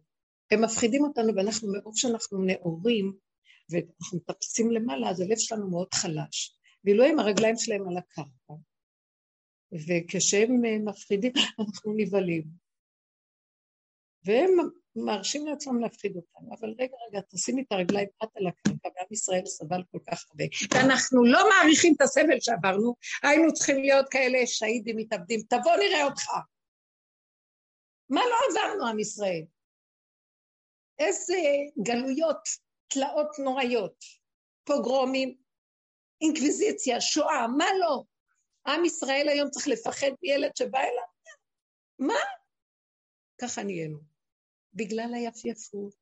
[0.52, 3.14] הם מפחידים אותנו, ואנחנו, מרוב שאנחנו נאורים,
[3.70, 6.58] ואנחנו מטפסים למעלה, אז הלב שלנו מאוד חלש.
[6.84, 8.54] ואילו הם הרגליים שלהם על הקרקע.
[9.72, 12.44] וכשהם אה, מפחידים, אנחנו נבהלים.
[14.26, 14.50] והם
[14.96, 19.46] מרשים לעצמם להפחיד אותנו, אבל רגע, רגע, תשימי את הרגליים את על הקרקע, ועם ישראל
[19.46, 20.44] סבל כל כך הרבה.
[20.74, 26.26] ואנחנו לא מעריכים את הסבל שעברנו, היינו צריכים להיות כאלה שהידים מתאבדים, תבוא נראה אותך.
[28.14, 29.46] מה לא עברנו, עם ישראל?
[31.00, 31.38] איזה
[31.84, 32.44] גלויות,
[32.88, 34.04] תלאות נוראיות,
[34.64, 35.38] פוגרומים,
[36.22, 38.04] אינקוויזיציה, שואה, מה לא?
[38.68, 41.08] עם ישראל היום צריך לפחד מילד שבא אליו?
[42.00, 42.20] מה?
[43.42, 44.00] ככה נהיינו.
[44.74, 45.96] בגלל היפייפות.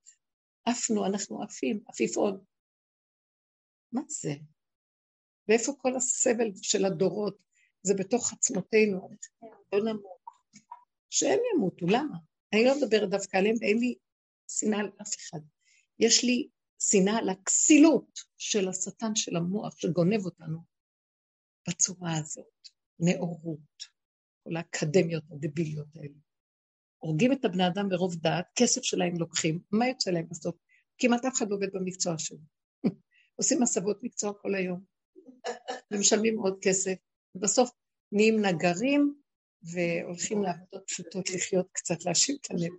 [0.65, 2.43] עפנו, אנחנו עפים, עפיפון.
[3.91, 4.31] מה זה?
[5.47, 7.37] ואיפה כל הסבל של הדורות?
[7.83, 9.09] זה בתוך עצמותינו.
[9.73, 10.20] לא נמות.
[11.11, 12.17] שהם ימותו, למה?
[12.53, 13.95] אני לא מדברת דווקא עליהם, ואין לי
[14.47, 15.39] שנאה על אף אחד.
[15.99, 16.47] יש לי
[16.79, 20.59] שנאה על הכסילות של השטן של המוח שגונב אותנו
[21.69, 22.67] בצורה הזאת,
[22.99, 23.83] נאורות,
[24.43, 26.19] כל האקדמיות הדביליות האלה.
[26.97, 30.55] הורגים את הבני אדם ברוב דעת, כסף שלהם לוקחים, מה יוצא להם בסוף?
[30.97, 32.37] כמעט אף אחד לא עובד במקצוע שלו.
[33.39, 34.83] עושים הסבות מקצוע כל היום,
[35.91, 36.93] ומשלמים עוד כסף,
[37.35, 37.71] ובסוף
[38.11, 39.20] נהיים נגרים
[39.63, 42.71] והולכים לעבודות פשוטות לחיות קצת, להשיב את הלב.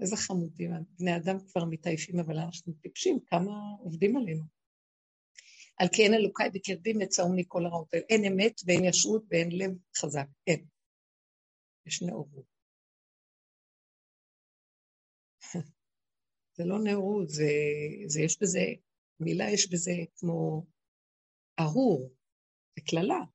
[0.00, 4.44] איזה חמודים, בני אדם כבר מתעייפים, אבל אנחנו טיפשים, כמה עובדים עלינו.
[5.78, 8.04] על כי אין אלוקיי בקרבי מצאוני כל הרעות האלה.
[8.08, 10.66] אין אמת ואין ישרות ואין לב חזק, אין.
[11.86, 12.46] יש נאורות.
[16.56, 17.50] זה לא נאורות, זה,
[18.06, 18.64] זה יש בזה,
[19.20, 20.66] מילה יש בזה כמו
[21.60, 22.10] ארור,
[22.76, 23.33] זה קללה.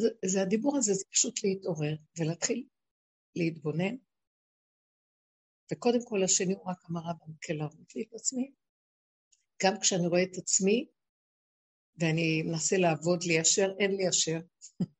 [0.00, 2.66] זה, זה הדיבור הזה, זה פשוט להתעורר ולהתחיל
[3.36, 3.96] להתבונן.
[5.72, 8.52] וקודם כל השני הוא רק המראה במקלרות לי את עצמי.
[9.62, 10.88] גם כשאני רואה את עצמי,
[11.98, 14.38] ואני מנסה לעבוד ליישר, אין ליישר.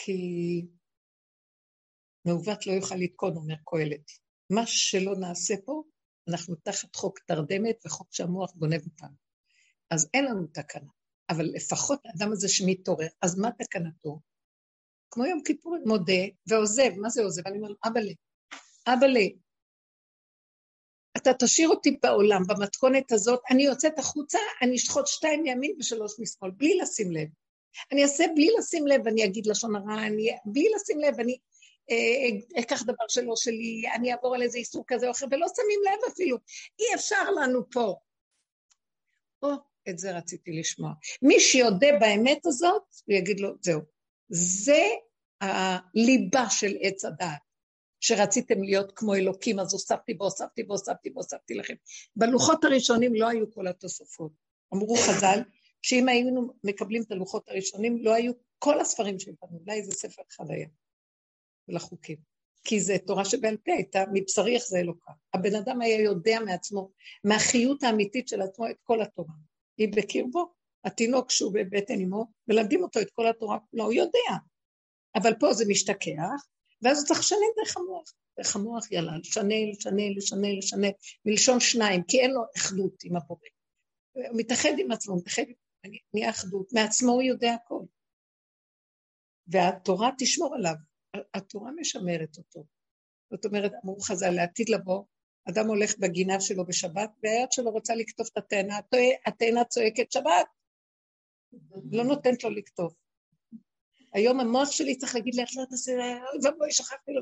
[0.00, 0.16] כי
[2.26, 4.10] מעוות לא יוכל לתקון, אומר קהלת.
[4.50, 5.82] מה שלא נעשה פה,
[6.28, 9.16] אנחנו תחת חוק תרדמת וחוק שהמוח גונב אותנו.
[9.90, 10.90] אז אין לנו תקנה.
[11.30, 14.20] אבל לפחות האדם הזה שמתעורר, אז מה תקנתו?
[15.10, 17.46] כמו יום כיפור, מודה ועוזב, מה זה עוזב?
[17.46, 18.12] אני אומר לו, אבאלה,
[18.86, 19.24] אבאלה,
[21.16, 26.50] אתה תשאיר אותי בעולם במתכונת הזאת, אני יוצאת החוצה, אני אשחוט שתיים מימין ושלוש משמאל,
[26.50, 27.28] בלי לשים לב.
[27.92, 31.38] אני אעשה בלי לשים לב, אני אגיד לשון הרע, אני, בלי לשים לב, אני
[31.90, 35.80] אה, אקח דבר שלא שלי, אני אעבור על איזה איסור כזה או אחר, ולא שמים
[35.84, 36.36] לב אפילו.
[36.78, 37.96] אי אפשר לנו פה.
[39.88, 40.92] את זה רציתי לשמוע.
[41.22, 43.80] מי שיודה באמת הזאת, הוא יגיד לו, זהו.
[44.28, 44.82] זה
[45.40, 47.44] הליבה של עץ הדעת.
[48.00, 51.74] שרציתם להיות כמו אלוקים, אז הוספתי והוספתי והוספתי והוספתי לכם.
[52.16, 54.32] בלוחות הראשונים לא היו כל התוספות.
[54.74, 55.40] אמרו חז"ל,
[55.82, 60.44] שאם היינו מקבלים את הלוחות הראשונים, לא היו כל הספרים שלנו, אולי איזה ספר אחד
[60.50, 60.68] היה,
[61.68, 62.16] לחוקים.
[62.64, 65.12] כי זה תורה שבעל פה, הייתה מבשרי איך זה אלוקה.
[65.34, 66.90] הבן אדם היה יודע מעצמו,
[67.24, 69.34] מהחיות האמיתית של עצמו, את כל התורה.
[69.76, 70.54] היא בקרבו.
[70.84, 74.36] התינוק שהוא בבטן אמו, מלמדים אותו את כל התורה כולה, הוא יודע.
[75.14, 76.46] אבל פה זה משתכח,
[76.82, 78.12] ואז הוא צריך לשנן דרך המוח.
[78.38, 80.86] דרך המוח יאללה, לשנה, לשנה, לשנה, לשנה,
[81.24, 83.38] מלשון שניים, כי אין לו אחדות עם הבורא.
[84.12, 85.42] הוא מתאחד עם עצמו, מתאחד,
[86.14, 87.80] נהיה אחדות, מעצמו הוא יודע הכל.
[89.46, 90.74] והתורה תשמור עליו,
[91.34, 92.64] התורה משמרת אותו.
[93.30, 95.04] זאת אומרת, אמרו חז"ל, לעתיד לבוא,
[95.48, 98.78] אדם הולך בגינה שלו בשבת, והיד שלו רוצה לקטוף את התאנה,
[99.26, 100.46] התאנה צועקת שבת,
[101.92, 102.94] לא נותנת לו לקטוף.
[104.12, 107.20] היום המוח שלי צריך להגיד לי, איך לא תעשה, אוי ואבוי, שכחתי לו.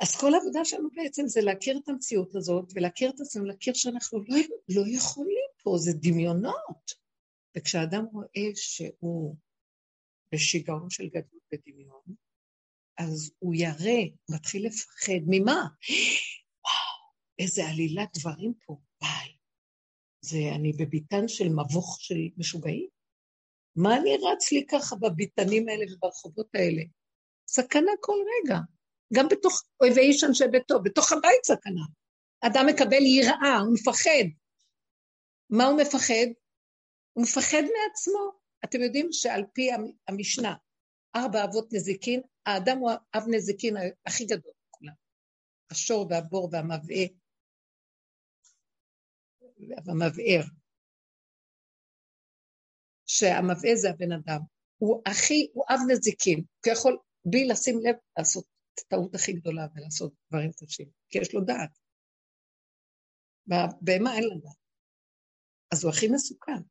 [0.00, 4.18] אז כל העבודה שלנו בעצם זה להכיר את המציאות הזאת, ולהכיר את עצמנו, להכיר שאנחנו
[4.28, 4.36] לא,
[4.68, 7.00] לא יכולים פה, זה דמיונות.
[7.56, 9.36] וכשאדם רואה שהוא
[10.34, 12.02] בשיגעון של גדלות ודמיון,
[12.98, 14.00] אז הוא ירא,
[14.30, 15.20] מתחיל לפחד.
[15.26, 15.66] ממה?
[17.40, 19.36] איזה עלילת דברים פה, וואי.
[20.20, 22.88] זה, אני בביתן של מבוך של משוגעים?
[23.76, 26.82] מה אני רץ לי ככה בביתנים האלה וברחובות האלה?
[27.48, 28.58] סכנה כל רגע.
[29.14, 31.82] גם בתוך אויבי איש אנשי ביתו, בתוך הבית סכנה.
[32.40, 34.26] אדם מקבל יראה, הוא מפחד.
[35.50, 36.26] מה הוא מפחד?
[37.12, 38.40] הוא מפחד מעצמו.
[38.64, 39.68] אתם יודעים שעל פי
[40.08, 40.54] המשנה,
[41.16, 43.76] ארבע אבות נזיקין, האדם הוא אב נזיקין
[44.06, 44.94] הכי גדול מכולם.
[45.70, 47.04] השור והבור והמבעה,
[49.84, 50.44] והמבער.
[53.06, 54.40] שהמבעה זה הבן אדם.
[54.78, 58.44] הוא הכי, הוא אב נזיקין, הוא יכול בלי לשים לב לעשות
[58.74, 61.78] את הטעות הכי גדולה ולעשות דברים קשים, כי יש לו דעת.
[63.80, 64.60] בהמה אין לה דעת.
[65.72, 66.62] אז הוא הכי מסוכן,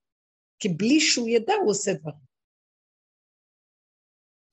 [0.60, 2.30] כי בלי שהוא ידע הוא עושה דברים.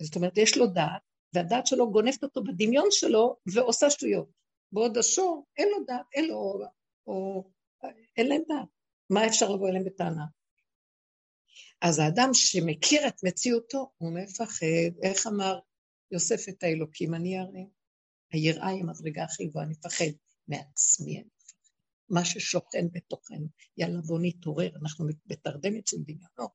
[0.03, 1.03] זאת אומרת, יש לו דעת,
[1.35, 4.29] והדעת שלו גונבת אותו בדמיון שלו ועושה שטויות.
[4.73, 6.65] בעוד השור, אין לו דעת, אין לו, או,
[7.07, 7.51] או
[8.17, 8.69] אין להם דעת.
[9.11, 10.25] מה אפשר לבוא אליהם בטענה?
[11.81, 14.67] אז האדם שמכיר את מציאותו, הוא מפחד.
[15.03, 15.59] איך אמר
[16.11, 17.15] יוסף את האלוקים?
[17.15, 17.67] אני הרי,
[18.33, 20.05] היראה היא המדרגה הכי גבוהה, אני מפחד
[20.49, 21.29] מעצמי, אני.
[22.09, 23.47] מה ששוכן בתוכנו,
[23.77, 26.53] יאללה בוא נתעורר, אנחנו בתרדמת של דמיונות.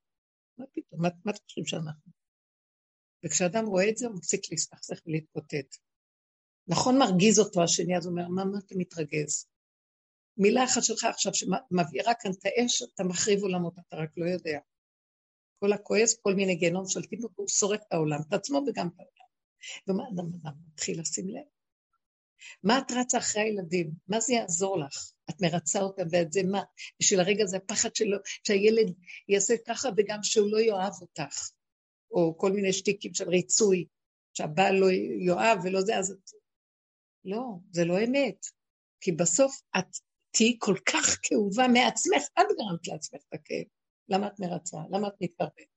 [0.58, 2.12] מה פתאום, מה, מה אתם חושבים שאנחנו?
[3.26, 5.78] וכשאדם רואה את זה, הוא מפסיק להסתכסך ולהתקוטט.
[6.68, 9.48] נכון מרגיז אותו השני, אז הוא אומר, מה, מה אתה מתרגז?
[10.38, 14.60] מילה אחת שלך עכשיו שמבעירה כאן את האש, אתה מחריב עולמות, אתה רק לא יודע.
[15.60, 19.00] כל הכועס, כל מיני גיהנום שולטים בו, הוא שורף את העולם, את עצמו וגם את
[19.00, 19.22] העולם.
[19.88, 21.44] ומה אדם אדם מתחיל לשים לב?
[22.64, 23.92] מה את רצה אחרי הילדים?
[24.08, 25.12] מה זה יעזור לך?
[25.30, 26.62] את מרצה אותם, ואת זה מה?
[27.00, 28.18] בשביל הרגע זה הפחד שלו,
[28.48, 28.94] שהילד
[29.28, 31.50] יעשה ככה וגם שהוא לא יאהב אותך.
[32.12, 33.86] או כל מיני שטיקים של ריצוי,
[34.34, 34.88] שהבעל לא
[35.26, 36.16] יאהב ולא זה, אז...
[37.26, 38.46] לא, זה לא אמת.
[39.02, 39.98] כי בסוף את
[40.32, 43.66] תהיי כל כך כאובה מעצמך, את גרמת לעצמך את הכאב.
[44.10, 44.78] למה את מרצה?
[44.92, 45.72] למה את מתקרבת?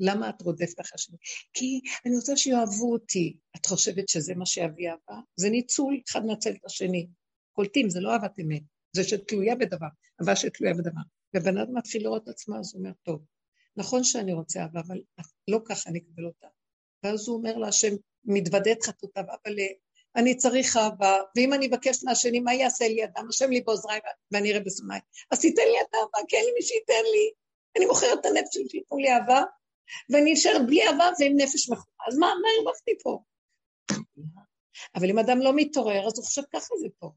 [0.00, 1.16] למה את רודפת אחרי השני?
[1.52, 3.36] כי אני רוצה שיאהבו אותי.
[3.56, 5.20] את חושבת שזה מה שיביא אהבה?
[5.36, 7.08] זה ניצול, אחד מנצל את השני.
[7.52, 8.62] קולטים, זה לא אהבת אמת,
[8.96, 9.86] זה שתלויה בדבר,
[10.20, 11.00] אהבה שתלויה בדבר.
[11.36, 13.24] ובן אדם מתחיל לראות את עצמו, אז הוא אומר, טוב,
[13.76, 15.00] נכון שאני רוצה אהבה, אבל
[15.50, 16.46] לא ככה אני אקבל אותה.
[17.02, 17.94] ואז הוא אומר לה, השם
[18.24, 19.54] מתוודה את חטאותיו, אבל
[20.18, 23.28] אני צריך אהבה, ואם אני אבקש מהשני, מה יעשה לי אדם?
[23.28, 24.00] השם לי בעוזריי
[24.30, 24.98] ואני אראה בשמאי.
[25.30, 27.30] אז תיתן לי את האהבה, כי אין לי מי שייתן לי.
[27.76, 29.42] אני מוכרת את הנפש שלי שייתנו לי אהבה,
[30.10, 32.06] ואני אשאר בלי אהבה ועם נפש מכורה.
[32.08, 33.22] אז מה, מה הרווחתי פה?
[34.94, 37.10] אבל אם אדם לא מתעורר, אז הוא חושב ככה זה פה.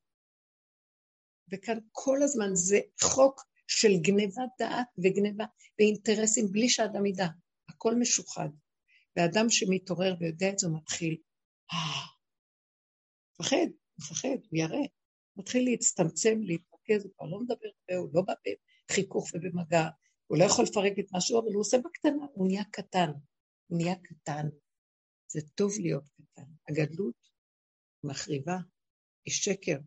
[1.52, 5.46] וכאן כל הזמן זה חוק של גניבת דעת וגניבה
[5.80, 7.28] ואינטרסים בלי שאדם ידע.
[7.70, 8.50] הכל משוחד.
[9.16, 11.18] ואדם שמתעורר ויודע את זה, הוא מתחיל,
[11.74, 11.78] אה,
[13.42, 13.68] מפחד,
[14.00, 14.88] מפחד, הוא ירא.
[15.38, 18.34] מתחיל להצטמצם, להתרכז, הוא כבר לא מדבר הרבה, הוא לא בא
[18.88, 19.90] בחיכוך ובמגע,
[20.28, 23.12] הוא לא יכול לפרק את משהו, אבל הוא עושה בקטנה, הוא נהיה קטן.
[23.68, 24.48] הוא נהיה קטן.
[25.28, 26.52] זה טוב להיות קטן.
[26.70, 27.16] הגדלות
[28.04, 28.58] מחריבה,
[29.26, 29.78] היא שקר.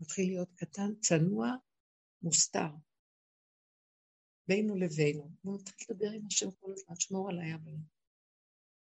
[0.00, 1.48] מתחיל להיות קטן, צנוע,
[2.22, 2.70] מוסתר.
[4.48, 5.30] בינו לבינו.
[5.42, 7.72] הוא מתחיל לדבר עם השם כל הזמן, שמור עליי אבל.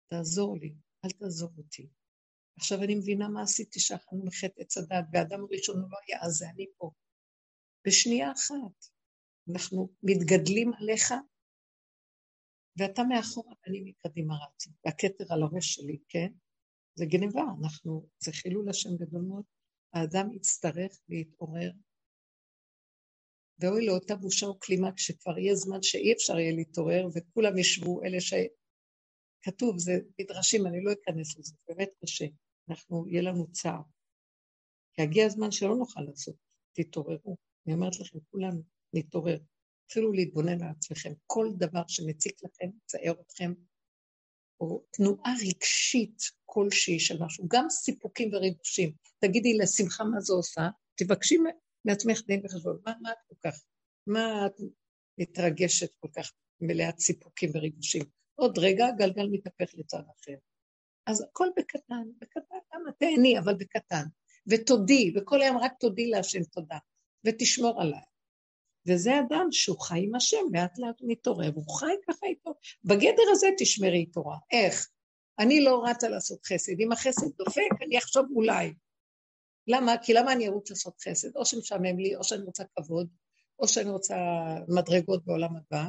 [0.07, 0.75] תעזור לי,
[1.05, 1.89] אל תעזור אותי.
[2.57, 6.31] עכשיו אני מבינה מה עשיתי שאכלנו מחטא עץ הדת, ואדם הראשון הוא לא היה, אז
[6.31, 6.91] זה אני פה.
[7.87, 8.95] בשנייה אחת.
[9.51, 11.13] אנחנו מתגדלים עליך,
[12.77, 14.69] ואתה מאחורה ואני מקדימה רצה.
[14.85, 16.27] והכתר על הראש שלי, כן?
[16.95, 19.43] זה גניבה, אנחנו, זה חילול השם גדול מאוד.
[19.93, 21.71] האדם יצטרך להתעורר,
[23.59, 28.33] ואוי לאותה בושה וכלימה כשכבר יהיה זמן שאי אפשר יהיה להתעורר, וכולם ישבו, אלה ש...
[29.41, 32.25] כתוב, זה מדרשים, אני לא אכנס לזה, באמת קשה.
[32.69, 33.81] אנחנו, יהיה לנו צער.
[34.93, 36.35] כי יגיע הזמן שלא נוכל לעשות,
[36.73, 37.37] תתעוררו.
[37.65, 38.61] אני אומרת לכם, כולנו,
[38.93, 39.37] להתעורר.
[39.85, 41.13] תתחילו להתבונן על עצמכם.
[41.25, 43.53] כל דבר שמציק לכם, מצער אתכם,
[44.59, 48.93] או תנועה רגשית כלשהי של משהו, גם סיפוקים וריגושים.
[49.19, 50.61] תגידי לשמחה מה זה עושה,
[50.95, 51.35] תבקשי
[51.85, 53.63] מעצמך דין וחשבון, מה, מה את כל כך,
[54.07, 54.53] מה את
[55.17, 56.31] מתרגשת כל כך
[56.61, 58.01] מלאת סיפוקים וריגושים?
[58.35, 60.35] עוד רגע הגלגל מתהפך לצד אחר.
[61.05, 64.03] אז הכל בקטן, בקטן, למה תהני, אבל בקטן.
[64.47, 66.77] ותודי, וכל היום רק תודי להשם תודה,
[67.25, 68.01] ותשמור עליי.
[68.87, 72.53] וזה אדם שהוא חי עם השם, לאט לאט הוא מתעורר, והוא חי ככה איתו.
[72.83, 74.37] בגדר הזה תשמרי תורה.
[74.51, 74.89] איך?
[75.39, 76.79] אני לא רצה לעשות חסד.
[76.79, 78.73] אם החסד דופק, אני אחשוב אולי.
[79.67, 79.97] למה?
[79.97, 81.35] כי למה אני ארוץ לעשות חסד?
[81.35, 83.07] או שמשעמם לי, או שאני רוצה כבוד,
[83.59, 84.15] או שאני רוצה
[84.67, 85.87] מדרגות בעולם הבא.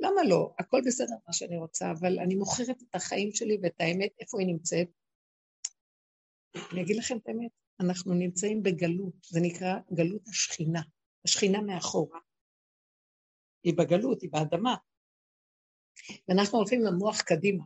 [0.00, 0.54] למה לא?
[0.58, 4.46] הכל בסדר מה שאני רוצה, אבל אני מוכרת את החיים שלי ואת האמת, איפה היא
[4.46, 4.88] נמצאת?
[6.72, 7.50] אני אגיד לכם את האמת,
[7.80, 10.82] אנחנו נמצאים בגלות, זה נקרא גלות השכינה,
[11.24, 12.20] השכינה מאחורה.
[13.64, 14.76] היא בגלות, היא באדמה.
[16.28, 17.64] ואנחנו הולכים למוח קדימה.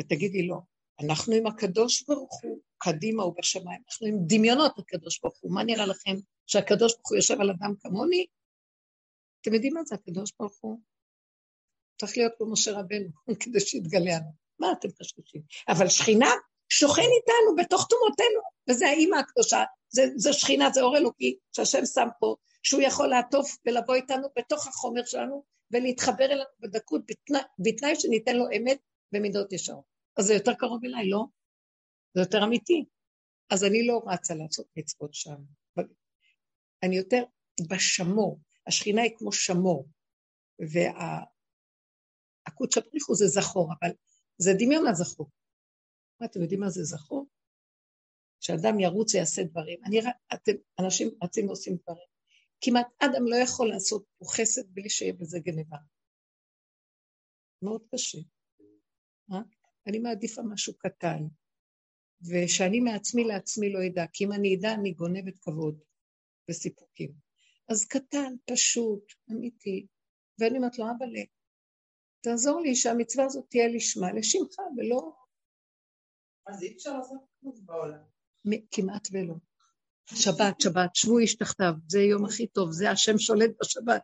[0.00, 0.58] ותגידי לא,
[1.02, 5.54] אנחנו עם הקדוש ברוך הוא, קדימה הוא בשמיים, אנחנו עם דמיונות הקדוש ברוך הוא.
[5.54, 6.14] מה נראה לכם,
[6.46, 8.26] שהקדוש ברוך הוא יושב על אדם כמוני?
[9.40, 10.80] אתם יודעים מה זה הקדוש ברוך הוא?
[12.00, 13.08] צריך להיות כמו משה רבנו,
[13.40, 14.30] כדי שיתגלה לנו.
[14.58, 15.42] מה אתם חשבשים?
[15.68, 16.30] אבל שכינה
[16.68, 18.40] שוכן איתנו בתוך תומותינו,
[18.70, 23.56] וזה האימא הקדושה, זה, זה שכינה, זה אור אלוקי שהשם שם פה, שהוא יכול לעטוף
[23.66, 28.78] ולבוא איתנו בתוך החומר שלנו ולהתחבר אלינו בדקות, בתנאי, בתנאי שניתן לו אמת
[29.12, 29.84] במידות ישרות.
[30.16, 31.24] אז זה יותר קרוב אליי, לא?
[32.14, 32.84] זה יותר אמיתי.
[33.50, 35.36] אז אני לא רצה לעשות מצוות שם.
[36.82, 37.22] אני יותר
[37.68, 38.40] בשמור.
[38.66, 39.88] השכינה היא כמו שמור,
[42.60, 43.90] והקודש הבריחו זה זכור, אבל
[44.38, 45.30] זה דמיון הזכור.
[46.20, 47.26] מה, אתם יודעים מה זה זכור?
[48.40, 49.84] שאדם ירוץ ויעשה דברים.
[49.84, 50.00] אני,
[50.34, 52.06] אתם, אנשים רצים ועושים דברים.
[52.60, 55.76] כמעט אדם לא יכול לעשות פה חסד בלי שיהיה בזה גניבה.
[57.62, 58.18] מאוד קשה.
[59.32, 59.40] אה?
[59.86, 61.22] אני מעדיפה משהו קטן,
[62.22, 65.80] ושאני מעצמי לעצמי לא אדע, כי אם אני אדע, אני גונבת כבוד
[66.50, 67.12] וסיפוקים.
[67.68, 69.86] אז קטן, פשוט, אמיתי,
[70.38, 71.08] ואני אומרת לו, אבל
[72.20, 75.12] תעזור לי שהמצווה הזאת תהיה לשמה, לשמך, ולא...
[76.46, 78.02] אז אי אפשר לעשות כלום בעולם.
[78.70, 79.34] כמעט ולא.
[80.14, 84.02] שבת, שבת, שבו איש תחתיו, זה יום הכי טוב, זה השם שולט בשבת.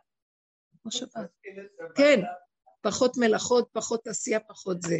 [0.81, 1.31] כמו שבת.
[1.95, 2.19] כן,
[2.81, 4.97] פחות מלאכות, פחות עשייה, פחות זה.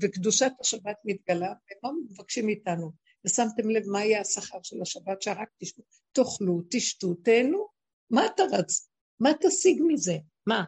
[0.00, 2.92] וקדושת השבת מתגלה, ומה מבקשים מאיתנו?
[3.24, 5.82] ושמתם לב מה יהיה השכר של השבת, שרק תשתו,
[6.12, 7.68] תאכלו, תשתו, תהנו,
[8.10, 8.88] מה אתה רץ?
[9.20, 10.16] מה תשיג מזה?
[10.46, 10.64] מה?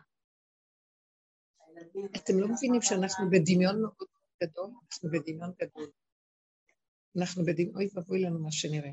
[2.16, 4.09] אתם לא מבינים שאנחנו בדמיון מאוד
[4.43, 4.71] גדול?
[4.93, 5.91] אנחנו בדמיון גדול.
[7.19, 8.93] אנחנו בדמיון, אוי ואבוי לנו מה שנראה.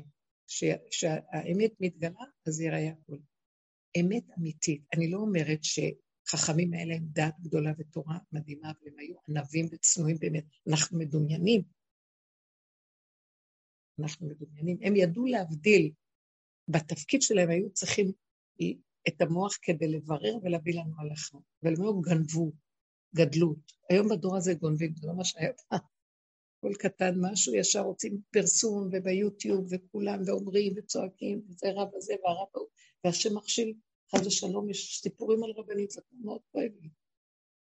[0.90, 3.18] כשהאמת מתגלה, אז ייראה הכול.
[4.00, 4.82] אמת אמיתית.
[4.96, 10.44] אני לא אומרת שחכמים האלה הם דעת גדולה ותורה מדהימה, והם היו ענבים וצנועים באמת.
[10.70, 11.62] אנחנו מדומיינים.
[13.98, 14.78] אנחנו מדומיינים.
[14.82, 15.92] הם ידעו להבדיל.
[16.68, 18.12] בתפקיד שלהם היו צריכים
[19.08, 21.38] את המוח כדי לברר ולהביא לנו הלכה.
[21.62, 22.52] והם לא גנבו,
[23.14, 23.72] גדלות.
[23.90, 25.78] היום בדור הזה גונבים, זה לא מה שהיה פעם.
[26.60, 32.68] כל קטן משהו, ישר רוצים פרסום וביוטיוב וכולם ואומרים וצועקים, וזה רב הזה והרב ההוא,
[33.04, 33.74] והשם מכשיל,
[34.10, 36.88] חד ושלום, יש סיפורים על רבנים, זה מאוד כואב לי.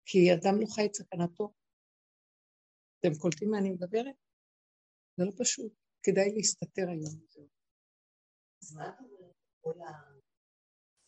[0.05, 1.53] כי אדם לא חי את סכנתו.
[3.01, 4.15] אתם קולטים מה אני מדברת?
[5.17, 5.73] זה לא פשוט,
[6.03, 7.21] כדאי להסתתר היום.
[8.63, 9.75] אז מה אתה אומר כל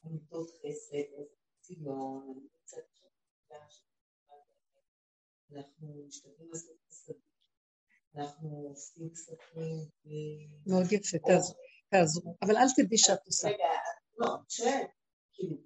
[0.04, 1.24] העמותות חסד,
[1.60, 2.48] ציון,
[5.56, 7.16] אנחנו משתדלים לעשות חסדים.
[8.16, 9.88] אנחנו עושים כספים.
[10.66, 11.18] מאוד יפה,
[11.90, 12.36] תעזרו.
[12.42, 13.48] אבל אל תדעי שאת עושה.
[13.48, 13.64] רגע,
[14.18, 14.82] לא, שואל,
[15.32, 15.56] כאילו,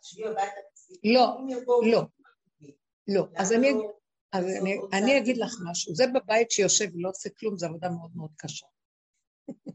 [0.00, 0.60] תשבי הביתה,
[1.04, 1.36] לא,
[1.92, 2.02] לא,
[3.08, 3.26] לא.
[3.36, 3.68] אז אני...
[4.32, 8.10] אז אני, אני אגיד לך משהו, זה בבית שיושב ולא עושה כלום, זו עבודה מאוד
[8.14, 8.66] מאוד קשה.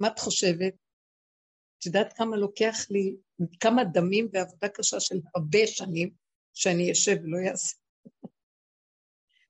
[0.00, 0.74] מה את חושבת?
[1.78, 3.16] את יודעת כמה לוקח לי,
[3.60, 6.10] כמה דמים ועבודה קשה של הרבה שנים,
[6.54, 7.76] שאני אשב ולא אעשה.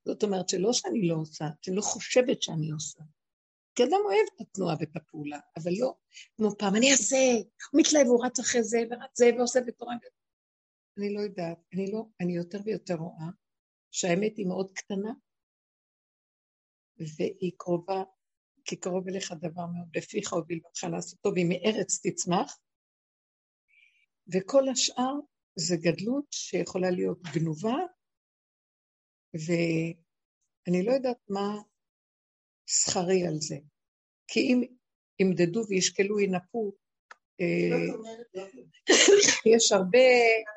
[0.09, 3.03] זאת אומרת שלא שאני לא עושה, שאני לא חושבת שאני עושה.
[3.75, 5.95] כי אדם אוהב את התנועה ואת הפעולה, אבל לא
[6.37, 7.17] כמו פעם, אני אעשה,
[7.73, 9.95] הוא מתלהב, הוא רץ אחרי זה, ורץ זה, ועושה בתורה.
[10.99, 13.29] אני לא יודעת, אני לא, אני יותר ויותר רואה
[13.91, 15.13] שהאמת היא מאוד קטנה,
[16.99, 18.03] והיא קרובה,
[18.65, 22.59] כי קרוב אליך דבר מאוד בפיך ובלבדך לעשותו, והיא מארץ תצמח,
[24.35, 25.15] וכל השאר
[25.57, 27.77] זה גדלות שיכולה להיות גנובה,
[29.35, 31.57] ואני לא יודעת מה
[32.67, 33.57] שכרי על זה.
[34.29, 34.63] כי אם
[35.19, 36.73] ימדדו וישקלו, ינפו,
[37.41, 38.07] אה,
[39.55, 39.99] יש הרבה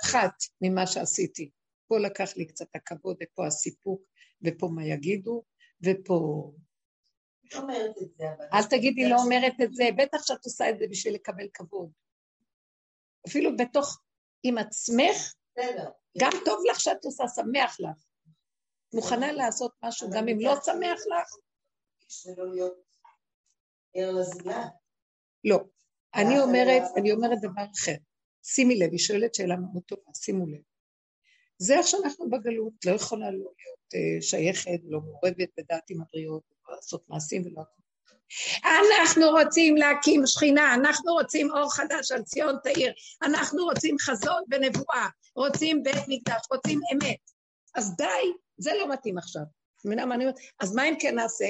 [0.01, 1.49] פחת ממה שעשיתי.
[1.87, 4.01] פה לקח לי קצת הכבוד, ופה הסיפוק,
[4.43, 5.43] ופה מה יגידו,
[5.83, 6.51] ופה...
[8.53, 11.91] אל תגידי לא אומרת את זה, בטח שאת עושה את זה בשביל לקבל כבוד.
[13.27, 14.01] אפילו בתוך,
[14.43, 15.33] עם עצמך,
[16.17, 18.10] גם טוב לך שאת עושה, שמח לך.
[18.93, 21.35] מוכנה לעשות משהו גם אם לא שמח לך?
[25.43, 25.59] לא.
[26.15, 27.95] אני אומרת, אני אומרת דבר אחר.
[28.43, 30.61] שימי לב, היא שואלת שאלה מאוד טובה, שימו לב.
[31.57, 36.43] זה איך שאנחנו בגלות, לא יכולה לא להיות אה, שייכת, לא מעורבת בדעת עם הבריות,
[36.67, 37.63] לא לעשות מעשים ולא...
[38.65, 42.93] אנחנו רוצים להקים שכינה, אנחנו רוצים אור חדש על ציון תאיר,
[43.23, 47.31] אנחנו רוצים חזון ונבואה, רוצים בית מקדש, רוצים אמת.
[47.75, 49.43] אז די, זה לא מתאים עכשיו.
[50.59, 51.45] אז מה אם כן נעשה?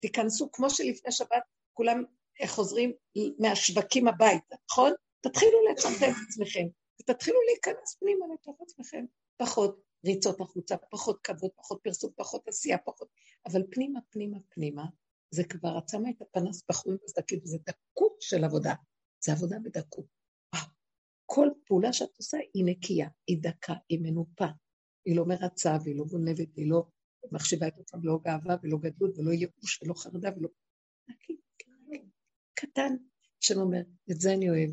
[0.00, 1.42] תיכנסו, כמו שלפני שבת
[1.72, 2.04] כולם
[2.46, 2.92] חוזרים
[3.38, 4.92] מהשווקים הביתה, נכון?
[5.20, 6.66] תתחילו לצמצם את עצמכם,
[7.00, 9.04] ותתחילו להיכנס פנימה לתוך עצמכם.
[9.36, 13.08] פחות ריצות החוצה, פחות כבוד, פחות פרסום, פחות עשייה, פחות...
[13.46, 14.84] אבל פנימה, פנימה, פנימה,
[15.30, 18.74] זה כבר, את שמה את הפנס בחורים בסדקים, זה דקות של עבודה.
[19.24, 20.04] זה עבודה בדקות.
[21.26, 24.46] כל פעולה שאת עושה היא נקייה, היא דקה, היא מנופה,
[25.08, 26.86] היא לא מרצה והיא לא גונבת, היא לא
[27.32, 30.48] מחשיבה את עצמה, לא גאווה ולא גדלות ולא ייאוש ולא חרדה ולא...
[32.54, 32.96] קטן,
[33.42, 33.80] השם אומר,
[34.10, 34.70] את זה אני אוהב.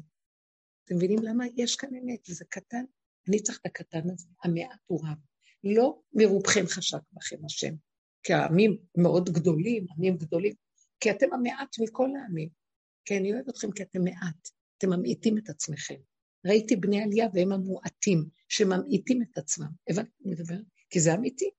[0.86, 2.86] אתם מבינים למה יש כאן אמת, וזה קטן?
[3.30, 5.18] אני צריך את הקטן הזה, המעט הוא רב.
[5.64, 7.76] לא מרובכם חשק בכם השם,
[8.24, 10.54] כי העמים מאוד גדולים, עמים גדולים,
[11.00, 12.50] כי אתם המעט מכל העמים.
[13.06, 16.00] כי אני אוהב אתכם כי אתם מעט, אתם ממעיטים את עצמכם.
[16.46, 19.68] ראיתי בני עלייה והם המועטים, שממעיטים את עצמם.
[19.90, 20.64] הבנת מה אני?
[20.90, 21.50] כי זה אמיתי.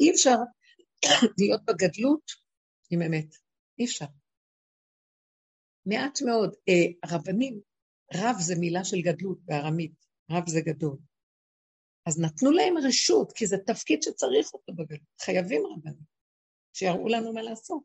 [0.00, 0.36] אי אפשר
[1.38, 2.30] להיות בגדלות
[2.90, 3.34] עם אמת.
[3.78, 4.06] אי אפשר.
[5.86, 6.54] מעט מאוד.
[6.68, 7.60] אה, רבנים,
[8.14, 10.98] רב זה מילה של גדלות בארמית, רב זה גדול.
[12.06, 15.00] אז נתנו להם רשות, כי זה תפקיד שצריך אותו בגלות.
[15.20, 16.04] חייבים רבנים,
[16.72, 17.82] שיראו לנו מה לעשות.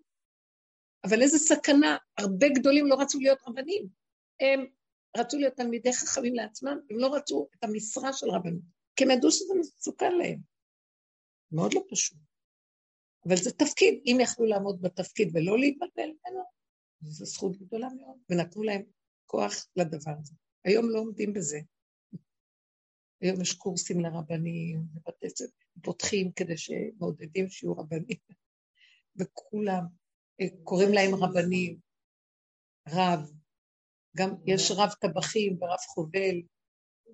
[1.04, 3.88] אבל איזה סכנה, הרבה גדולים לא רצו להיות רבנים.
[4.40, 4.66] הם
[5.18, 8.62] רצו להיות תלמידי חכמים לעצמם, הם לא רצו את המשרה של רבנות,
[8.96, 10.40] כי הם ידעו שזה מסוכן להם.
[11.52, 12.18] מאוד לא פשוט.
[13.28, 16.44] אבל זה תפקיד, אם יכלו לעמוד בתפקיד ולא להתבלבל ממנו,
[17.02, 18.82] זו זכות גדולה מאוד, ונתנו להם
[19.26, 20.34] כוח לדבר הזה.
[20.66, 21.60] היום לא עומדים בזה.
[23.22, 25.52] היום יש קורסים לרבנים, ובתי ספר,
[25.84, 28.18] פותחים כדי שמעודדים שיהיו רבנים.
[29.20, 29.84] וכולם,
[30.42, 31.80] אה, קוראים להם רבנים,
[32.90, 33.32] רב,
[34.16, 36.42] גם יש רב טבחים ורב חובל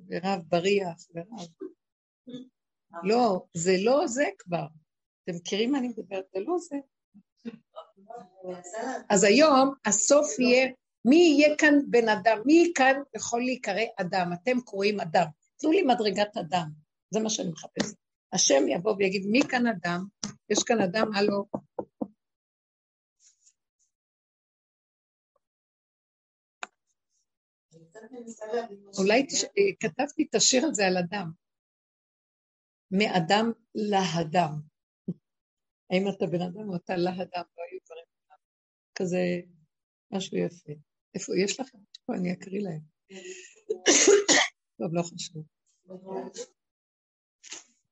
[0.07, 1.48] ורב בריח ורב...
[3.03, 4.68] לא, זה לא זה כבר.
[5.24, 6.26] אתם מכירים מה אני מדברת?
[6.34, 6.76] זה לא זה.
[9.10, 10.72] אז היום הסוף יהיה,
[11.06, 12.38] מי יהיה כאן בן אדם?
[12.45, 14.32] מי כאן יכול להיקרא אדם?
[14.34, 15.26] אתם קוראים אדם.
[15.60, 16.70] תנו לי מדרגת אדם,
[17.10, 17.95] זה מה שאני מחפשת.
[18.34, 20.06] השם יבוא ויגיד, מי כאן אדם?
[20.49, 21.45] יש כאן אדם, הלו.
[28.98, 29.44] אולי תש...
[29.80, 31.32] כתבתי את השיר הזה על אדם.
[32.92, 34.52] מאדם להדם.
[35.90, 37.44] האם אתה בן אדם או אתה להדם?
[37.58, 38.06] לא היו דברים
[38.96, 39.18] כזה,
[40.12, 40.74] משהו יפה.
[41.16, 41.78] איפה, יש לכם?
[42.06, 42.82] פה אני אקריא להם.
[44.78, 45.46] טוב, לא חשוב.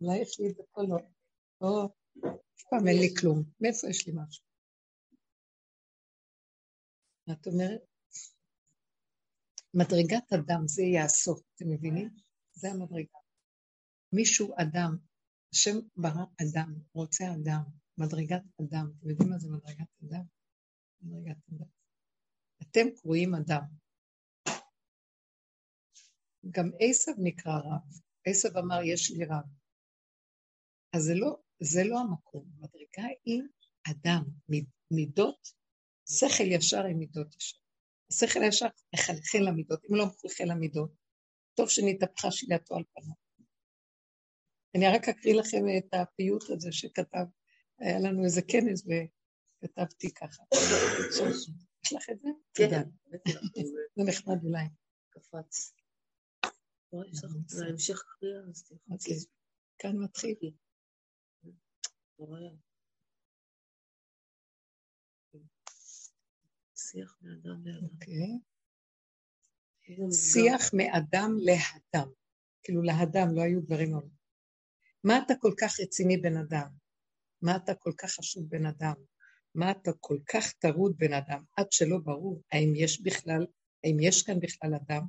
[0.01, 0.97] אולי יש לי את פה לא.
[1.61, 1.85] או,
[2.55, 3.43] אף פעם אין לי כלום.
[3.61, 4.45] מאיפה יש לי משהו?
[7.27, 7.90] מה את אומרת?
[9.73, 12.09] מדרגת אדם, זה הסוף, אתם מבינים?
[12.53, 13.19] זה המדרגה.
[14.13, 14.97] מישהו אדם,
[15.53, 17.61] השם ברא אדם, רוצה אדם,
[17.97, 18.91] מדרגת אדם.
[18.97, 20.23] אתם יודעים מה זה מדרגת אדם?
[21.01, 21.67] מדרגת אדם.
[22.61, 23.63] אתם קרואים אדם.
[26.51, 27.99] גם עשב נקרא רב.
[28.27, 29.45] עשב אמר, יש לי רב.
[30.93, 32.45] אז זה לא, זה לא המקום.
[32.53, 33.41] המדרגה היא
[33.91, 34.23] אדם,
[34.91, 35.47] מידות,
[36.09, 37.60] שכל ישר עם מידות ישר.
[38.11, 40.91] השכל הישר מחלחל למידות, אם לא מחלחל למידות,
[41.53, 43.13] טוב שנתהפכה שלייתו על פניו.
[44.75, 47.25] אני רק אקריא לכם את הפיוט הזה שכתב,
[47.79, 50.43] היה לנו איזה כנס וכתבתי ככה.
[51.85, 52.29] יש לך את זה?
[52.53, 52.89] כן.
[53.95, 54.65] זה נחמד אולי.
[55.09, 55.73] קפץ.
[57.47, 59.17] זה המשך קריאה, אז אוקיי.
[59.79, 60.35] כאן מתחיל.
[66.91, 67.87] שיח מאדם לאדם.
[67.93, 68.39] אוקיי.
[70.11, 72.11] שיח מאדם להדם.
[72.63, 74.07] כאילו להדם, לא היו דברים האלה.
[75.03, 76.67] מה אתה כל כך רציני בן אדם?
[77.41, 78.93] מה אתה כל כך חשוב בן אדם?
[79.55, 81.43] מה אתה כל כך טרוד בן אדם?
[81.57, 83.45] עד שלא ברור האם יש בכלל,
[83.83, 85.01] האם יש כאן בכלל אדם?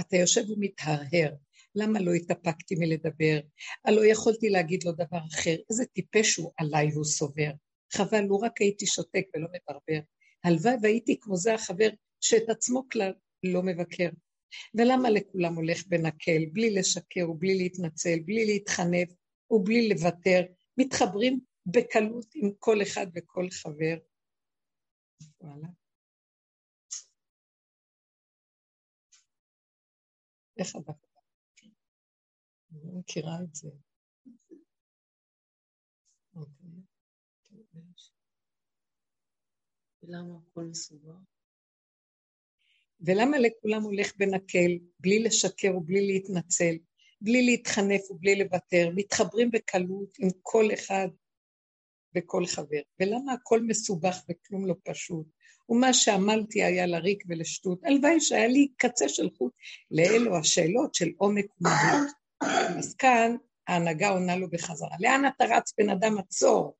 [0.00, 1.34] אתה יושב ומתהרהר,
[1.74, 3.40] למה לא התאפקתי מלדבר?
[3.84, 7.50] הלא יכולתי להגיד לו דבר אחר, איזה טיפש הוא עליי והוא סובר.
[7.92, 10.00] חבל, לו רק הייתי שותק ולא מברבר.
[10.44, 11.88] הלוואי והייתי כמו זה החבר
[12.20, 13.12] שאת עצמו כלל
[13.42, 14.08] לא מבקר.
[14.74, 19.08] ולמה לכולם הולך בנקל, בלי לשקר ובלי להתנצל, בלי להתחנף
[19.50, 20.40] ובלי לוותר,
[20.78, 23.96] מתחברים בקלות עם כל אחד וכל חבר.
[25.40, 25.68] וואלה.
[30.58, 31.04] איך הדף?
[32.72, 33.68] אני לא מכירה את זה.
[36.34, 36.70] אוקיי.
[40.02, 41.14] ולמה הכל מסובך?
[43.00, 46.74] ולמה לכולם הולך בנקל, בלי לשקר ובלי להתנצל,
[47.20, 51.08] בלי להתחנף ובלי לוותר, מתחברים בקלות עם כל אחד
[52.16, 52.80] וכל חבר.
[53.00, 55.26] ולמה הכל מסובך וכלום לא פשוט?
[55.68, 57.84] ומה שעמלתי היה לריק ולשטות.
[57.84, 59.52] הלוואי שהיה לי קצה של חוט
[59.90, 62.08] לאלו השאלות של עומק ומהות.
[62.78, 63.36] אז כאן
[63.68, 64.96] ההנהגה עונה לו בחזרה.
[65.00, 66.76] לאן אתה רץ בן אדם עצור?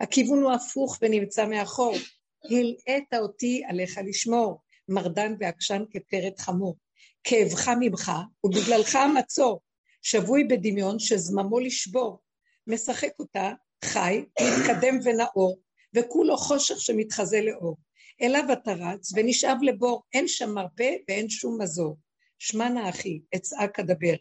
[0.00, 1.94] הכיוון הוא הפוך ונמצא מאחור.
[2.44, 4.60] הלאת אותי עליך לשמור.
[4.88, 6.76] מרדן ועקשן כפרד חמור.
[7.24, 8.12] כאבך ממך,
[8.44, 9.60] ובגללך המצור,
[10.02, 12.20] שבוי בדמיון שזממו לשבור.
[12.66, 13.52] משחק אותה,
[13.84, 15.58] חי, מתקדם ונאור,
[15.94, 17.76] וכולו חושך שמתחזה לאור.
[18.22, 21.96] אליו אתה רץ, ונשאב לבור, אין שם מרפא ואין שום מזור.
[22.38, 24.14] שמע נא אחי, אצעק אדבר,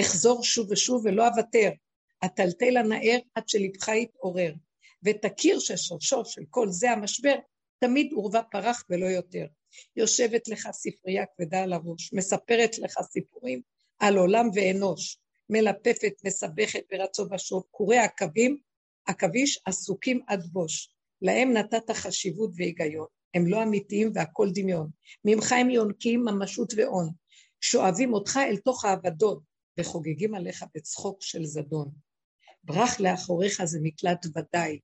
[0.00, 1.70] אחזור שוב ושוב ולא אוותר,
[2.24, 4.54] אטלטל הנער עד שלבך יתעורר,
[5.02, 7.34] ותכיר ששורשו של כל זה המשבר,
[7.78, 9.46] תמיד עורבה פרח ולא יותר.
[9.96, 13.60] יושבת לך ספרייה כבדה על הראש, מספרת לך סיפורים
[13.98, 15.18] על עולם ואנוש,
[15.50, 18.58] מלפפת, מסבכת ברצו ושוב, קורי עכבים,
[19.06, 20.90] עכביש עסוקים עד בוש.
[21.22, 24.90] להם נתת חשיבות והיגיון, הם לא אמיתיים והכל דמיון.
[25.24, 27.10] ממך הם יונקים ממשות והון,
[27.60, 29.40] שואבים אותך אל תוך האבדון,
[29.80, 31.90] וחוגגים עליך בצחוק של זדון.
[32.64, 34.78] ברח לאחוריך זה מקלט ודאי,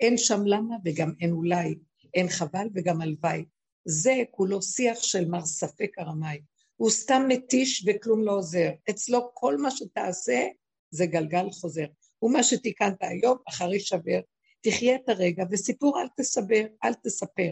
[0.00, 1.74] אין שם למה וגם אין אולי,
[2.14, 3.44] אין חבל וגם הלוואי.
[3.84, 6.40] זה כולו שיח של מר ספק הרמאי.
[6.76, 8.70] הוא סתם מתיש וכלום לא עוזר.
[8.90, 10.46] אצלו כל מה שתעשה
[10.90, 11.86] זה גלגל חוזר.
[12.22, 14.20] ומה שתיקנת היום, אחרי שבר,
[14.60, 17.50] תחיה את הרגע, וסיפור אל תסבר, אל תספר.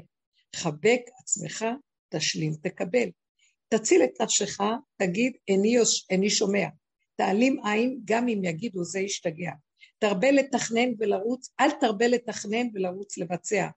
[0.56, 1.64] חבק עצמך,
[2.08, 3.08] תשלים, תקבל.
[3.68, 4.60] תציל את נפשך,
[4.96, 5.76] תגיד, איני,
[6.10, 6.66] איני שומע.
[7.16, 9.52] תעלים עין, גם אם יגידו זה ישתגע.
[9.98, 13.68] תרבה לתכנן ולרוץ, אל תרבה לתכנן ולרוץ לבצע,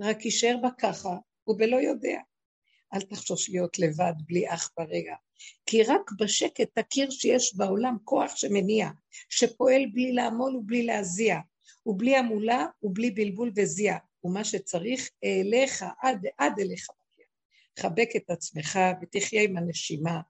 [0.00, 1.16] רק יישאר בה ככה,
[1.46, 2.20] ובלא יודע.
[2.94, 5.14] אל תחשוש להיות לבד בלי אח ברגע,
[5.66, 8.88] כי רק בשקט תכיר שיש בעולם כוח שמניע,
[9.28, 11.38] שפועל בלי לעמול ובלי להזיע,
[11.86, 17.26] ובלי המולה ובלי בלבול וזיע, ומה שצריך אליך, עד, עד אליך מגיע.
[17.78, 20.20] חבק את עצמך ותחיה עם הנשימה,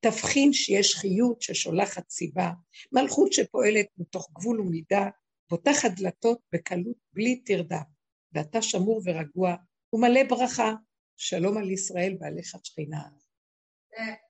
[0.00, 2.50] תבחין שיש חיות ששולחת סיבה,
[2.92, 5.08] מלכות שפועלת מתוך גבול ומידה,
[5.48, 7.80] פותחת דלתות בקלות בלי טרדה,
[8.36, 9.54] ואתה שמור ורגוע
[9.92, 10.74] ומלא ברכה,
[11.16, 13.02] שלום על ישראל ועליך שכינה.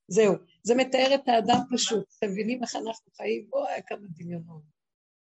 [0.08, 3.46] זהו, זה מתאר את האדם פשוט, אתם מבינים איך אנחנו חיים?
[3.50, 4.62] בואי, כמה דמיונות,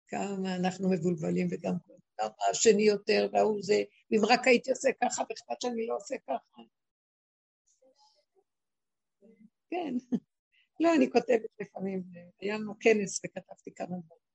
[0.08, 1.74] כמה אנחנו מבולבלים וגם
[2.16, 6.62] כמה השני יותר והוא זה, ואם רק הייתי עושה ככה, ואכפת שאני לא עושה ככה.
[9.70, 9.94] כן.
[10.80, 12.02] לא, אני כותבת לפעמים,
[12.40, 14.26] היה לנו כנס וכתבתי כמה דברים.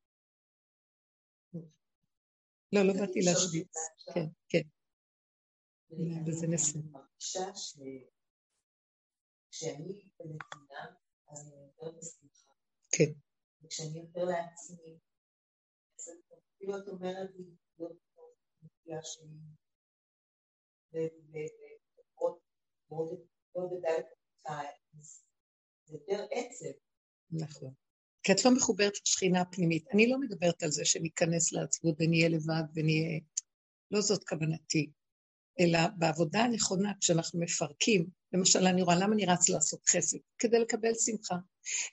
[2.73, 3.75] לא, לא באתי להשוויץ.
[4.13, 4.65] כן, כן.
[6.27, 6.81] וזה נסים.
[6.81, 7.55] אני מרגישה
[9.51, 10.83] שכשאני בנתינה,
[11.31, 12.53] אז אני יותר בשמחה.
[12.91, 13.11] כן.
[13.61, 14.99] וכשאני יותר לעצמי,
[15.99, 16.09] אז
[16.55, 17.45] אפילו את אומרת לי,
[17.77, 17.97] להיות
[18.61, 19.39] נטייה שלי,
[22.89, 25.21] ועוד לדעת את זה
[25.87, 26.75] יותר עצב.
[27.31, 27.73] נכון.
[28.23, 29.85] כי את לא מחוברת לשכינה הפנימית.
[29.93, 33.19] אני לא מדברת על זה שניכנס לעצבות ונהיה לבד ונהיה...
[33.91, 34.89] לא זאת כוונתי.
[35.59, 40.17] אלא בעבודה הנכונה, כשאנחנו מפרקים, למשל, אני רואה למה אני רץ לעשות חסד?
[40.39, 41.35] כדי לקבל שמחה.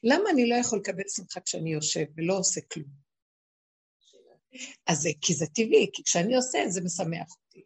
[0.03, 3.09] למה אני לא יכול לקבל שמחה כשאני יושב ולא עושה כלום?
[4.87, 7.63] אז זה, כי זה טבעי, כי כשאני עושה זה משמח אותי.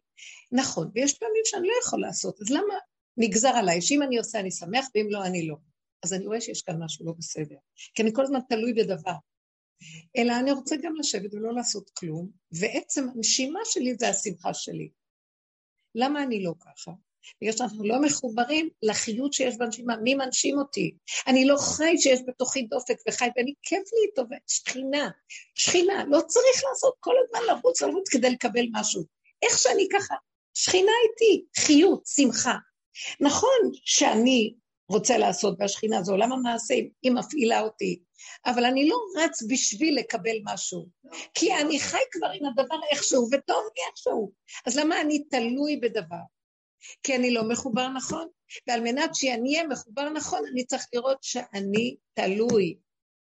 [0.52, 2.74] נכון, ויש פעמים שאני לא יכול לעשות, אז למה
[3.16, 5.56] נגזר עליי שאם אני עושה אני שמח ואם לא אני לא?
[6.04, 7.56] אז אני רואה שיש כאן משהו לא בסדר,
[7.94, 9.14] כי אני כל הזמן תלוי בדבר.
[10.16, 14.90] אלא אני רוצה גם לשבת ולא לעשות כלום, ועצם הנשימה שלי זה השמחה שלי.
[15.94, 16.92] למה אני לא ככה?
[17.40, 20.96] בגלל שאנחנו לא מחוברים לחיות שיש בנשימה, מי מנשים אותי?
[21.26, 25.10] אני לא חי שיש בתוכי דופק וחי, ואני כיף לי איתו, שכינה,
[25.54, 29.02] שכינה, לא צריך לעשות כל הזמן לרוץ לרוץ כדי לקבל משהו.
[29.42, 30.14] איך שאני ככה,
[30.54, 32.56] שכינה איתי, חיות, שמחה.
[33.20, 34.54] נכון שאני
[34.92, 38.00] רוצה לעשות, והשכינה זה עולם המעשים, היא מפעילה אותי,
[38.46, 40.88] אבל אני לא רץ בשביל לקבל משהו,
[41.34, 44.32] כי אני חי כבר עם הדבר איכשהו, וטוב לי איכשהו.
[44.66, 46.16] אז למה אני תלוי בדבר?
[47.02, 48.28] כי אני לא מחובר נכון,
[48.68, 52.76] ועל מנת שאני אהיה מחובר נכון, אני צריך לראות שאני תלוי,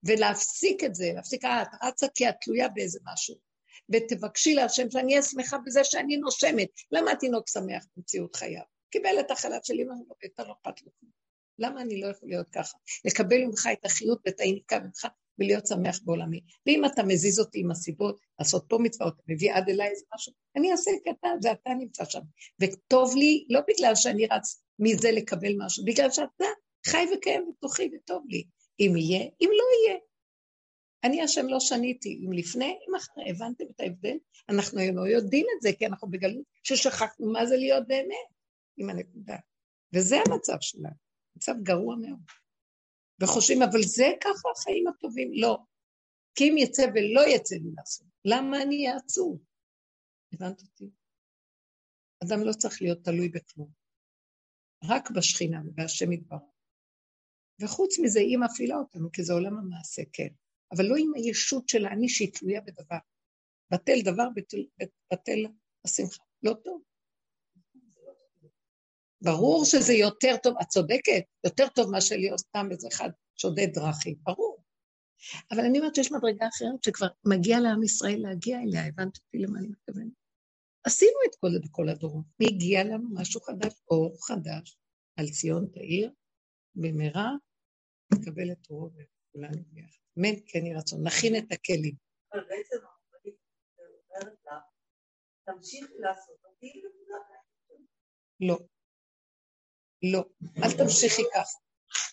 [0.05, 3.35] ולהפסיק את זה, להפסיק, אה, את רצה כי את תלויה באיזה משהו.
[3.93, 6.69] ותבקשי להשם שאני אהיה שמחה בזה שאני נושמת.
[6.93, 8.63] למה התינוק שמח במציאות חייו?
[8.91, 10.91] קיבל את החלת של אמא ויותר לא אכפת לו.
[11.59, 12.79] למה אני לא יכול להיות ככה?
[13.05, 15.07] לקבל ממך את החיות ואת היניקה ממך
[15.39, 16.41] ולהיות שמח בעולמי.
[16.67, 20.73] ואם אתה מזיז אותי עם הסיבות, לעשות פה מצוות, מביא עד אליי איזה משהו, אני
[20.73, 22.21] אעשה קטן, זה אתה נמצא שם.
[22.61, 26.45] וטוב לי, לא בגלל שאני רץ מזה לקבל משהו, בגלל שאתה
[26.87, 28.45] חי וקיים בתוכי וטוב לי.
[28.81, 29.99] אם יהיה, אם לא יהיה.
[31.05, 34.17] אני השם לא שניתי, אם לפני, אם אחרי, הבנתם את ההבדל?
[34.49, 38.29] אנחנו לא יודעים את זה, כי אנחנו בגלות ששכחנו מה זה להיות באמת,
[38.77, 39.37] עם הנקודה.
[39.95, 41.08] וזה המצב שלנו.
[41.39, 42.21] מצב גרוע מאוד.
[43.23, 45.31] וחושבים, אבל זה ככה החיים הטובים.
[45.35, 45.59] לא.
[46.35, 49.45] כי אם יצא ולא יצא לי לעשות, למה אני אהיה עצוב?
[50.33, 50.91] הבנת אותי?
[52.25, 53.71] אדם לא צריך להיות תלוי בכלום.
[54.85, 56.43] רק בשכינה ובהשם יתברך.
[57.63, 60.29] וחוץ מזה, היא מפעילה אותנו, כי זה עולם המעשה, כן.
[60.73, 62.99] אבל לא עם הישות של האני שהיא תלויה בדבר.
[63.73, 64.63] בטל דבר, בטל,
[65.13, 65.39] בטל
[65.85, 66.25] השמחה.
[66.43, 66.83] לא טוב.
[69.23, 74.15] ברור שזה יותר טוב, את צודקת, יותר טוב מאשר להיות סתם איזה אחד שודד דרכים,
[74.23, 74.63] ברור.
[75.51, 79.59] אבל אני אומרת שיש מדרגה אחרת שכבר מגיע לעם ישראל להגיע אליה, הבנת אותי למה
[79.59, 80.13] אני מתכוונת?
[80.85, 84.79] עשינו את כל בכל הדורות, והגיע לנו משהו חדש, אור חדש,
[85.17, 86.11] על ציון תאיר,
[86.75, 87.31] במהרה
[88.15, 89.99] נקבל את אורו וכולנו ביחד.
[90.19, 91.95] אמן כן יהי רצון, נכין את הכלים.
[92.33, 93.37] אבל בעצם הרבנית
[94.11, 94.53] אומרת לך,
[95.45, 96.83] תמשיכי לעשות אותי
[98.41, 98.59] לא.
[100.03, 100.25] לא,
[100.65, 101.59] אל תמשיכי ככה.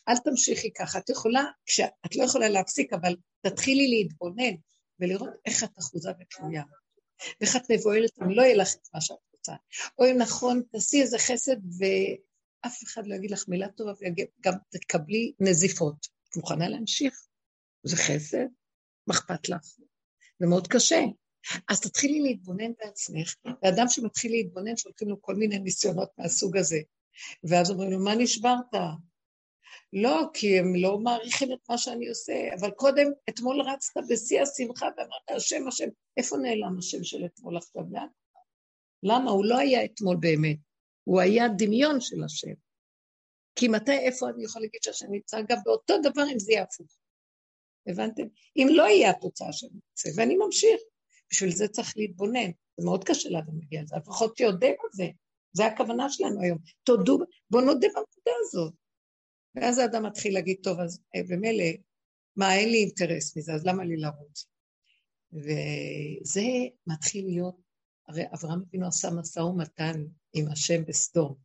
[0.10, 1.00] אל תמשיכי ככה.
[1.00, 4.56] את יכולה, כשאת לא יכולה להפסיק, אבל תתחילי להתבונן
[5.00, 6.64] ולראות איך את אחוזה ותלויה.
[7.42, 9.54] ואיך את מבוהלת, אם לא יהיה לך את מה שאת רוצה.
[10.00, 15.34] או אם נכון, תעשי איזה חסד ואף אחד לא יגיד לך מילה טובה וגם תקבלי
[15.40, 16.08] נזיפות.
[16.30, 17.28] את מוכנה להמשיך?
[17.84, 18.46] זה חסד?
[19.08, 19.62] מה אכפת לך?
[20.40, 21.02] זה מאוד קשה.
[21.70, 26.80] אז תתחילי להתבונן בעצמך, ואדם שמתחיל להתבונן, שולחים לו כל מיני ניסיונות מהסוג הזה.
[27.44, 28.74] ואז אומרים לו, מה נשברת?
[29.94, 34.86] לא, כי הם לא מעריכים את מה שאני עושה, אבל קודם, אתמול רצת בשיא השמחה
[34.98, 35.88] ואמרת, השם, השם,
[36.18, 37.84] איפה נעלם השם של אתמול עכשיו?
[39.04, 39.32] למה?
[39.32, 40.58] הוא לא היה אתמול באמת,
[41.04, 42.54] הוא היה דמיון של השם.
[43.56, 45.42] כי מתי, איפה אני יכולה להגיד שהשם נמצא?
[45.50, 46.98] גם באותו דבר אם זה יהיה הפוך.
[47.88, 48.24] הבנתם?
[48.58, 50.82] אם לא יהיה התוצאה שאני רוצה, ואני ממשיך.
[51.32, 52.52] בשביל זה צריך להתבונן.
[52.78, 55.04] זה מאוד קשה לאדם להגיע לזה, לפחות שיודה בזה.
[55.04, 55.10] זה
[55.64, 56.58] הכוונה שלנו היום.
[56.84, 57.20] תודו,
[57.50, 58.74] בואו נודה בנקודה הזאת.
[59.56, 61.00] ואז האדם מתחיל להגיד, טוב, אז
[61.30, 61.72] במילא, אה,
[62.36, 64.48] מה, אין לי אינטרס מזה, אז למה לי לרוץ?
[65.34, 66.42] וזה
[66.88, 67.56] מתחיל להיות,
[68.08, 70.04] הרי אברהם אבינו עשה משא ומתן
[70.34, 71.36] עם השם בסדום.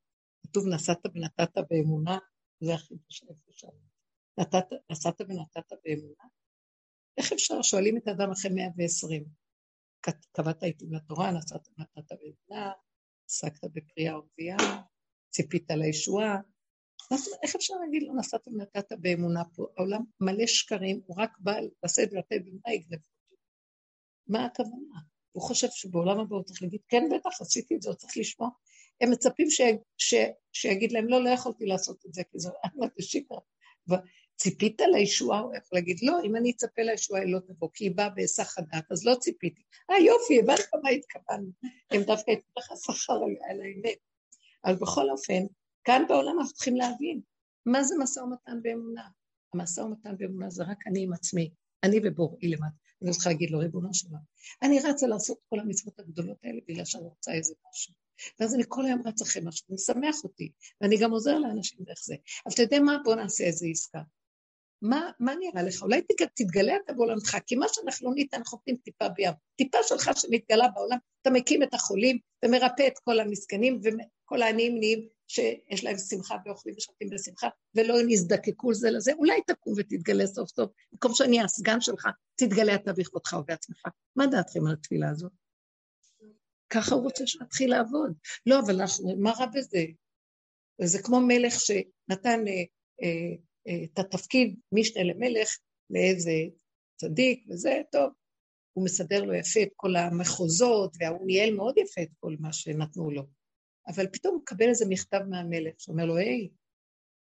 [0.43, 2.19] כתוב נסעת ונתת באמונה,
[2.61, 3.91] זה החידוש הנפש שלנו.
[4.91, 6.24] נסעת ונתת באמונה?
[7.16, 7.62] איך אפשר?
[7.62, 9.24] שואלים את האדם אחרי 120.
[10.32, 12.73] קבעת איתי לתורה, נסעת ונתת באמונה,
[13.31, 14.57] עסקת בקריאה ורבייה,
[15.31, 16.36] ציפית לישועה.
[17.43, 19.66] איך אפשר להגיד לו נסעת ונתת באמונה פה?
[19.77, 21.52] העולם מלא שקרים, הוא רק בא
[21.85, 22.98] לשאת ולתת באמונה יגנב.
[24.27, 25.01] מה הכוונה?
[25.32, 28.48] הוא חושב שבעולם הבא הוא צריך להגיד, כן בטח, עשיתי את זה, הוא צריך לשמוע.
[29.01, 29.61] הם מצפים ש...
[29.98, 30.15] ש...
[30.52, 33.39] שיגיד להם, לא, לא יכולתי לעשות את זה, כי זה אחמד ושיקרה.
[34.41, 35.41] ציפית לישועה?
[35.41, 38.59] הוא יכול להגיד, לא, אם אני אצפה לישועה היא לא תבוא, כי היא באה בהיסח
[38.59, 39.62] הדעת, אז לא ציפיתי.
[39.91, 41.51] אה, יופי, הבנת מה התכוונו.
[41.91, 43.15] הם דווקא יתנו לך שכר
[43.51, 43.99] על האמת.
[44.65, 45.43] אבל בכל אופן,
[45.85, 47.21] כאן בעולם אנחנו צריכים להבין,
[47.67, 49.09] מה זה משא ומתן באמונה?
[49.55, 51.51] המשא ומתן באמונה זה רק אני עם עצמי,
[51.83, 52.77] אני ובוראי למטה.
[53.03, 54.19] אני צריכה להגיד לו, ריבונו שלנו,
[54.62, 57.95] אני רצה לעשות כל המצוות הגדולות האלה בגלל שאני רוצה איזה משהו.
[58.41, 62.15] ואז אני כל היום רץ אחרי משהו, משמח אותי, ואני גם עוזר לאנשים דרך זה.
[62.47, 62.99] אבל אתה יודע מה?
[63.05, 64.01] בוא נעשה איזה עסקה.
[64.82, 65.82] מה, מה נראה לך?
[65.82, 66.02] אולי
[66.35, 69.32] תתגלה אתה בעולמך, כי מה שאנחנו לא ניתן, אנחנו נותנים טיפה בים.
[69.57, 75.09] טיפה שלך שמתגלה בעולם, אתה מקים את החולים ומרפא את כל המסכנים, וכל העניים נהיים
[75.28, 80.70] שיש להם שמחה ואוכלים ושותים בשמחה, ולא נזדקקו זה לזה, אולי תקום ותתגלה סוף סוף,
[80.93, 83.82] במקום שאני הסגן שלך, תתגלה אתה בכבודך ובעצמך.
[84.16, 85.32] מה דעתכם על התפילה הזאת?
[86.70, 88.12] ככה הוא רוצה שנתחיל לעבוד.
[88.47, 89.85] לא, אבל אנחנו, מה רע בזה?
[90.82, 92.62] זה כמו מלך שנתן אה,
[93.02, 93.36] אה,
[93.69, 95.59] את התפקיד משנה למלך
[95.91, 96.32] לאיזה
[96.97, 98.11] צדיק וזה, טוב.
[98.73, 103.11] הוא מסדר לו יפה את כל המחוזות, והוא ניהל מאוד יפה את כל מה שנתנו
[103.11, 103.23] לו.
[103.89, 106.49] אבל פתאום הוא מקבל איזה מכתב מהמלך, שאומר לו, היי,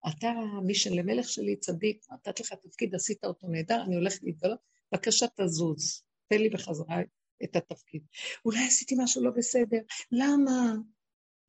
[0.09, 0.33] אתה
[0.67, 4.59] משנה למלך שלי צדיק, נתת לך תפקיד, עשית אותו נהדר, אני הולך להתגלות,
[4.93, 7.01] בבקשה תזוז, תן לי בחזרה
[7.45, 8.03] את התפקיד.
[8.45, 9.81] אולי עשיתי משהו לא בסדר,
[10.13, 10.75] למה?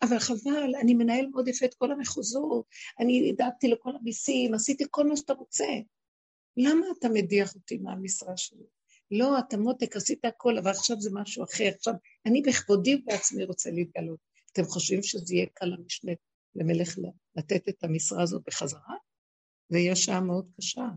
[0.02, 2.65] אבל חבל, אני מנהל מאוד יפה את כל המחוזות,
[2.99, 5.68] אני דאגתי לכל המיסים, עשיתי כל מה שאתה רוצה.
[6.57, 8.65] למה אתה מדיח אותי מהמשרה שלי?
[9.11, 11.69] לא, אתה מותק, עשית הכל, אבל עכשיו זה משהו אחר.
[11.78, 11.94] עכשיו,
[12.26, 14.19] אני בכבודי בעצמי רוצה להתגלות.
[14.52, 16.11] אתם חושבים שזה יהיה קל למשנה
[16.56, 16.98] למלך
[17.36, 18.95] לתת את המשרה הזאת בחזרה?
[19.69, 20.88] זה יהיה שעה מאוד קשה.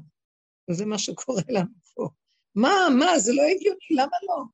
[0.70, 2.08] וזה מה שקורה לנו פה.
[2.54, 4.44] מה, מה, זה לא הגיוני, למה לא?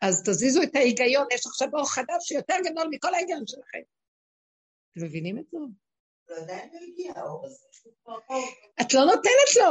[0.00, 3.78] אז תזיזו את ההיגיון, יש עכשיו אור חדש שיותר גדול מכל ההיגיון שלכם.
[4.92, 5.58] אתם מבינים את זה?
[6.28, 6.36] לא
[8.80, 9.70] את לא נותנת לו,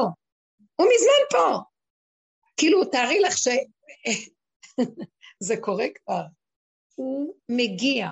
[0.76, 1.60] הוא מזמן פה.
[2.58, 3.48] כאילו, תארי לך ש...
[5.48, 6.24] זה קורה כבר.
[6.96, 8.08] הוא מגיע,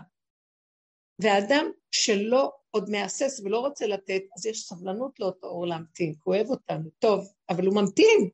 [1.19, 6.47] ואדם שלא עוד מהסס ולא רוצה לתת, אז יש סבלנות לאותו אור להמתין, הוא אוהב
[6.47, 8.29] אותנו, טוב, אבל הוא ממתין.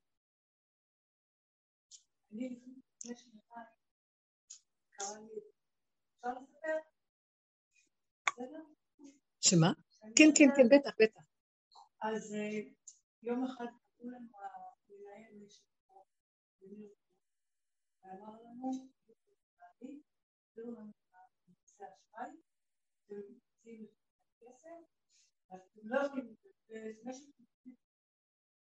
[9.42, 9.72] שמה?
[10.16, 11.22] כן, כן, כן, בטח, בטח.
[12.02, 12.60] אז אה,
[13.24, 13.66] יום אחד
[13.98, 16.08] קראו לנו המנהל משפחות,
[18.04, 18.88] ואמר לנו,
[20.54, 22.32] תראו לנו את כרטיסי אשראי,
[23.06, 23.90] אתם מציעים את
[24.42, 24.80] הכסף,
[25.50, 26.36] ואתם לא יכולים,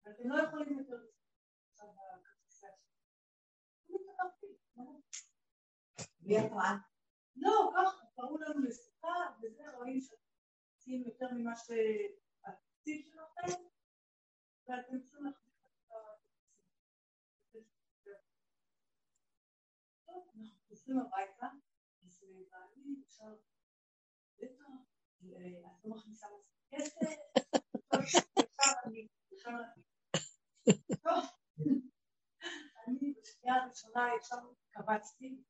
[0.05, 0.97] ואתם לא יכולים יותר
[2.47, 2.71] עכשיו
[3.85, 4.87] בכרטיסי אשראי.
[6.21, 6.92] בלי התראה?
[7.43, 13.63] לא, ככה, קראו לנו לשיחה, וזה רואים שאתם יותר ממה שהתקציב שלכם,
[14.69, 15.93] ואתם צריכים להחזיק את
[17.51, 17.63] התקציב.
[20.07, 21.47] טוב, אנחנו חוזרים הביתה,
[22.05, 22.97] אז בעלי
[24.39, 24.73] בטח,
[25.67, 26.27] את לא מכניסה
[26.71, 27.07] כסף,
[31.03, 31.25] טוב,
[32.87, 34.37] אני בשנייה הראשונה ישר
[34.71, 35.43] קבצתי,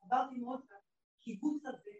[0.00, 0.60] עברתי מאוד
[1.20, 1.90] בקיבוץ הזה,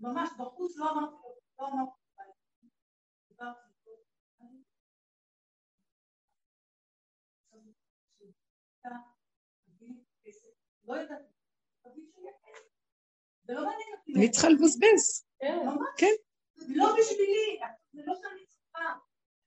[0.00, 2.34] וממש בחוץ לא אמרתי לו, לא אמרתי לו,
[3.28, 3.74] דיברתי
[10.84, 11.22] לא יודעת,
[11.82, 12.60] תביא שיהיה כן.
[13.44, 14.12] זה לא מעניין אותי.
[14.16, 15.26] אני צריכה לבזבז.
[15.42, 16.00] ממש.
[16.66, 16.72] כן.
[16.74, 17.60] לא בשבילי,
[17.92, 18.98] זה לא שאני צריכה.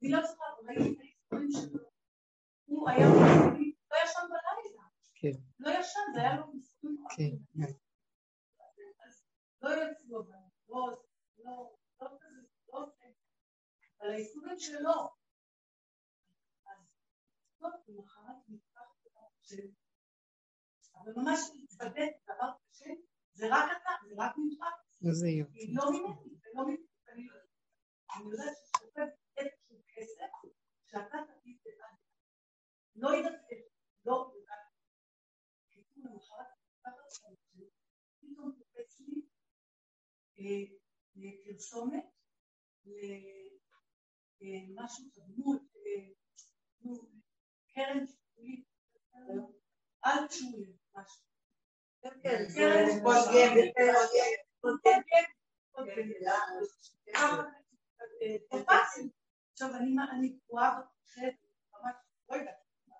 [0.02, 1.90] אני לא צריכה, ראיתי ההיסטוריה שלו.
[2.66, 3.08] הוא היה
[3.92, 4.84] לא ישן בלילה.
[5.16, 5.42] כן.
[5.60, 6.98] לא ישן, זה היה לו מסוים.
[7.16, 7.64] כן.
[9.62, 10.36] לא יצאו, אבל
[10.70, 11.04] לא,
[11.38, 12.42] לא, לא כזה,
[12.74, 13.06] לא זה.
[14.02, 15.10] אבל הייסורים שלו.
[16.66, 16.78] אז
[17.60, 18.82] טוב, למחרת נפתח
[19.42, 19.68] של...
[20.96, 22.90] אבל ממש להתוודק דבר קשה,
[23.34, 24.64] זה רק אתה, זה רק ממך.
[25.08, 25.60] איזה יופי.
[25.60, 26.97] היא לא ממני, זה לא ממני.
[27.18, 28.58] אני יודעת.
[28.66, 30.50] ששופט איזשהו כסף,
[30.86, 31.96] שאתה תגיד לבד.
[32.96, 33.70] לא יודעת איפה,
[34.06, 34.60] לא יודעת.
[35.70, 36.48] פתאום למחרת,
[38.20, 39.22] פתאום קופץ לי
[40.40, 40.76] אה,
[41.16, 42.06] לפרסומת,
[44.42, 46.14] למשהו תדמות, אה,
[47.74, 48.66] קרן טיפולית,
[50.06, 51.24] אל תשולי, משהו.
[52.24, 53.04] כן, זה קרן
[54.62, 54.78] קוד
[59.52, 61.34] עכשיו אני אני קרואה בחושבת,
[61.74, 61.96] ממש
[62.30, 62.56] לא יודעת
[62.88, 62.96] מה.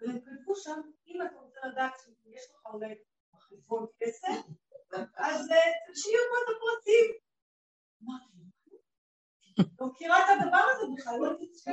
[0.00, 2.94] והם כתבו שם, אם אתה רוצה לדעת שיש לך אולי
[3.32, 4.28] בחשבון כסף,
[5.16, 5.48] אז
[5.92, 7.10] תשאיר פה את הפרטים.
[8.02, 8.42] אמרתי,
[9.80, 11.70] לא מכירה את הדבר הזה בכלל, לא את זה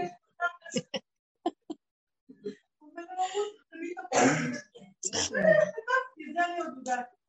[6.45, 7.19] אני עוד יודעת.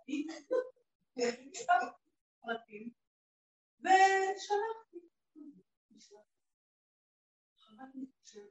[2.40, 2.90] פרטים,
[3.80, 5.10] ושלחתי.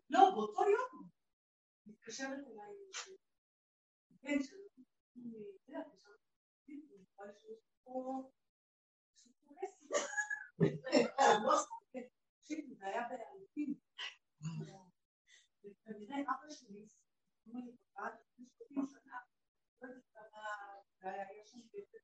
[0.09, 1.09] לא, באותו יום.
[1.85, 2.75] מתקשרת אליי
[4.09, 4.67] בן שלו,
[5.65, 5.77] זה,
[7.17, 8.29] אבל שיש פה
[9.15, 9.85] סיפור עסק.
[12.39, 13.73] תקשיבי, זה היה באלפים.
[15.63, 16.87] וכנראה אבא שלי,
[17.47, 19.17] אמר לי, "בבא, לפני 30 שנה,
[19.81, 20.41] לא יודעת כמה
[21.01, 21.99] היה, שם כסף,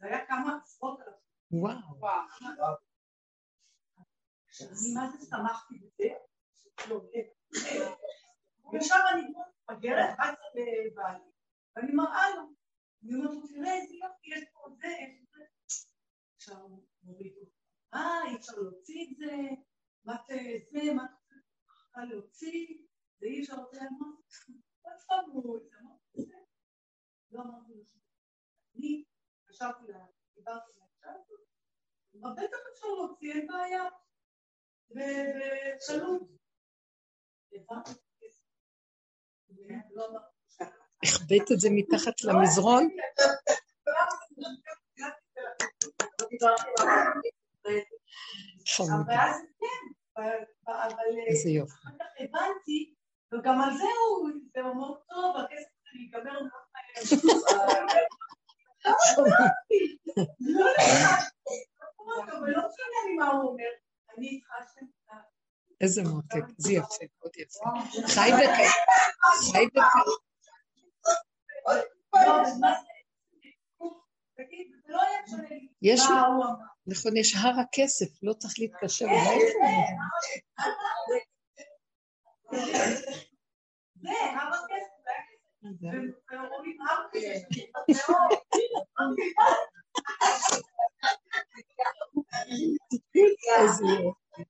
[0.00, 1.62] זה היה כמה עשרות אלפים.
[1.62, 2.00] וואו.
[4.52, 6.08] שאני מה זה שמחתי בזה.
[8.72, 9.22] ועכשיו אני
[9.70, 11.30] מפגרת, רצה לבעלי,
[11.76, 12.42] ואני מראה לו,
[13.02, 15.44] אני אומרת לו, תראה איזה יופי, יש פה זה, יש זה.
[16.36, 17.52] עכשיו הוא מוריד אותו.
[17.94, 19.36] אה, אי אפשר להוציא את זה,
[20.04, 21.10] מה זה, מה את
[21.66, 22.86] צריכה להוציא,
[23.18, 24.90] זה אי אפשר להוציא, אמרתי, לא
[25.56, 26.34] את זה.
[27.30, 28.00] לא אמרתי דבר.
[28.76, 29.04] אני
[29.62, 29.98] חשבתי לה,
[30.34, 31.12] דיברתי לה,
[32.22, 33.84] אבל בטח אפשר להוציא, אין בעיה.
[34.90, 36.14] ושאלו,
[37.52, 38.44] הבנתי את הכסף.
[39.50, 40.34] ולא אמרתי,
[41.04, 42.88] החבאת את זה מתחת למזרון?
[49.58, 49.82] כן,
[50.66, 51.88] אבל איזה יופי.
[52.18, 52.94] הבנתי,
[53.34, 54.30] וגם על זה הוא,
[54.64, 56.40] אומר, טוב, הכסף שלי ייגמר.
[58.84, 58.92] לא
[60.40, 60.70] לא.
[65.80, 67.64] איזה מותק, זה יפה, מאוד יפה.
[68.06, 68.70] חי וקיים.
[69.52, 69.66] חי.
[69.74, 69.82] לא,
[74.88, 76.00] לא לי יש.
[76.86, 79.38] נכון, יש הר הכסף, לא צריך להתקשר אליי.
[83.94, 84.89] זה, הר הכסף,
[93.58, 94.42] איזה יופי.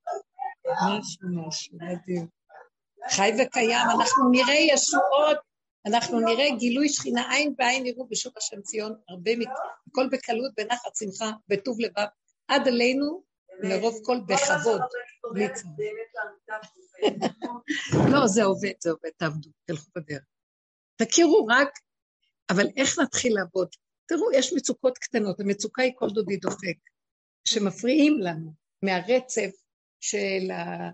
[0.87, 2.27] משהו, משהו, מדהים.
[3.11, 5.39] חי וקיים, אנחנו נראה ישועות,
[5.87, 9.31] אנחנו נראה גילוי שכינה עין בעין יראו בשוב השם ציון, הרבה.
[9.91, 12.07] הכל בקלות, בנחת שמחה, בטוב לבב,
[12.49, 13.23] עד עלינו,
[13.63, 14.81] מרוב כל בכבוד.
[15.55, 15.71] צער.
[18.13, 20.30] לא, זה עובד, זה עובד, תעבדו, תלכו בדרך.
[21.05, 21.69] תכירו רק,
[22.51, 23.69] אבל איך נתחיל לעבוד?
[24.07, 26.77] תראו, יש מצוקות קטנות, המצוקה היא כל דודי דופק,
[27.45, 28.53] שמפריעים לנו
[28.83, 29.51] מהרצף
[30.01, 30.91] של ה...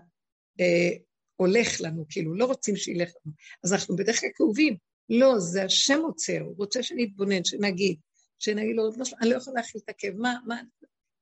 [0.59, 0.97] אה,
[1.35, 3.33] הולך לנו, כאילו, לא רוצים שילך לנו.
[3.63, 4.77] אז אנחנו בדרך כלל כאובים.
[5.09, 7.99] לא, זה השם עוצר, הוא רוצה שנתבונן, שנגיד,
[8.39, 10.61] שנגיד לו, "לא, אני לא יכולה להכיל את הכאב, מה, מה,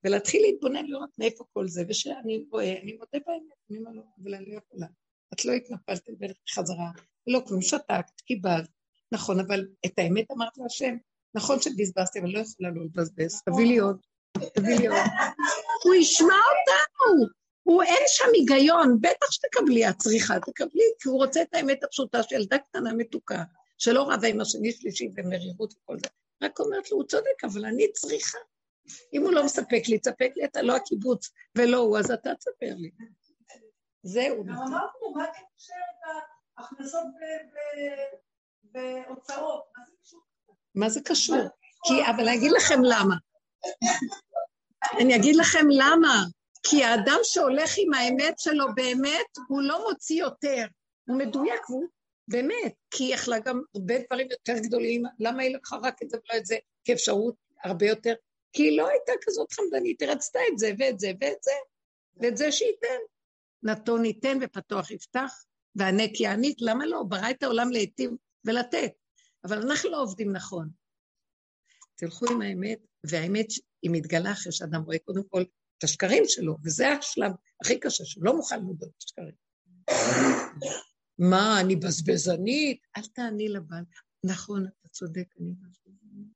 [0.04, 4.36] ולהתחיל להתבונן, לראות מאיפה כל זה, ושאני רואה, אני מודה באמת, אני אומר לו, אבל
[4.36, 4.88] אני לא יכולה.
[5.34, 6.92] את לא התנפלת בחזרה,
[7.28, 8.70] לא כלום, שתקת, קיבלת,
[9.12, 10.96] נכון, אבל את האמת אמרת להשם,
[11.36, 13.98] נכון שבזבזתי, אבל לא יכולה לא לבזבז, תביא לי עוד,
[14.54, 14.98] תביא לי עוד.
[15.84, 17.28] הוא ישמע אותנו,
[17.64, 22.24] הוא אין שם היגיון, בטח שתקבלי, את צריכה, תקבלי, כי הוא רוצה את האמת הפשוטה
[22.24, 23.44] של ילדה קטנה מתוקה,
[23.78, 26.08] שלא רבה עם השני שלישי ומרירות וכל זה.
[26.44, 28.38] רק אומרת לו, הוא צודק, אבל אני צריכה.
[29.14, 32.76] אם הוא לא מספק לי, תספק לי אתה לא הקיבוץ, ולא הוא, אז אתה תספר
[32.76, 32.92] לי.
[34.04, 34.44] זהו.
[34.46, 36.24] גם אמרנו, מה קושר את
[36.58, 37.08] ההכנסות
[38.76, 39.64] והוצאות,
[40.76, 41.48] מה זה קשור?
[41.84, 43.16] כי, אבל אני אגיד לכם למה.
[45.00, 46.24] אני אגיד לכם למה.
[46.64, 50.66] כי האדם שהולך עם האמת שלו באמת, הוא לא מוציא יותר.
[51.08, 51.86] הוא מדויק, והוא
[52.28, 55.04] באמת, כי היא יכלה גם הרבה דברים יותר גדולים.
[55.20, 58.14] למה היא לקחה רק את זה ולא את זה כאפשרות הרבה יותר?
[58.54, 61.52] כי היא לא הייתה כזאת חמדנית, היא רצתה את זה ואת זה ואת זה,
[62.18, 63.00] ואת זה שייתן.
[63.64, 65.32] נתון ייתן ופתוח יפתח,
[65.76, 67.04] והנק יעניק, למה לא?
[67.04, 68.12] ברא את העולם להיטיב
[68.46, 68.92] ולתת.
[69.44, 70.70] אבל אנחנו לא עובדים נכון.
[71.96, 73.48] תלכו עם האמת, והאמת
[73.82, 75.42] היא מתגלה אחרי שאדם רואה קודם כל
[75.78, 77.32] את השקרים שלו, וזה השלב
[77.62, 79.36] הכי קשה, שהוא לא מוכן להודות את השקרים.
[81.20, 82.80] מה, אני בזבזנית?
[82.98, 83.84] אל תעני לבעל.
[84.24, 86.28] נכון, אתה צודק, אני בזבזנית.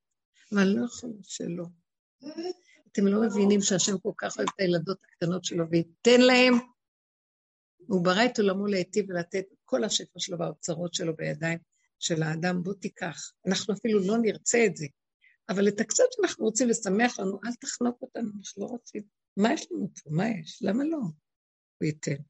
[0.52, 1.64] אבל לא יכולה שלא.
[2.92, 6.54] אתם לא מבינים שהשם כל כך אוהב את הילדות הקטנות שלו, וייתן להם,
[7.78, 11.58] הוא ברא את עולמו להיטיב ולתת כל השפע שלו והאוצרות שלו בידיים
[12.00, 13.32] של האדם, בוא תיקח.
[13.46, 14.86] אנחנו אפילו לא נרצה את זה,
[15.48, 19.02] אבל את הקצת שאנחנו רוצים לשמח לנו, אל תחנוק אותנו, אנחנו לא רוצים.
[19.36, 20.10] מה יש לנו פה?
[20.10, 20.62] מה יש?
[20.62, 20.98] למה לא?
[20.98, 22.22] הוא ייתן.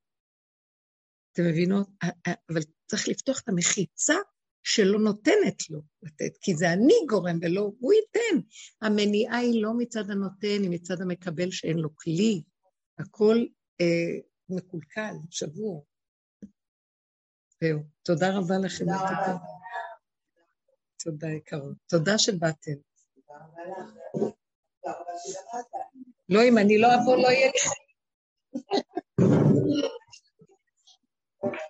[1.33, 1.89] אתם מבינות?
[2.51, 4.15] אבל צריך לפתוח את המחיצה
[4.63, 8.47] שלא נותנת לו לתת, כי זה אני גורם ולא הוא ייתן.
[8.83, 12.43] המניעה היא לא מצד הנותן, היא מצד המקבל שאין לו כלי.
[12.99, 13.37] הכל
[13.81, 14.19] אה,
[14.49, 15.87] מקולקל, שבור.
[17.61, 17.79] זהו.
[18.03, 18.85] תודה רבה לכם.
[18.85, 19.60] תודה רבה.
[21.05, 21.77] תודה יקרות.
[21.87, 22.73] תודה שבאתם.
[26.29, 27.59] לא, אם אני לא אבוא, לא יהיה לי